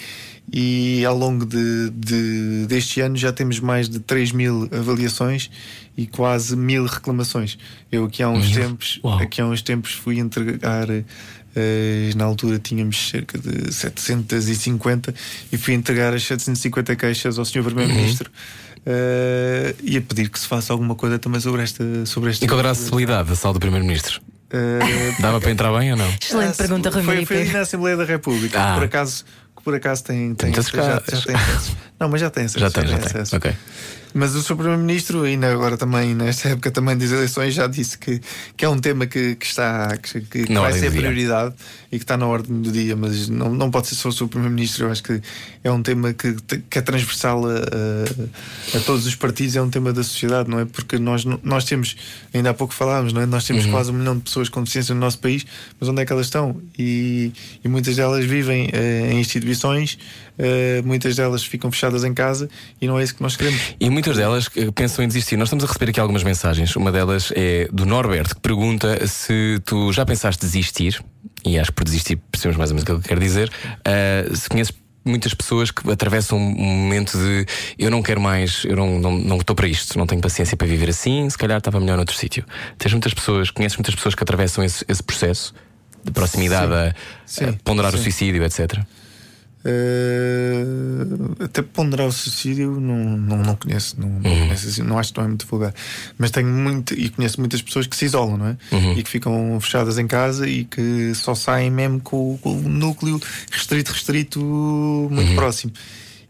E 0.52 1.04
ao 1.06 1.18
longo 1.18 1.46
de, 1.46 1.90
de- 1.92 2.66
deste 2.68 3.00
ano 3.02 3.16
já 3.16 3.32
temos 3.32 3.60
mais 3.60 3.88
de 3.90 4.00
3 4.00 4.32
mil 4.34 4.70
avaliações 4.72 5.50
e 5.98 6.06
quase 6.06 6.56
mil 6.56 6.86
reclamações. 6.86 7.58
Eu 7.92 8.06
aqui 8.06 8.22
há 8.22 8.30
uns 8.30 8.48
tempos, 8.68 9.00
aqui 9.24 9.42
há 9.42 9.46
uns 9.46 9.62
tempos 9.62 9.94
fui 9.94 10.20
entregar 10.20 10.88
eh, 11.56 12.12
na 12.16 12.26
altura 12.26 12.60
tínhamos 12.60 13.10
cerca 13.10 13.38
de 13.38 13.74
750 13.74 15.14
e 15.52 15.58
fui 15.58 15.74
entregar 15.74 16.14
as 16.14 16.24
750 16.24 16.96
queixas 16.96 17.38
ao 17.38 17.46
Sr. 17.46 17.60
Uhum. 17.60 17.64
Primeiro-Ministro 17.66 18.32
eh, 18.86 19.76
e 19.84 19.98
a 19.98 20.02
pedir 20.02 20.30
que 20.30 20.40
se 20.40 20.48
faça 20.48 20.74
alguma 20.74 20.96
coisa 20.96 21.18
também 21.20 21.40
sobre 21.40 21.64
esta. 21.64 21.84
Sobre 22.06 22.32
esta 22.32 22.44
E 22.44 22.48
qual 22.48 22.60
era 22.60 22.70
a 22.70 22.72
acessibilidade 22.72 23.30
da 23.30 23.36
sala 23.36 23.54
do 23.54 23.60
Primeiro-Ministro? 23.60 24.22
Eh, 24.52 25.16
Dava 25.20 25.40
para 25.42 25.52
entrar 25.52 25.78
bem 25.78 25.92
ou 25.92 25.98
não? 25.98 26.14
Excelente 26.22 26.52
ah, 26.52 26.56
pergunta, 26.56 26.90
Rui 26.90 27.04
foi, 27.04 27.26
foi 27.26 27.46
na 27.46 27.62
Assembleia 27.62 27.98
da 27.98 28.06
República, 28.06 28.60
Ah. 28.62 28.68
que 28.74 28.80
por 28.80 28.84
acaso, 28.86 29.26
que 29.56 29.64
por 29.64 29.76
acaso 29.76 30.04
tem, 30.04 30.36
tem, 30.36 30.50
muitas 30.50 30.68
já, 30.68 30.84
já 30.84 31.00
tem 31.00 31.36
acesso. 31.36 31.78
Não, 32.00 32.10
mas 32.10 32.22
já 32.22 32.30
tem 32.30 32.46
acesso. 32.46 32.60
Já 32.60 32.70
tem, 32.70 32.88
já 32.88 32.98
tem. 32.98 33.06
acesso. 33.08 33.36
Ok. 33.36 33.52
Mas 34.14 34.36
o 34.36 34.42
Sr. 34.42 34.56
Primeiro-Ministro, 34.56 35.24
ainda 35.24 35.52
agora 35.52 35.78
também, 35.78 36.14
nesta 36.14 36.50
época 36.50 36.70
também 36.72 36.98
das 36.98 37.12
eleições, 37.12 37.54
já 37.54 37.68
disse 37.68 37.98
que, 37.98 38.22
que 38.56 38.66
é 38.66 38.70
um 38.70 38.78
tema 38.80 39.06
que, 39.06 39.36
que 39.36 39.46
está 39.46 39.96
que, 39.98 40.22
que 40.22 40.54
vai 40.54 40.72
ser 40.74 40.92
prioridade 40.92 41.56
e 41.92 41.98
que 41.98 42.04
está 42.04 42.18
na 42.18 42.26
ordem 42.28 42.62
do 42.62 42.72
dia, 42.72 42.96
mas 42.96 43.30
não, 43.30 43.54
não 43.54 43.70
pode 43.72 43.88
ser 43.88 43.96
só 43.96 44.10
o 44.10 44.12
Sr. 44.12 44.28
Primeiro-Ministro. 44.28 44.86
Eu 44.86 44.92
acho 44.92 45.04
que 45.04 45.22
é 45.64 45.72
um 45.72 45.82
tema 45.82 46.14
que, 46.14 46.36
que 46.70 46.78
é 46.80 46.82
transversal 46.82 47.44
a, 47.48 47.54
a, 47.54 48.78
a 48.78 48.80
todos 48.82 49.06
os 49.06 49.16
partidos, 49.16 49.56
é 49.56 49.62
um 49.62 49.70
tema 49.70 49.94
da 49.94 50.04
sociedade, 50.04 50.50
não 50.50 50.60
é? 50.60 50.66
Porque 50.66 50.98
nós, 51.00 51.24
nós 51.44 51.66
temos, 51.66 51.96
ainda 52.34 52.50
há 52.52 52.54
pouco 52.54 52.74
falávamos, 52.74 53.14
não 53.14 53.22
é? 53.22 53.26
Nós 53.26 53.44
Uhum. 53.44 53.56
temos 53.58 53.66
quase 53.72 53.92
um 53.92 53.94
milhão 53.96 54.16
de 54.18 54.22
pessoas 54.24 54.48
com 54.50 54.62
deficiência 54.62 54.94
no 54.96 55.02
nosso 55.02 55.20
país, 55.20 55.46
mas 55.80 55.90
onde 55.90 56.02
é 56.02 56.06
que 56.06 56.12
elas 56.14 56.28
estão? 56.28 56.62
E, 56.78 57.32
e 57.64 57.68
muitas 57.68 57.96
delas 57.96 58.26
vivem 58.26 58.70
eh, 58.74 59.10
em 59.12 59.20
instituições, 59.20 59.98
eh, 60.38 60.82
muitas 60.84 61.16
delas 61.16 61.44
ficam 61.44 61.72
fechadas 61.72 62.04
em 62.04 62.14
casa 62.14 62.50
e 62.82 62.88
não 62.88 63.00
é 63.00 63.04
isso 63.04 63.16
que 63.16 63.22
nós 63.22 63.36
queremos. 63.36 63.76
E 63.80 63.90
muitas 63.90 64.18
delas 64.18 64.50
eh, 64.56 64.72
pensam 64.72 65.04
em 65.04 65.08
desistir. 65.08 65.38
Nós 65.38 65.48
estamos 65.48 65.64
a 65.64 65.68
receber 65.68 65.92
aqui 65.92 66.00
algumas 66.00 66.24
mensagens. 66.24 66.76
Uma 66.76 66.92
delas 66.92 67.32
é 67.36 67.68
do 67.72 67.86
Norberto, 67.86 68.36
que 68.36 68.42
pergunta 68.42 69.06
se 69.08 69.62
tu 69.66 69.92
já 69.92 70.06
pensaste 70.06 70.44
desistir, 70.46 71.04
e 71.46 71.60
acho 71.60 71.72
que 71.72 71.76
por 71.76 71.84
desistir 71.84 72.18
percebemos 72.32 72.58
mais 72.58 72.72
ou 72.72 72.76
menos 72.76 72.84
o 72.84 72.86
que 72.86 72.92
ele 72.92 73.08
quer 73.08 73.20
dizer, 73.20 73.52
ah, 73.86 74.36
se 74.36 74.50
conheces 74.50 74.74
muitas 75.06 75.34
pessoas 75.34 75.70
que 75.70 75.90
atravessam 75.92 76.38
um 76.38 76.52
momento 76.52 77.18
de 77.18 77.46
eu 77.78 77.92
não 77.92 78.02
quero 78.02 78.22
mais, 78.22 78.64
eu 78.64 78.76
não, 78.76 79.00
não, 79.00 79.12
não 79.12 79.38
estou 79.38 79.56
para 79.56 79.68
isto, 79.68 79.98
não 79.98 80.08
tenho 80.08 80.22
paciência 80.22 80.56
para 80.56 80.66
viver 80.66 80.90
assim, 80.90 81.30
se 81.30 81.38
calhar 81.38 81.58
estava 81.58 81.80
melhor 81.80 81.98
noutro 81.98 82.16
sítio. 82.16 82.46
Tens 82.78 82.94
muitas 82.94 83.14
pessoas, 83.14 83.52
conheces 83.52 83.78
muitas 83.78 83.96
pessoas 83.96 84.16
que 84.16 84.24
atravessam 84.24 84.64
esse, 84.64 84.86
esse 84.88 85.04
processo 85.04 85.54
de 86.04 86.12
proximidade 86.12 86.74
a, 86.74 86.96
Sim, 87.26 87.46
a 87.46 87.54
ponderar 87.64 87.94
o 87.94 87.98
sim. 87.98 88.04
suicídio, 88.04 88.44
etc. 88.44 88.80
Uh, 89.66 91.44
até 91.46 91.62
ponderar 91.62 92.08
o 92.08 92.12
suicídio 92.12 92.82
não, 92.82 93.18
não, 93.18 93.38
não 93.38 93.56
conheço, 93.56 93.96
não, 93.98 94.10
não, 94.10 94.22
conheço 94.22 94.68
assim, 94.68 94.82
não 94.82 95.00
acho 95.00 95.14
que 95.14 95.20
não 95.20 95.26
é 95.26 95.28
muito 95.30 95.48
vulgar. 95.48 95.74
Mas 96.18 96.32
tenho 96.32 96.50
muito 96.50 96.94
e 96.94 97.10
conheço 97.10 97.40
muitas 97.40 97.62
pessoas 97.62 97.88
que 97.88 97.96
se 97.96 98.06
isolam, 98.06 98.38
não 98.38 98.48
é? 98.48 98.58
E 98.98 99.04
que 99.04 99.10
ficam 99.10 99.58
fechadas 99.62 99.98
em 99.98 100.06
casa 100.06 100.48
e 100.48 100.66
que 100.66 101.14
só 101.16 101.34
saem 101.34 101.72
mesmo 101.72 102.02
com, 102.02 102.38
com 102.40 102.58
o 102.58 102.70
núcleo 102.70 103.22
restrito, 103.50 103.92
restrito, 103.92 104.40
muito 105.10 105.34
próximo. 105.36 105.72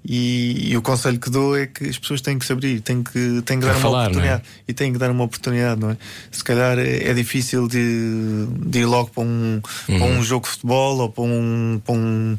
E, 0.06 0.72
e 0.72 0.78
o 0.78 0.82
conselho 0.82 1.18
que 1.18 1.30
dou 1.30 1.58
é 1.58 1.66
que 1.66 1.86
as 1.88 1.98
pessoas 1.98 2.20
têm 2.20 2.38
que 2.38 2.46
se 2.46 2.52
abrir, 2.52 2.82
têm 2.82 3.02
que, 3.02 3.42
têm 3.46 3.60
que 3.60 3.66
dar 3.66 3.72
uma 3.72 3.80
falar, 3.80 3.92
não 3.92 4.00
é? 4.00 4.36
oportunidade 4.36 4.44
e 4.68 4.74
têm 4.74 4.92
que 4.92 5.00
dar 5.00 5.10
uma 5.10 5.24
oportunidade, 5.24 5.80
não 5.80 5.92
é? 5.92 5.98
Se 6.30 6.44
calhar 6.44 6.78
é, 6.78 7.10
é 7.10 7.14
difícil 7.14 7.70
de, 7.70 8.48
de 8.66 8.80
ir 8.80 8.86
logo 8.86 9.12
para 9.12 9.24
um, 9.24 9.62
para 9.86 10.04
um 10.04 10.22
jogo 10.22 10.46
de 10.46 10.52
futebol 10.52 10.98
ou 10.98 11.10
para 11.10 11.24
um, 11.24 11.82
para 11.86 11.96
um, 11.96 12.38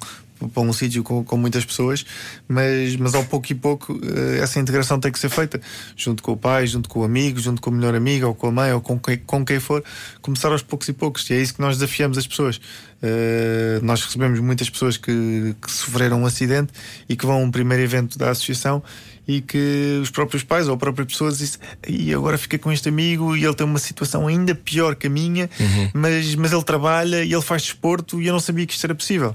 para 0.49 0.63
um 0.63 0.73
sítio 0.73 1.03
com, 1.03 1.25
com 1.25 1.37
muitas 1.37 1.65
pessoas, 1.65 2.05
mas, 2.49 2.97
mas 2.97 3.15
ao 3.15 3.25
pouco 3.25 3.51
e 3.51 3.55
pouco 3.55 3.99
eh, 4.03 4.39
essa 4.43 4.59
integração 4.59 4.99
tem 4.99 5.11
que 5.11 5.19
ser 5.19 5.29
feita 5.29 5.61
junto 5.97 6.23
com 6.23 6.33
o 6.33 6.37
pai, 6.37 6.67
junto 6.67 6.89
com 6.89 7.01
o 7.01 7.05
amigo, 7.05 7.39
junto 7.39 7.61
com 7.61 7.71
a 7.71 7.73
melhor 7.73 7.95
amiga 7.95 8.27
ou 8.27 8.35
com 8.35 8.49
a 8.49 8.53
mãe 8.53 8.73
ou 8.73 8.81
com 8.81 8.99
quem, 8.99 9.19
com 9.19 9.45
quem 9.45 9.61
for, 9.61 9.83
começar 10.21 10.53
aos 10.53 10.63
poucos 10.63 10.89
e 10.89 10.93
poucos. 10.93 11.29
E 11.31 11.35
é 11.35 11.41
isso 11.41 11.55
que 11.55 11.61
nós 11.61 11.77
desafiamos 11.77 12.19
as 12.19 12.27
pessoas. 12.27 12.61
Eh, 13.03 13.81
nós 13.83 14.03
recebemos 14.03 14.41
muitas 14.41 14.71
pessoas 14.71 14.97
que, 14.97 15.55
que 15.61 15.71
sofreram 15.71 16.23
um 16.23 16.27
acidente 16.27 16.73
e 17.09 17.15
que 17.15 17.27
vão 17.27 17.37
a 17.37 17.39
um 17.39 17.51
primeiro 17.51 17.83
evento 17.83 18.19
da 18.19 18.31
associação 18.31 18.83
e 19.27 19.41
que 19.41 19.99
os 20.03 20.11
próprios 20.11 20.43
pais 20.43 20.69
ou 20.69 20.75
a 20.75 20.77
própria 20.77 21.05
pessoa 21.05 21.31
dizem 21.31 21.61
e 21.89 22.15
agora 22.15 22.39
fiquei 22.39 22.59
com 22.59 22.71
este 22.71 22.89
amigo 22.89 23.37
e 23.37 23.45
ele 23.45 23.55
tem 23.55 23.67
uma 23.67 23.79
situação 23.79 24.27
ainda 24.27 24.55
pior 24.55 24.95
que 24.95 25.07
a 25.07 25.11
minha, 25.11 25.49
mas, 25.93 26.35
mas 26.35 26.53
ele 26.53 26.63
trabalha 26.63 27.25
e 27.25 27.33
ele 27.33 27.43
faz 27.43 27.63
desporto 27.63 28.21
e 28.21 28.27
eu 28.27 28.33
não 28.33 28.41
sabia 28.41 28.67
que 28.67 28.73
isto 28.73 28.85
era 28.85 28.95
possível. 28.95 29.35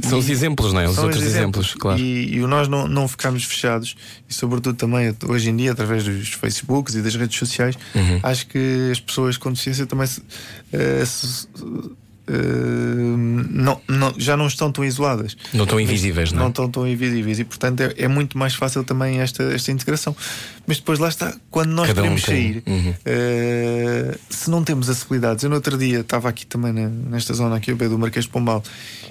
São 0.00 0.18
os 0.18 0.28
exemplos, 0.28 0.72
não 0.74 0.80
é? 0.80 0.88
Os 0.88 0.98
outros 0.98 1.22
os 1.22 1.26
exemplos, 1.26 1.74
claro. 1.74 1.98
E, 2.00 2.34
e 2.36 2.38
nós 2.40 2.68
não, 2.68 2.86
não 2.86 3.08
ficarmos 3.08 3.44
fechados, 3.44 3.96
e 4.28 4.34
sobretudo 4.34 4.76
também 4.76 5.14
hoje 5.26 5.48
em 5.50 5.56
dia, 5.56 5.72
através 5.72 6.04
dos 6.04 6.28
Facebooks 6.34 6.94
e 6.94 7.02
das 7.02 7.14
redes 7.14 7.38
sociais, 7.38 7.76
Uhum. 7.94 8.20
acho 8.22 8.46
que 8.46 8.90
as 8.92 9.00
pessoas 9.00 9.36
com 9.38 9.50
deficiência 9.50 9.86
também 9.86 10.06
se, 10.06 10.22
eh, 10.72 11.02
se- 11.06 11.48
não, 12.28 13.80
não- 13.88 14.14
já 14.18 14.36
não 14.36 14.46
estão 14.46 14.70
tão 14.72 14.84
isoladas. 14.84 15.36
Não 15.52 15.64
estão 15.64 15.78
invisíveis, 15.80 16.32
não 16.32 16.38
é? 16.38 16.42
Não 16.42 16.48
estão 16.50 16.68
tão 16.70 16.86
invisíveis 16.88 17.38
e, 17.38 17.44
portanto, 17.44 17.80
é, 17.80 17.94
é 17.98 18.08
muito 18.08 18.36
mais 18.36 18.54
fácil 18.54 18.84
também 18.84 19.20
esta, 19.20 19.42
esta 19.44 19.70
integração. 19.72 20.14
Mas 20.66 20.78
depois 20.78 20.98
lá 20.98 21.08
está, 21.08 21.34
quando 21.50 21.70
nós 21.70 21.86
Cada 21.88 22.00
um 22.00 22.04
queremos 22.04 22.22
tem- 22.24 22.34
sair, 22.54 22.62
Uhum. 22.66 22.94
eh, 23.04 24.18
se 24.28 24.50
não 24.50 24.64
temos 24.64 24.88
acessibilidades, 24.90 25.44
eu 25.44 25.50
no 25.50 25.56
outro 25.56 25.78
dia 25.78 26.00
estava 26.00 26.28
aqui 26.28 26.44
também 26.46 26.72
na- 26.72 26.88
nesta 26.88 27.32
zona 27.34 27.56
aqui 27.56 27.70
ao 27.70 27.76
pé 27.76 27.88
do 27.88 27.98
Marquês 27.98 28.24
de 28.24 28.30
Pombal 28.30 28.62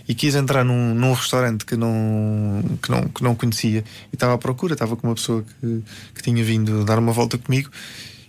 e 0.07 0.13
quis 0.13 0.35
entrar 0.35 0.63
num, 0.65 0.93
num 0.93 1.13
restaurante 1.13 1.65
que 1.65 1.75
não, 1.77 2.61
que, 2.81 2.91
não, 2.91 3.01
que 3.03 3.23
não 3.23 3.35
conhecia 3.35 3.83
e 4.11 4.15
estava 4.15 4.33
à 4.33 4.37
procura, 4.37 4.73
estava 4.73 4.95
com 4.95 5.07
uma 5.07 5.15
pessoa 5.15 5.43
que, 5.61 5.81
que 6.15 6.21
tinha 6.23 6.43
vindo 6.43 6.83
dar 6.83 6.99
uma 6.99 7.11
volta 7.13 7.37
comigo. 7.37 7.69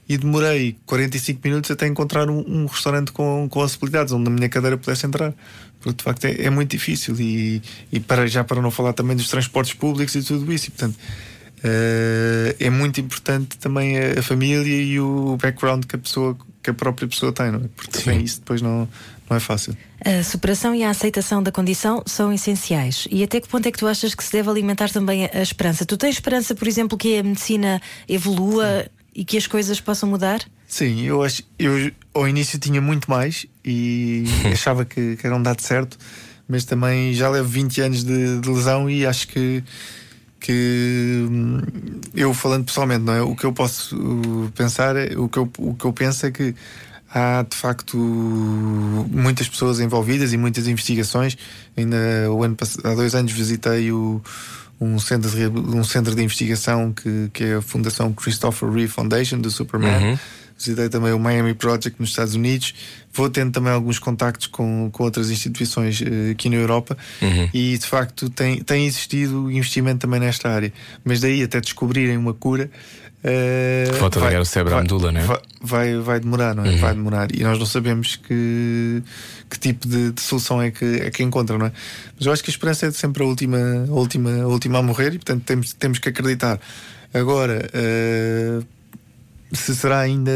E 0.08 0.16
demorei 0.16 0.76
45 0.86 1.40
minutos 1.42 1.70
até 1.70 1.86
encontrar 1.86 2.30
um, 2.30 2.44
um 2.46 2.66
restaurante 2.66 3.10
com, 3.12 3.48
com 3.50 3.62
acessibilidades 3.62 4.12
onde 4.12 4.28
a 4.28 4.30
minha 4.30 4.48
cadeira 4.48 4.76
pudesse 4.76 5.06
entrar. 5.06 5.34
Porque 5.80 5.98
de 5.98 6.04
facto 6.04 6.24
é, 6.24 6.44
é 6.44 6.50
muito 6.50 6.70
difícil. 6.70 7.16
E, 7.18 7.60
e 7.90 8.00
para, 8.00 8.26
já 8.26 8.44
para 8.44 8.62
não 8.62 8.70
falar 8.70 8.92
também 8.92 9.16
dos 9.16 9.28
transportes 9.28 9.74
públicos 9.74 10.14
e 10.14 10.22
tudo 10.22 10.52
isso. 10.52 10.68
E, 10.68 10.70
portanto, 10.70 10.96
eh, 11.64 12.56
é 12.60 12.70
muito 12.70 13.00
importante 13.00 13.58
também 13.58 13.98
a, 13.98 14.20
a 14.20 14.22
família 14.22 14.82
e 14.82 15.00
o 15.00 15.36
background 15.40 15.84
que 15.84 15.96
a 15.96 15.98
pessoa 15.98 16.36
que 16.62 16.70
a 16.70 16.74
própria 16.74 17.06
pessoa 17.06 17.32
tem, 17.32 17.50
não 17.52 17.60
é? 17.60 17.68
Porque 17.76 17.98
sem 17.98 18.22
isso 18.22 18.40
depois 18.40 18.60
não, 18.60 18.88
não 19.30 19.36
é 19.36 19.40
fácil. 19.40 19.76
A 20.04 20.22
superação 20.24 20.74
e 20.74 20.82
a 20.82 20.90
aceitação 20.90 21.40
da 21.40 21.52
condição 21.52 22.02
são 22.06 22.32
essenciais. 22.32 23.06
E 23.10 23.22
até 23.22 23.40
que 23.40 23.48
ponto 23.48 23.66
é 23.66 23.70
que 23.70 23.78
tu 23.78 23.86
achas 23.86 24.14
que 24.14 24.24
se 24.24 24.32
deve 24.32 24.50
alimentar 24.50 24.90
também 24.90 25.26
a 25.26 25.30
a 25.32 25.42
esperança? 25.42 25.86
Tu 25.86 25.96
tens 25.96 26.16
esperança, 26.16 26.54
por 26.54 26.66
exemplo, 26.66 26.98
que 26.98 27.18
a 27.18 27.22
medicina 27.22 27.80
evolua 28.08 28.86
e 29.16 29.24
que 29.24 29.38
as 29.38 29.46
coisas 29.46 29.80
possam 29.80 30.10
mudar? 30.10 30.40
Sim, 30.68 31.00
eu 31.00 31.22
acho. 31.22 31.42
Eu 31.58 31.90
ao 32.12 32.28
início 32.28 32.58
tinha 32.58 32.82
muito 32.82 33.10
mais 33.10 33.46
e 33.64 34.24
achava 34.52 34.84
que, 34.84 35.16
que 35.16 35.26
era 35.26 35.34
um 35.34 35.42
dado 35.42 35.62
certo, 35.62 35.96
mas 36.46 36.66
também 36.66 37.14
já 37.14 37.30
levo 37.30 37.48
20 37.48 37.80
anos 37.80 38.04
de, 38.04 38.38
de 38.38 38.48
lesão 38.48 38.90
e 38.90 39.06
acho 39.06 39.26
que. 39.28 39.64
que 40.38 41.26
hum, 41.30 41.62
eu 42.14 42.34
falando 42.34 42.66
pessoalmente, 42.66 43.04
não 43.04 43.14
é? 43.14 43.22
O 43.22 43.34
que 43.34 43.44
eu 43.46 43.54
posso 43.54 43.96
uh, 43.96 44.52
pensar, 44.54 44.94
é- 44.96 45.16
o 45.16 45.30
que 45.30 45.38
eu, 45.38 45.50
o 45.58 45.74
que 45.74 45.86
eu 45.86 45.92
penso 45.94 46.26
é 46.26 46.30
que 46.30 46.54
há 47.08 47.42
de 47.48 47.56
facto 47.56 47.96
muitas 47.96 49.48
pessoas 49.48 49.80
envolvidas 49.80 50.34
e 50.34 50.36
muitas 50.36 50.68
investigações. 50.68 51.38
Ainda 51.74 51.96
o 52.30 52.42
ano 52.42 52.54
há 52.84 52.94
dois 52.94 53.14
anos 53.14 53.32
visitei 53.32 53.90
o, 53.90 54.20
um, 54.80 54.98
centro 54.98 55.30
de, 55.30 55.46
um 55.48 55.84
centro 55.84 56.14
de 56.14 56.22
investigação 56.22 56.92
que, 56.92 57.30
que 57.32 57.44
é 57.44 57.54
a 57.56 57.62
Fundação 57.62 58.12
Christopher 58.12 58.70
Reeve 58.70 58.88
Foundation 58.88 59.38
do 59.38 59.50
Superman. 59.50 60.12
Uhum. 60.12 60.18
Visitei 60.58 60.88
também 60.88 61.12
o 61.12 61.18
Miami 61.18 61.52
Project 61.52 62.00
nos 62.00 62.10
Estados 62.10 62.34
Unidos. 62.34 62.74
Vou 63.12 63.28
tendo 63.28 63.52
também 63.52 63.72
alguns 63.72 63.98
contactos 63.98 64.46
com, 64.46 64.88
com 64.90 65.04
outras 65.04 65.30
instituições 65.30 66.00
eh, 66.00 66.30
aqui 66.30 66.48
na 66.48 66.56
Europa 66.56 66.96
Uhum. 67.20 67.50
e 67.52 67.76
de 67.76 67.86
facto 67.86 68.30
tem, 68.30 68.62
tem 68.62 68.86
existido 68.86 69.50
investimento 69.50 69.98
também 69.98 70.18
nesta 70.18 70.48
área. 70.48 70.72
Mas 71.04 71.20
daí 71.20 71.42
até 71.42 71.60
descobrirem 71.60 72.16
uma 72.16 72.32
cura. 72.32 72.70
Eh, 73.24 73.90
Falta 73.98 74.20
vai- 74.20 74.28
ligar 74.30 74.42
o 74.42 74.44
cérebro 74.44 74.74
à 74.74 74.76
vai- 74.76 74.82
medula, 74.84 75.10
não 75.12 75.20
é? 75.20 75.24
Vai, 75.24 75.40
vai, 75.60 75.98
vai 75.98 76.20
demorar, 76.20 76.54
não 76.54 76.64
é? 76.64 76.70
Uhum. 76.70 76.78
Vai 76.78 76.94
demorar. 76.94 77.28
E 77.34 77.42
nós 77.42 77.58
não 77.58 77.66
sabemos 77.66 78.16
que, 78.16 79.02
que 79.50 79.58
tipo 79.58 79.88
de, 79.88 80.12
de 80.12 80.20
solução 80.20 80.60
é 80.62 80.70
que, 80.70 80.84
é 80.84 81.10
que 81.10 81.22
encontram, 81.22 81.58
não 81.58 81.66
é? 81.66 81.72
Mas 82.16 82.26
eu 82.26 82.32
acho 82.32 82.42
que 82.44 82.50
a 82.50 82.52
esperança 82.52 82.86
é 82.86 82.90
sempre 82.92 83.22
a 83.22 83.26
última, 83.26 83.58
a 83.88 83.92
última, 83.92 84.30
a 84.42 84.46
última 84.46 84.78
a 84.78 84.82
morrer 84.82 85.08
e 85.14 85.18
portanto 85.18 85.42
temos, 85.44 85.72
temos 85.72 85.98
que 85.98 86.08
acreditar. 86.08 86.60
Agora. 87.12 87.68
eh, 87.72 88.60
se 89.52 89.76
será 89.76 90.00
ainda 90.00 90.32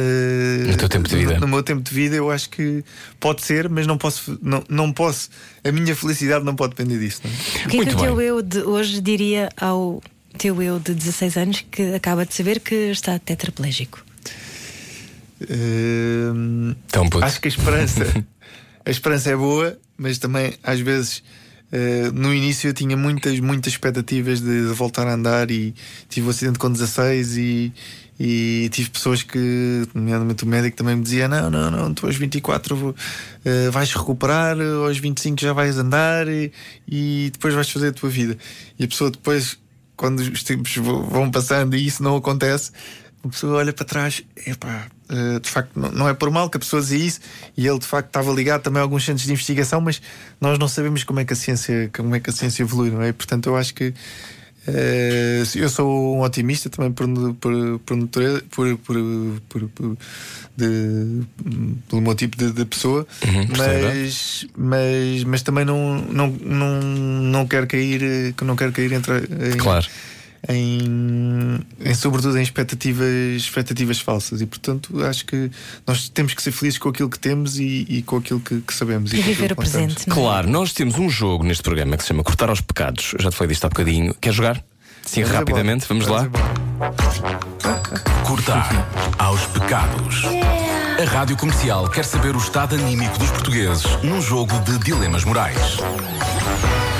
No 0.68 0.76
teu 0.76 0.88
tempo 0.88 1.08
de 1.08 1.16
vida. 1.16 1.34
no, 1.34 1.40
no 1.40 1.48
meu 1.48 1.62
tempo 1.64 1.82
de 1.82 1.92
vida, 1.92 2.14
eu 2.14 2.30
acho 2.30 2.48
que 2.48 2.84
pode 3.18 3.42
ser, 3.44 3.68
mas 3.68 3.84
não 3.84 3.98
posso, 3.98 4.38
não, 4.40 4.62
não 4.68 4.92
posso. 4.92 5.28
A 5.64 5.72
minha 5.72 5.94
felicidade 5.96 6.44
não 6.44 6.54
pode 6.54 6.76
depender 6.76 6.96
disso. 7.00 7.20
Não 7.24 7.30
é? 7.30 7.34
O 7.34 7.68
que 7.70 7.80
é 7.80 7.84
que 7.86 7.94
o 7.96 7.98
teu 7.98 8.20
eu 8.20 8.40
de 8.40 8.60
hoje 8.60 9.00
diria 9.00 9.48
ao 9.60 10.00
teu 10.38 10.62
eu 10.62 10.78
de 10.78 10.94
16 10.94 11.36
anos 11.36 11.64
que 11.70 11.94
acaba 11.94 12.24
de 12.24 12.34
saber 12.34 12.60
que 12.60 12.74
está 12.90 13.18
tetraplégico? 13.18 14.04
Puto. 17.10 17.24
acho 17.24 17.40
que 17.40 17.48
a 17.48 17.50
esperança 17.50 18.04
a 18.84 18.90
esperança 18.90 19.30
é 19.30 19.36
boa, 19.36 19.78
mas 19.96 20.18
também 20.18 20.54
às 20.62 20.80
vezes 20.80 21.22
eh, 21.72 22.10
no 22.12 22.34
início 22.34 22.68
eu 22.68 22.74
tinha 22.74 22.96
muitas, 22.96 23.38
muitas 23.38 23.72
expectativas 23.72 24.40
de, 24.40 24.68
de 24.68 24.74
voltar 24.74 25.06
a 25.06 25.14
andar 25.14 25.50
e 25.50 25.74
tive 26.08 26.26
um 26.26 26.30
acidente 26.30 26.58
com 26.58 26.70
16 26.70 27.36
e, 27.36 27.72
e 28.18 28.68
tive 28.72 28.90
pessoas 28.90 29.22
que, 29.22 29.86
nomeadamente 29.94 30.44
o 30.44 30.46
médico, 30.46 30.76
também 30.76 30.96
me 30.96 31.02
dizia: 31.02 31.28
Não, 31.28 31.50
não, 31.50 31.70
não, 31.70 31.94
tu 31.94 32.06
aos 32.06 32.16
24 32.16 32.94
eh, 33.44 33.70
vais 33.70 33.94
recuperar, 33.94 34.56
aos 34.60 34.98
25 34.98 35.40
já 35.40 35.52
vais 35.52 35.78
andar 35.78 36.26
e, 36.28 36.52
e 36.88 37.30
depois 37.32 37.54
vais 37.54 37.70
fazer 37.70 37.88
a 37.88 37.92
tua 37.92 38.10
vida. 38.10 38.36
E 38.78 38.84
a 38.84 38.88
pessoa 38.88 39.10
depois, 39.10 39.56
quando 40.00 40.20
os 40.20 40.42
tempos 40.42 40.74
vão 40.76 41.30
passando 41.30 41.76
e 41.76 41.86
isso 41.86 42.02
não 42.02 42.16
acontece, 42.16 42.72
a 43.22 43.28
pessoa 43.28 43.58
olha 43.58 43.70
para 43.70 43.84
trás, 43.84 44.22
epá, 44.46 44.86
eh, 45.10 45.38
de 45.38 45.50
facto, 45.50 45.78
não, 45.78 46.08
é 46.08 46.14
por 46.14 46.30
mal 46.30 46.48
que 46.48 46.56
a 46.56 46.60
pessoa 46.60 46.80
dizia 46.80 47.04
isso, 47.04 47.20
e 47.54 47.66
ele 47.66 47.78
de 47.78 47.86
facto 47.86 48.06
estava 48.06 48.32
ligado 48.32 48.62
também 48.62 48.80
a 48.80 48.82
alguns 48.82 49.04
centros 49.04 49.26
de 49.26 49.32
investigação, 49.32 49.78
mas 49.78 50.00
nós 50.40 50.58
não 50.58 50.68
sabemos 50.68 51.04
como 51.04 51.20
é 51.20 51.24
que 51.26 51.34
a 51.34 51.36
ciência, 51.36 51.90
como 51.94 52.14
é 52.14 52.20
que 52.20 52.30
a 52.30 52.32
ciência 52.32 52.62
evolui, 52.62 52.90
não 52.90 53.02
é? 53.02 53.12
Portanto, 53.12 53.50
eu 53.50 53.56
acho 53.58 53.74
que 53.74 53.92
eu 55.56 55.68
sou 55.68 56.16
um 56.16 56.20
otimista 56.22 56.68
também 56.70 56.92
por, 56.92 57.06
por, 57.34 57.78
por, 57.80 57.96
natureza, 57.96 58.42
por, 58.50 58.76
por, 58.78 58.96
por, 59.48 59.68
por- 59.68 59.96
de, 60.56 61.22
pelo 61.88 62.02
meu 62.02 62.14
tipo 62.14 62.36
de, 62.36 62.52
de 62.52 62.64
pessoa, 62.66 63.06
Uhum, 63.26 63.46
percebo. 63.46 63.86
mas, 63.86 64.46
mas, 64.56 65.24
mas 65.24 65.42
também 65.42 65.64
não, 65.64 66.00
não, 66.02 66.26
não, 66.28 66.80
não 66.82 67.46
quero 67.46 67.66
cair, 67.66 68.02
eh, 68.02 68.34
que 68.36 68.44
não 68.44 68.56
quero 68.56 68.72
cair 68.72 68.92
entre, 68.92 69.18
em, 69.18 69.56
Claro. 69.56 69.86
Em, 70.50 71.60
em 71.80 71.94
sobretudo 71.94 72.36
em 72.38 72.42
expectativas, 72.42 73.08
expectativas 73.36 74.00
falsas 74.00 74.40
e 74.40 74.46
portanto 74.46 75.02
acho 75.04 75.24
que 75.26 75.50
nós 75.86 76.08
temos 76.08 76.34
que 76.34 76.42
ser 76.42 76.52
felizes 76.52 76.78
com 76.78 76.88
aquilo 76.88 77.08
que 77.08 77.18
temos 77.18 77.58
e, 77.58 77.86
e 77.88 78.02
com 78.02 78.16
aquilo 78.16 78.40
que, 78.40 78.60
que 78.60 78.74
sabemos 78.74 79.12
E 79.12 79.20
aquilo 79.20 79.34
viver 79.34 79.52
o 79.52 79.56
presente. 79.56 80.08
não 80.08 80.16
é? 80.16 80.20
Claro, 80.20 80.48
nós 80.50 80.72
temos 80.72 80.98
um 80.98 81.08
jogo 81.08 81.44
neste 81.44 81.62
programa 81.62 81.96
que 81.96 82.02
se 82.02 82.08
chama 82.08 82.22
Cortar 82.24 82.48
aos 82.48 82.60
Pecados. 82.60 83.14
Já 83.18 83.30
te 83.30 83.36
falei 83.36 83.48
disto 83.50 83.64
há 83.64 83.68
bocadinho. 83.68 84.14
Quer 84.20 84.32
jogar? 84.32 84.62
Sim, 85.04 85.22
Vamos 85.22 85.36
rapidamente, 85.38 85.86
embora. 85.92 86.06
vamos 86.06 86.06
lá. 86.08 86.26
embora. 86.26 88.00
Cortar 88.26 88.88
aos 89.18 89.40
pecados. 89.46 90.22
A 90.98 91.04
Rádio 91.04 91.36
Comercial 91.36 91.88
quer 91.88 92.04
saber 92.04 92.34
o 92.34 92.38
estado 92.38 92.74
anímico 92.74 93.18
dos 93.18 93.30
portugueses 93.30 93.84
num 94.02 94.20
jogo 94.20 94.58
de 94.60 94.78
dilemas 94.78 95.24
morais. 95.24 95.78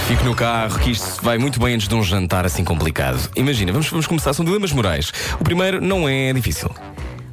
Fico 0.07 0.25
no 0.25 0.35
carro, 0.35 0.79
que 0.79 0.91
isto 0.91 1.23
vai 1.23 1.39
muito 1.39 1.61
bem 1.61 1.75
antes 1.75 1.89
de 1.89 1.95
um 1.95 2.03
jantar 2.03 2.45
assim 2.45 2.65
complicado. 2.65 3.31
Imagina, 3.37 3.73
vamos, 3.73 3.89
vamos 3.89 4.07
começar, 4.07 4.33
são 4.33 4.45
dilemas 4.45 4.73
morais. 4.73 5.13
O 5.41 5.45
primeiro 5.45 5.81
não 5.81 6.09
é 6.09 6.33
difícil. 6.33 6.71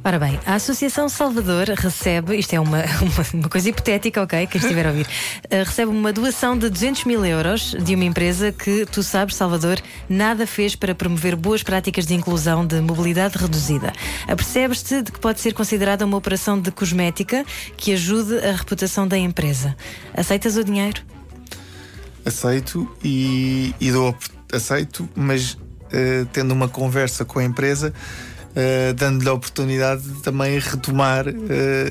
Ora 0.04 0.18
bem, 0.18 0.38
a 0.46 0.54
Associação 0.54 1.08
Salvador 1.08 1.66
recebe, 1.76 2.36
isto 2.36 2.54
é 2.54 2.60
uma, 2.60 2.78
uma, 3.02 3.26
uma 3.34 3.48
coisa 3.48 3.68
hipotética, 3.68 4.22
ok? 4.22 4.46
Quem 4.46 4.60
estiver 4.60 4.86
a 4.86 4.90
ouvir, 4.90 5.06
uh, 5.06 5.08
recebe 5.66 5.90
uma 5.90 6.12
doação 6.12 6.56
de 6.56 6.70
200 6.70 7.04
mil 7.04 7.24
euros 7.24 7.74
de 7.82 7.94
uma 7.94 8.04
empresa 8.04 8.52
que, 8.52 8.86
tu 8.86 9.02
sabes, 9.02 9.34
Salvador, 9.34 9.80
nada 10.08 10.46
fez 10.46 10.76
para 10.76 10.94
promover 10.94 11.34
boas 11.34 11.62
práticas 11.62 12.06
de 12.06 12.14
inclusão 12.14 12.64
de 12.64 12.80
mobilidade 12.80 13.36
reduzida. 13.36 13.92
Apercebes-te 14.26 15.02
de 15.02 15.12
que 15.12 15.18
pode 15.18 15.40
ser 15.40 15.52
considerada 15.52 16.06
uma 16.06 16.16
operação 16.16 16.58
de 16.58 16.70
cosmética 16.70 17.44
que 17.76 17.92
ajude 17.92 18.38
a 18.38 18.52
reputação 18.52 19.06
da 19.06 19.18
empresa. 19.18 19.76
Aceitas 20.14 20.56
o 20.56 20.62
dinheiro? 20.62 21.02
Aceito 22.24 22.88
e, 23.02 23.74
e 23.80 23.90
dou 23.90 24.16
aceito, 24.52 25.08
mas 25.14 25.52
uh, 25.52 26.24
tendo 26.32 26.52
uma 26.52 26.68
conversa 26.68 27.24
com 27.24 27.40
a 27.40 27.44
empresa 27.44 27.92
uh, 28.58 28.94
dando-lhe 28.94 29.28
a 29.28 29.32
oportunidade 29.32 30.02
de 30.02 30.22
também 30.22 30.58
retomar, 30.58 31.28
uh, 31.28 31.32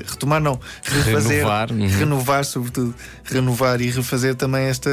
retomar 0.06 0.40
não, 0.40 0.60
refazer, 0.82 1.38
renovar, 1.38 1.72
uhum. 1.72 1.88
renovar, 1.88 2.44
sobretudo, 2.44 2.94
renovar 3.24 3.80
e 3.80 3.90
refazer 3.90 4.34
também 4.34 4.66
esta, 4.66 4.90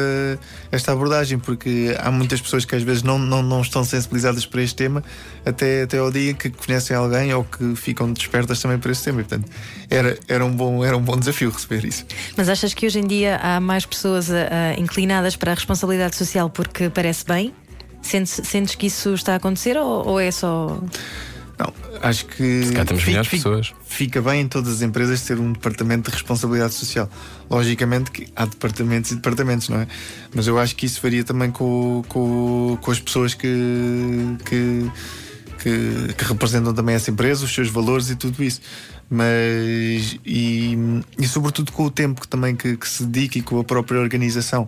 esta 0.71 0.93
abordagem, 0.93 1.37
porque 1.37 1.95
há 1.99 2.09
muitas 2.09 2.39
pessoas 2.39 2.63
que 2.63 2.75
às 2.75 2.83
vezes 2.83 3.03
não, 3.03 3.19
não, 3.19 3.43
não 3.43 3.61
estão 3.61 3.83
sensibilizadas 3.83 4.45
para 4.45 4.61
este 4.61 4.75
tema 4.75 5.03
até, 5.45 5.83
até 5.83 5.97
ao 5.97 6.09
dia 6.09 6.33
que 6.33 6.49
conhecem 6.49 6.95
alguém 6.95 7.33
ou 7.33 7.43
que 7.43 7.75
ficam 7.75 8.11
despertas 8.11 8.61
também 8.61 8.79
para 8.79 8.91
este 8.91 9.03
tema. 9.03 9.21
E, 9.21 9.23
portanto, 9.23 9.51
era, 9.89 10.17
era, 10.27 10.45
um 10.45 10.51
bom, 10.51 10.83
era 10.83 10.95
um 10.95 11.01
bom 11.01 11.17
desafio 11.17 11.49
receber 11.49 11.85
isso. 11.85 12.05
Mas 12.37 12.47
achas 12.47 12.73
que 12.73 12.85
hoje 12.85 12.99
em 12.99 13.07
dia 13.07 13.37
há 13.41 13.59
mais 13.59 13.85
pessoas 13.85 14.29
uh, 14.29 14.33
inclinadas 14.77 15.35
para 15.35 15.51
a 15.51 15.55
responsabilidade 15.55 16.15
social 16.15 16.49
porque 16.49 16.89
parece 16.89 17.25
bem? 17.25 17.53
Sentes, 18.01 18.39
sentes 18.43 18.75
que 18.75 18.85
isso 18.85 19.15
está 19.15 19.33
a 19.33 19.35
acontecer 19.37 19.77
ou, 19.77 20.07
ou 20.07 20.19
é 20.19 20.29
só. 20.29 20.79
Não, 21.57 21.73
acho 22.01 22.25
que. 22.25 22.63
Se 22.63 22.73
fica, 22.97 23.23
pessoas. 23.23 23.73
Fica 23.85 24.21
bem 24.21 24.41
em 24.41 24.47
todas 24.47 24.73
as 24.75 24.81
empresas 24.81 25.21
ter 25.21 25.39
um 25.39 25.53
departamento 25.53 26.09
de 26.09 26.15
responsabilidade 26.15 26.73
social. 26.73 27.09
Logicamente 27.49 28.11
que 28.11 28.27
há 28.35 28.45
departamentos 28.45 29.11
e 29.11 29.15
departamentos, 29.15 29.69
não 29.69 29.79
é? 29.79 29.87
Mas 30.33 30.47
eu 30.47 30.59
acho 30.59 30.75
que 30.75 30.85
isso 30.85 31.01
varia 31.01 31.23
também 31.23 31.51
com, 31.51 32.03
com, 32.09 32.77
com 32.81 32.91
as 32.91 32.99
pessoas 32.99 33.33
que, 33.33 33.47
que, 34.45 34.91
que, 35.59 36.13
que 36.13 36.25
representam 36.25 36.73
também 36.73 36.95
essa 36.95 37.09
empresa, 37.09 37.45
os 37.45 37.53
seus 37.53 37.69
valores 37.69 38.09
e 38.09 38.15
tudo 38.15 38.43
isso 38.43 38.61
mas 39.07 40.17
e, 40.25 40.75
e 41.17 41.27
sobretudo 41.27 41.71
com 41.71 41.83
o 41.83 41.91
tempo 41.91 42.21
que 42.21 42.27
também 42.27 42.55
que, 42.55 42.75
que 42.75 42.89
se 42.89 43.05
dedica 43.05 43.37
e 43.37 43.41
com 43.41 43.59
a 43.59 43.63
própria 43.63 43.99
organização 43.99 44.67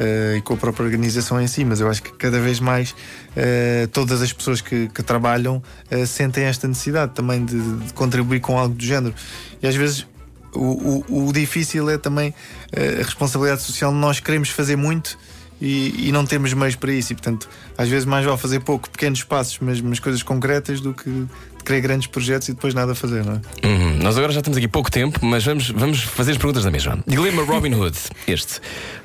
uh, 0.00 0.36
e 0.36 0.40
com 0.40 0.54
a 0.54 0.56
própria 0.56 0.84
organização 0.84 1.40
em 1.40 1.46
si, 1.46 1.64
mas 1.64 1.80
eu 1.80 1.88
acho 1.88 2.02
que 2.02 2.12
cada 2.12 2.40
vez 2.40 2.58
mais 2.58 2.90
uh, 2.92 3.86
todas 3.92 4.22
as 4.22 4.32
pessoas 4.32 4.60
que, 4.60 4.88
que 4.88 5.02
trabalham 5.02 5.62
uh, 5.92 6.06
sentem 6.06 6.44
esta 6.44 6.66
necessidade 6.66 7.12
também 7.12 7.44
de, 7.44 7.60
de, 7.60 7.92
contribuir 7.92 8.40
com 8.40 8.58
algo 8.58 8.74
do 8.74 8.84
género. 8.84 9.14
E 9.62 9.66
às 9.66 9.74
vezes 9.74 10.06
o, 10.54 11.04
o, 11.08 11.28
o 11.28 11.32
difícil 11.32 11.88
é 11.90 11.98
também 11.98 12.34
a 12.74 13.04
responsabilidade 13.04 13.62
social. 13.62 13.92
Nós 13.92 14.18
queremos 14.18 14.48
fazer 14.48 14.74
muito 14.74 15.16
e, 15.60 16.08
e, 16.08 16.12
não 16.12 16.24
temos 16.24 16.52
meios 16.54 16.74
para 16.74 16.90
isso. 16.92 17.12
E, 17.12 17.14
portanto, 17.14 17.48
às 17.76 17.88
vezes 17.88 18.04
mais 18.04 18.24
vale 18.24 18.38
fazer 18.38 18.60
pouco, 18.60 18.88
pequenos 18.88 19.22
passos, 19.22 19.58
mas, 19.60 19.80
mas 19.80 20.00
coisas 20.00 20.22
concretas, 20.22 20.80
do 20.80 20.94
que 20.94 21.26
querer 21.62 21.80
grandes 21.80 22.06
projetos 22.06 22.48
e 22.48 22.52
depois 22.52 22.74
nada 22.74 22.94
fazer, 22.94 23.24
não 23.24 23.34
é? 23.34 23.66
Uhum. 23.66 23.98
Nós 24.02 24.16
agora 24.16 24.32
já 24.32 24.42
temos 24.42 24.56
aqui 24.56 24.68
pouco 24.68 24.90
tempo, 24.90 25.18
mas 25.24 25.44
vamos, 25.44 25.70
vamos 25.70 26.02
fazer 26.02 26.32
as 26.32 26.38
perguntas 26.38 26.64
da 26.64 26.70
mesma. 26.70 26.98
Dilema 27.06 27.42
Robin 27.42 27.74
Hood, 27.74 27.96
este. 28.26 28.60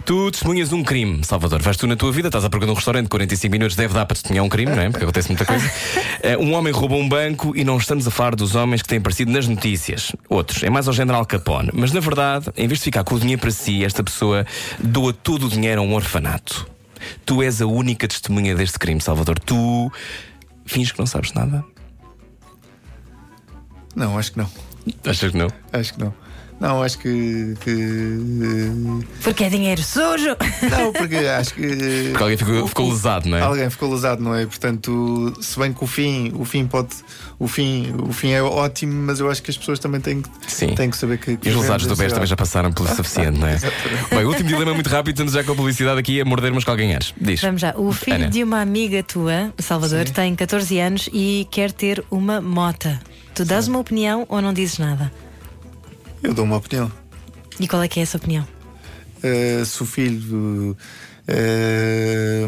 Tu 0.06 0.32
testemunhas 0.32 0.72
um 0.72 0.84
crime, 0.84 1.24
Salvador. 1.24 1.62
Vais 1.62 1.78
tu 1.78 1.88
na 1.88 1.96
tua 1.96 2.12
vida, 2.12 2.28
estás 2.28 2.46
à 2.46 2.50
procura 2.50 2.68
de 2.68 2.72
um 2.72 2.76
restaurante, 2.76 3.08
45 3.08 3.52
minutos 3.52 3.76
deve 3.76 3.94
dar 3.94 4.06
para 4.06 4.16
testemunhar 4.16 4.46
um 4.46 4.50
crime, 4.50 4.72
não 4.72 4.82
é? 4.82 4.90
Porque 4.90 5.04
acontece 5.04 5.30
muita 5.30 5.46
coisa. 5.46 5.66
Uh, 5.66 6.42
um 6.46 6.54
homem 6.54 6.72
roubou 6.72 7.00
um 7.00 7.10
banco 7.10 7.54
e 7.56 7.64
não 7.64 7.78
estamos 7.78 8.08
a 8.08 8.12
falar 8.12 8.36
dos 8.36 8.56
homens 8.56 8.82
que 8.82 8.88
têm 8.88 9.00
aparecido 9.00 9.32
nas 9.32 9.48
notícias. 9.48 10.12
Outros, 10.30 10.64
é 10.64 10.70
mais 10.70 10.88
ao 10.88 10.94
General 10.94 11.26
Capone. 11.26 11.72
Mas 11.74 11.92
na 11.92 12.00
verdade, 12.00 12.52
em 12.56 12.68
vez 12.68 12.80
de 12.80 12.86
ficar 12.86 13.04
com 13.04 13.16
o 13.16 13.20
dinheiro 13.20 13.42
para 13.42 13.52
si, 13.52 13.84
esta 13.84 14.04
pessoa 14.04 14.46
doa 14.80 15.12
todo 15.12 15.48
o 15.48 15.50
dinheiro 15.50 15.82
a 15.82 15.84
um 15.84 15.94
orfanato. 15.94 16.68
Tu 17.26 17.42
és 17.42 17.62
a 17.62 17.66
única 17.66 18.08
testemunha 18.08 18.56
deste 18.56 18.80
crime, 18.80 19.02
Salvador. 19.02 19.40
Tu 19.40 19.92
finges 20.66 20.92
que 20.92 21.00
não 21.00 21.06
sabes 21.06 21.34
nada? 21.34 21.64
Não, 23.96 24.18
acho 24.18 24.32
que 24.32 24.38
não. 24.38 24.50
Achas 25.06 25.32
que 25.32 25.38
não? 25.38 25.48
Acho 25.72 25.94
que 25.94 26.00
não. 26.00 26.14
Não, 26.60 26.82
acho 26.82 26.98
que, 27.00 27.54
que. 27.60 28.70
Porque 29.22 29.44
é 29.44 29.50
dinheiro 29.50 29.84
sujo! 29.84 30.38
Não, 30.72 30.94
porque 30.94 31.18
acho 31.18 31.54
que. 31.54 32.10
Porque 32.12 32.24
alguém 32.24 32.38
ficou, 32.38 32.68
ficou 32.68 32.90
lesado, 32.90 33.28
não 33.28 33.38
é? 33.38 33.42
Alguém 33.42 33.70
ficou 33.70 33.92
lesado, 33.92 34.24
não 34.24 34.34
é? 34.34 34.46
Portanto, 34.46 35.34
se 35.42 35.60
bem 35.60 35.74
que 35.74 35.84
o 35.84 35.88
fim, 35.88 36.32
o 36.34 36.46
fim 36.46 36.66
pode. 36.66 36.96
O 37.38 37.48
fim, 37.48 37.94
o 38.08 38.14
fim 38.14 38.32
é 38.32 38.42
ótimo, 38.42 38.94
mas 38.94 39.20
eu 39.20 39.30
acho 39.30 39.44
que 39.44 39.52
as 39.52 39.58
pessoas 39.58 39.80
também 39.80 40.00
têm 40.00 40.22
que, 40.22 40.30
Sim. 40.48 40.74
têm 40.76 40.90
que 40.90 40.96
saber 40.96 41.18
que. 41.18 41.36
que 41.36 41.50
e 41.50 41.52
os 41.52 41.58
lesados 41.58 41.88
do 41.88 41.96
BES 41.96 42.14
também 42.14 42.28
já 42.28 42.38
passaram 42.38 42.72
pelo 42.72 42.88
suficiente, 42.88 43.38
não 43.38 43.48
é? 43.48 43.58
bem, 44.10 44.24
o 44.24 44.30
último 44.30 44.48
dilema 44.48 44.74
muito 44.74 44.90
rápido, 44.90 45.16
estamos 45.16 45.34
já 45.34 45.44
com 45.44 45.52
a 45.52 45.56
publicidade 45.56 46.00
aqui 46.00 46.22
a 46.22 46.26
morder 46.26 46.54
umas 46.54 46.64
calganhares. 46.64 47.14
Diz. 47.20 47.42
Vamos 47.42 47.60
já. 47.60 47.76
O 47.76 47.92
filho 47.92 48.16
Ana. 48.16 48.30
de 48.30 48.42
uma 48.42 48.62
amiga 48.62 49.04
tua, 49.04 49.54
Salvador, 49.60 50.08
Sim. 50.08 50.14
tem 50.14 50.36
14 50.36 50.80
anos 50.80 51.10
e 51.12 51.46
quer 51.52 51.74
ter 51.74 52.02
uma 52.10 52.40
mota. 52.40 53.02
Tu 53.36 53.44
dás 53.44 53.68
uma 53.68 53.80
opinião 53.80 54.26
ou 54.30 54.42
não 54.42 54.54
dizes 54.54 54.78
nada? 54.78 55.12
Eu 56.24 56.34
dou 56.34 56.46
uma 56.46 56.56
opinião. 56.56 56.90
E 57.60 57.68
qual 57.68 57.84
é 57.84 57.88
que 57.90 58.00
é 58.00 58.04
essa 58.04 58.16
opinião? 58.16 58.48
Uh, 59.18 59.66
se 59.66 59.84
o 59.84 59.86
filho 59.86 60.78
uh, 61.28 62.48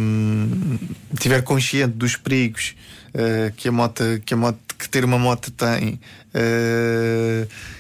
tiver 1.20 1.42
consciente 1.42 1.94
dos 1.94 2.16
perigos 2.16 2.74
uh, 3.10 3.52
que 3.58 3.68
a 3.68 3.72
moto, 3.72 4.02
que 4.26 4.34
a 4.34 4.38
moto, 4.38 4.58
que 4.80 4.88
ter 4.88 5.04
uma 5.04 5.20
moto 5.20 5.52
tem, 5.52 6.00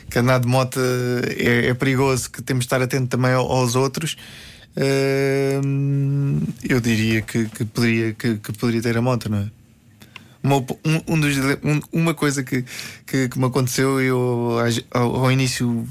que 0.09 0.19
andar 0.19 0.39
de 0.39 0.47
moto 0.47 0.77
é, 1.37 1.67
é, 1.67 1.73
perigoso, 1.73 2.29
que 2.29 2.41
temos 2.41 2.63
de 2.63 2.65
estar 2.65 2.81
atento 2.81 3.07
também 3.07 3.31
aos 3.31 3.75
outros. 3.75 4.17
eu 6.67 6.81
diria 6.81 7.21
que, 7.21 7.45
que 7.45 7.63
poderia, 7.63 8.13
que, 8.13 8.35
que, 8.35 8.51
poderia 8.51 8.81
ter 8.81 8.97
a 8.97 9.01
moto, 9.01 9.29
não 9.29 9.37
é? 9.37 9.49
Uma, 10.47 10.57
um, 10.85 11.13
um 11.13 11.19
dos, 11.19 11.35
um, 11.37 11.81
uma 11.91 12.13
coisa 12.13 12.41
que, 12.41 12.63
que, 13.05 13.27
que, 13.27 13.37
me 13.37 13.45
aconteceu, 13.45 13.99
eu 13.99 14.55
ao, 14.91 15.15
ao, 15.17 15.31
início 15.31 15.85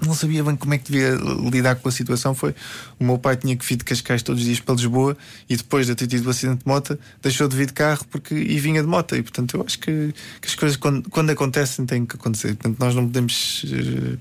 não 0.00 0.14
sabia 0.14 0.42
bem 0.42 0.56
como 0.56 0.72
é 0.72 0.78
que 0.78 0.90
devia 0.90 1.18
lidar 1.52 1.76
com 1.76 1.86
a 1.86 1.92
situação. 1.92 2.34
Foi 2.34 2.54
o 2.98 3.04
meu 3.04 3.18
pai 3.18 3.36
tinha 3.36 3.54
que 3.54 3.64
vir 3.64 3.76
de 3.76 3.84
Cascais 3.84 4.22
todos 4.22 4.40
os 4.40 4.46
dias 4.46 4.58
para 4.58 4.74
Lisboa 4.74 5.14
e 5.50 5.54
depois 5.54 5.86
de 5.86 5.94
ter 5.94 6.06
tido 6.06 6.26
o 6.26 6.30
acidente 6.30 6.64
de 6.64 6.66
moto, 6.66 6.98
deixou 7.20 7.46
de 7.46 7.54
vir 7.54 7.66
de 7.66 7.74
carro 7.74 8.06
porque, 8.10 8.34
e 8.34 8.58
vinha 8.58 8.80
de 8.80 8.88
moto. 8.88 9.14
E 9.14 9.22
portanto, 9.22 9.58
eu 9.58 9.64
acho 9.66 9.78
que, 9.78 10.14
que 10.40 10.48
as 10.48 10.54
coisas, 10.54 10.78
quando, 10.78 11.10
quando 11.10 11.28
acontecem, 11.28 11.84
têm 11.84 12.06
que 12.06 12.16
acontecer. 12.16 12.54
Portanto, 12.54 12.78
nós 12.80 12.94
não 12.94 13.04
podemos. 13.04 13.66
Eh, 13.70 14.16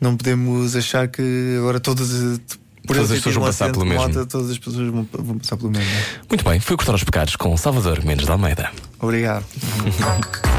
não 0.00 0.16
podemos 0.16 0.74
achar 0.74 1.06
que 1.06 1.22
agora 1.58 1.78
todas 1.78 2.40
por 2.86 2.96
todas 2.96 3.10
as 3.10 3.18
pessoas 3.18 3.34
vão 3.34 3.44
passar 3.44 3.72
pelo 3.72 3.84
mesmo. 3.84 4.08
Moto, 4.08 4.26
todas 4.26 4.50
as 4.50 4.58
pessoas 4.58 4.90
vão, 4.90 5.08
vão 5.12 5.38
passar 5.38 5.56
pelo 5.56 5.70
mesmo. 5.70 5.90
Muito 6.28 6.44
bem, 6.44 6.60
foi 6.60 6.76
cortar 6.76 6.94
os 6.94 7.04
pecados 7.04 7.36
com 7.36 7.56
Salvador 7.56 8.04
Mendes 8.04 8.26
de 8.26 8.32
Almeida. 8.32 8.70
Obrigado. 9.00 9.44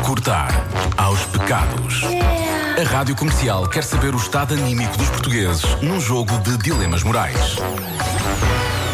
cortar 0.05 0.67
aos 0.97 1.23
pecados. 1.25 2.01
A 2.79 2.89
Rádio 2.89 3.15
Comercial 3.15 3.67
quer 3.67 3.83
saber 3.83 4.15
o 4.15 4.17
estado 4.17 4.53
anímico 4.53 4.97
dos 4.97 5.09
portugueses 5.09 5.63
num 5.81 5.99
jogo 5.99 6.37
de 6.39 6.57
dilemas 6.57 7.03
morais. 7.03 7.57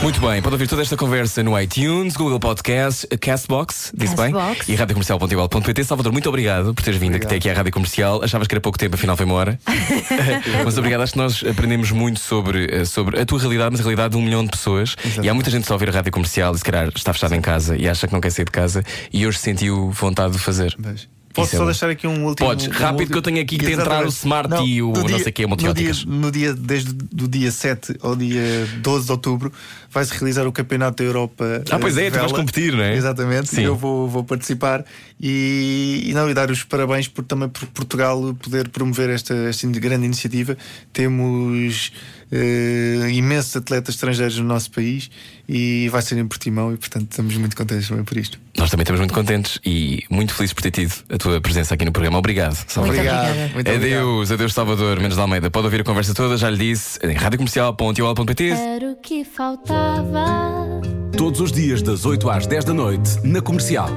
Muito 0.02 0.22
bem, 0.22 0.42
pode 0.42 0.56
ouvir 0.56 0.68
toda 0.68 0.82
esta 0.82 0.96
conversa 0.96 1.44
no 1.44 1.60
iTunes, 1.60 2.16
Google 2.16 2.40
Podcast, 2.40 3.06
Castbox, 3.18 3.92
disse 3.94 4.16
bem? 4.16 4.34
E 4.68 4.74
radiocomercial.igual.pt. 4.74 5.84
Salvador, 5.84 6.14
muito 6.14 6.30
obrigado 6.30 6.74
por 6.74 6.82
teres 6.82 6.98
vindo 6.98 7.16
obrigado. 7.16 7.28
até 7.28 7.36
aqui 7.36 7.50
à 7.50 7.54
Rádio 7.54 7.74
Comercial. 7.74 8.24
Achavas 8.24 8.48
que 8.48 8.54
era 8.54 8.62
pouco 8.62 8.78
tempo, 8.78 8.96
afinal 8.96 9.18
foi 9.18 9.26
uma 9.26 9.36
hora. 9.36 9.60
mas 10.64 10.78
obrigado, 10.78 11.02
acho 11.02 11.14
que 11.14 11.18
nós 11.20 11.44
aprendemos 11.44 11.92
muito 11.92 12.22
sobre, 12.22 12.66
eh, 12.72 12.86
sobre 12.86 13.20
a 13.20 13.26
tua 13.26 13.40
realidade, 13.40 13.72
mas 13.72 13.82
a 13.82 13.84
realidade 13.84 14.12
de 14.12 14.18
um 14.18 14.22
milhão 14.22 14.44
de 14.44 14.52
pessoas. 14.52 14.96
Exatamente. 14.98 15.26
E 15.26 15.30
há 15.30 15.34
muita 15.34 15.52
gente 15.52 15.66
que 15.66 15.72
a 15.72 15.76
ouvir 15.76 15.90
a 15.90 15.92
Rádio 15.92 16.12
Comercial 16.14 16.56
e 16.56 16.58
se 16.58 16.64
calhar 16.64 16.90
está 16.96 17.12
fechada 17.12 17.36
em 17.36 17.42
casa 17.42 17.76
e 17.76 17.88
acha 17.88 18.08
que 18.08 18.14
não 18.14 18.22
quer 18.22 18.32
sair 18.32 18.46
de 18.46 18.52
casa 18.52 18.84
e 19.12 19.28
hoje 19.28 19.38
sentiu 19.38 19.92
vontade 19.92 20.32
de 20.34 20.40
fazer. 20.40 20.76
Mas... 20.80 21.19
Posso 21.34 21.56
só 21.56 21.64
é 21.64 21.66
deixar 21.66 21.90
aqui 21.90 22.08
um 22.08 22.26
último. 22.26 22.50
Podes, 22.50 22.68
rápido 22.68 23.02
último... 23.02 23.12
que 23.12 23.18
eu 23.18 23.22
tenho 23.22 23.42
aqui 23.42 23.58
que 23.58 23.72
entrar 23.72 24.06
o 24.06 24.10
Smart 24.10 24.50
não, 24.50 24.66
e 24.66 24.82
o 24.82 24.92
dia, 24.94 25.04
não 25.04 25.20
sei 25.20 25.30
o 25.30 25.34
que, 25.34 25.48
no 25.48 25.74
dia, 25.74 25.92
no 26.08 26.32
dia, 26.32 26.54
desde 26.54 26.92
o 26.92 27.28
dia 27.28 27.52
7 27.52 27.98
ao 28.02 28.16
dia 28.16 28.68
12 28.82 29.06
de 29.06 29.12
outubro, 29.12 29.54
vai-se 29.92 30.12
realizar 30.14 30.48
o 30.48 30.52
Campeonato 30.52 31.04
da 31.04 31.08
Europa. 31.08 31.64
Ah, 31.70 31.78
pois 31.80 31.98
é, 31.98 32.10
tu 32.10 32.20
vais 32.20 32.32
competir, 32.32 32.74
não 32.74 32.84
é? 32.84 32.96
Exatamente, 32.96 33.50
Sim. 33.50 33.64
eu 33.64 33.76
vou, 33.76 34.08
vou 34.08 34.24
participar 34.24 34.84
e, 35.20 36.06
e, 36.06 36.14
não, 36.14 36.30
e 36.30 36.34
dar 36.34 36.50
os 36.50 36.64
parabéns 36.64 37.08
por 37.08 37.24
também 37.24 37.50
por 37.50 37.68
Portugal 37.68 38.36
poder 38.42 38.70
promover 38.70 39.10
esta, 39.10 39.34
esta 39.34 39.68
grande 39.68 40.06
iniciativa. 40.06 40.58
Temos 40.92 41.92
uh, 42.32 43.10
imensos 43.10 43.56
atletas 43.56 43.96
estrangeiros 43.96 44.38
no 44.38 44.46
nosso 44.46 44.72
país 44.72 45.10
e 45.48 45.90
vai 45.90 46.02
ser 46.02 46.18
em 46.18 46.28
Portimão 46.28 46.74
e, 46.74 46.78
portanto, 46.78 47.08
estamos 47.12 47.36
muito 47.38 47.56
contentes 47.56 47.88
também 47.88 48.04
por 48.04 48.18
isto. 48.18 48.40
Nós 48.58 48.70
também 48.70 48.84
estamos 48.84 49.00
muito 49.00 49.14
contentes 49.14 49.60
e 49.66 50.04
muito 50.10 50.34
felizes 50.34 50.54
por 50.54 50.62
ter 50.62 50.72
tido 50.72 50.94
a 51.10 51.18
tua 51.18 51.42
presença 51.42 51.74
aqui 51.74 51.86
no 51.86 51.92
programa. 51.92 52.18
Obrigado. 52.18 52.56
Salvador. 52.68 52.96
Muito 52.96 53.10
obrigado. 53.10 53.54
Muito 53.54 53.72
adeus, 53.72 54.32
adeus, 54.32 54.54
Salvador 54.54 55.00
Mendes 55.00 55.16
de 55.16 55.22
Almeida. 55.22 55.50
Pode 55.50 55.66
ouvir 55.66 55.82
a 55.82 55.84
conversa 55.84 56.14
toda, 56.14 56.38
já 56.38 56.50
lhe 56.50 56.58
disse, 56.58 57.00
em 57.04 57.14
radiocomercial.pt. 57.14 58.50
Era 58.50 58.92
o 58.92 58.96
que 58.96 59.24
faltava. 59.24 60.82
Todos 61.18 61.42
os 61.42 61.52
dias, 61.52 61.82
das 61.82 62.06
8 62.06 62.30
às 62.30 62.48
10 62.48 62.66
da 62.66 62.74
noite, 62.74 63.20
na 63.24 63.42
comercial. 63.42 63.90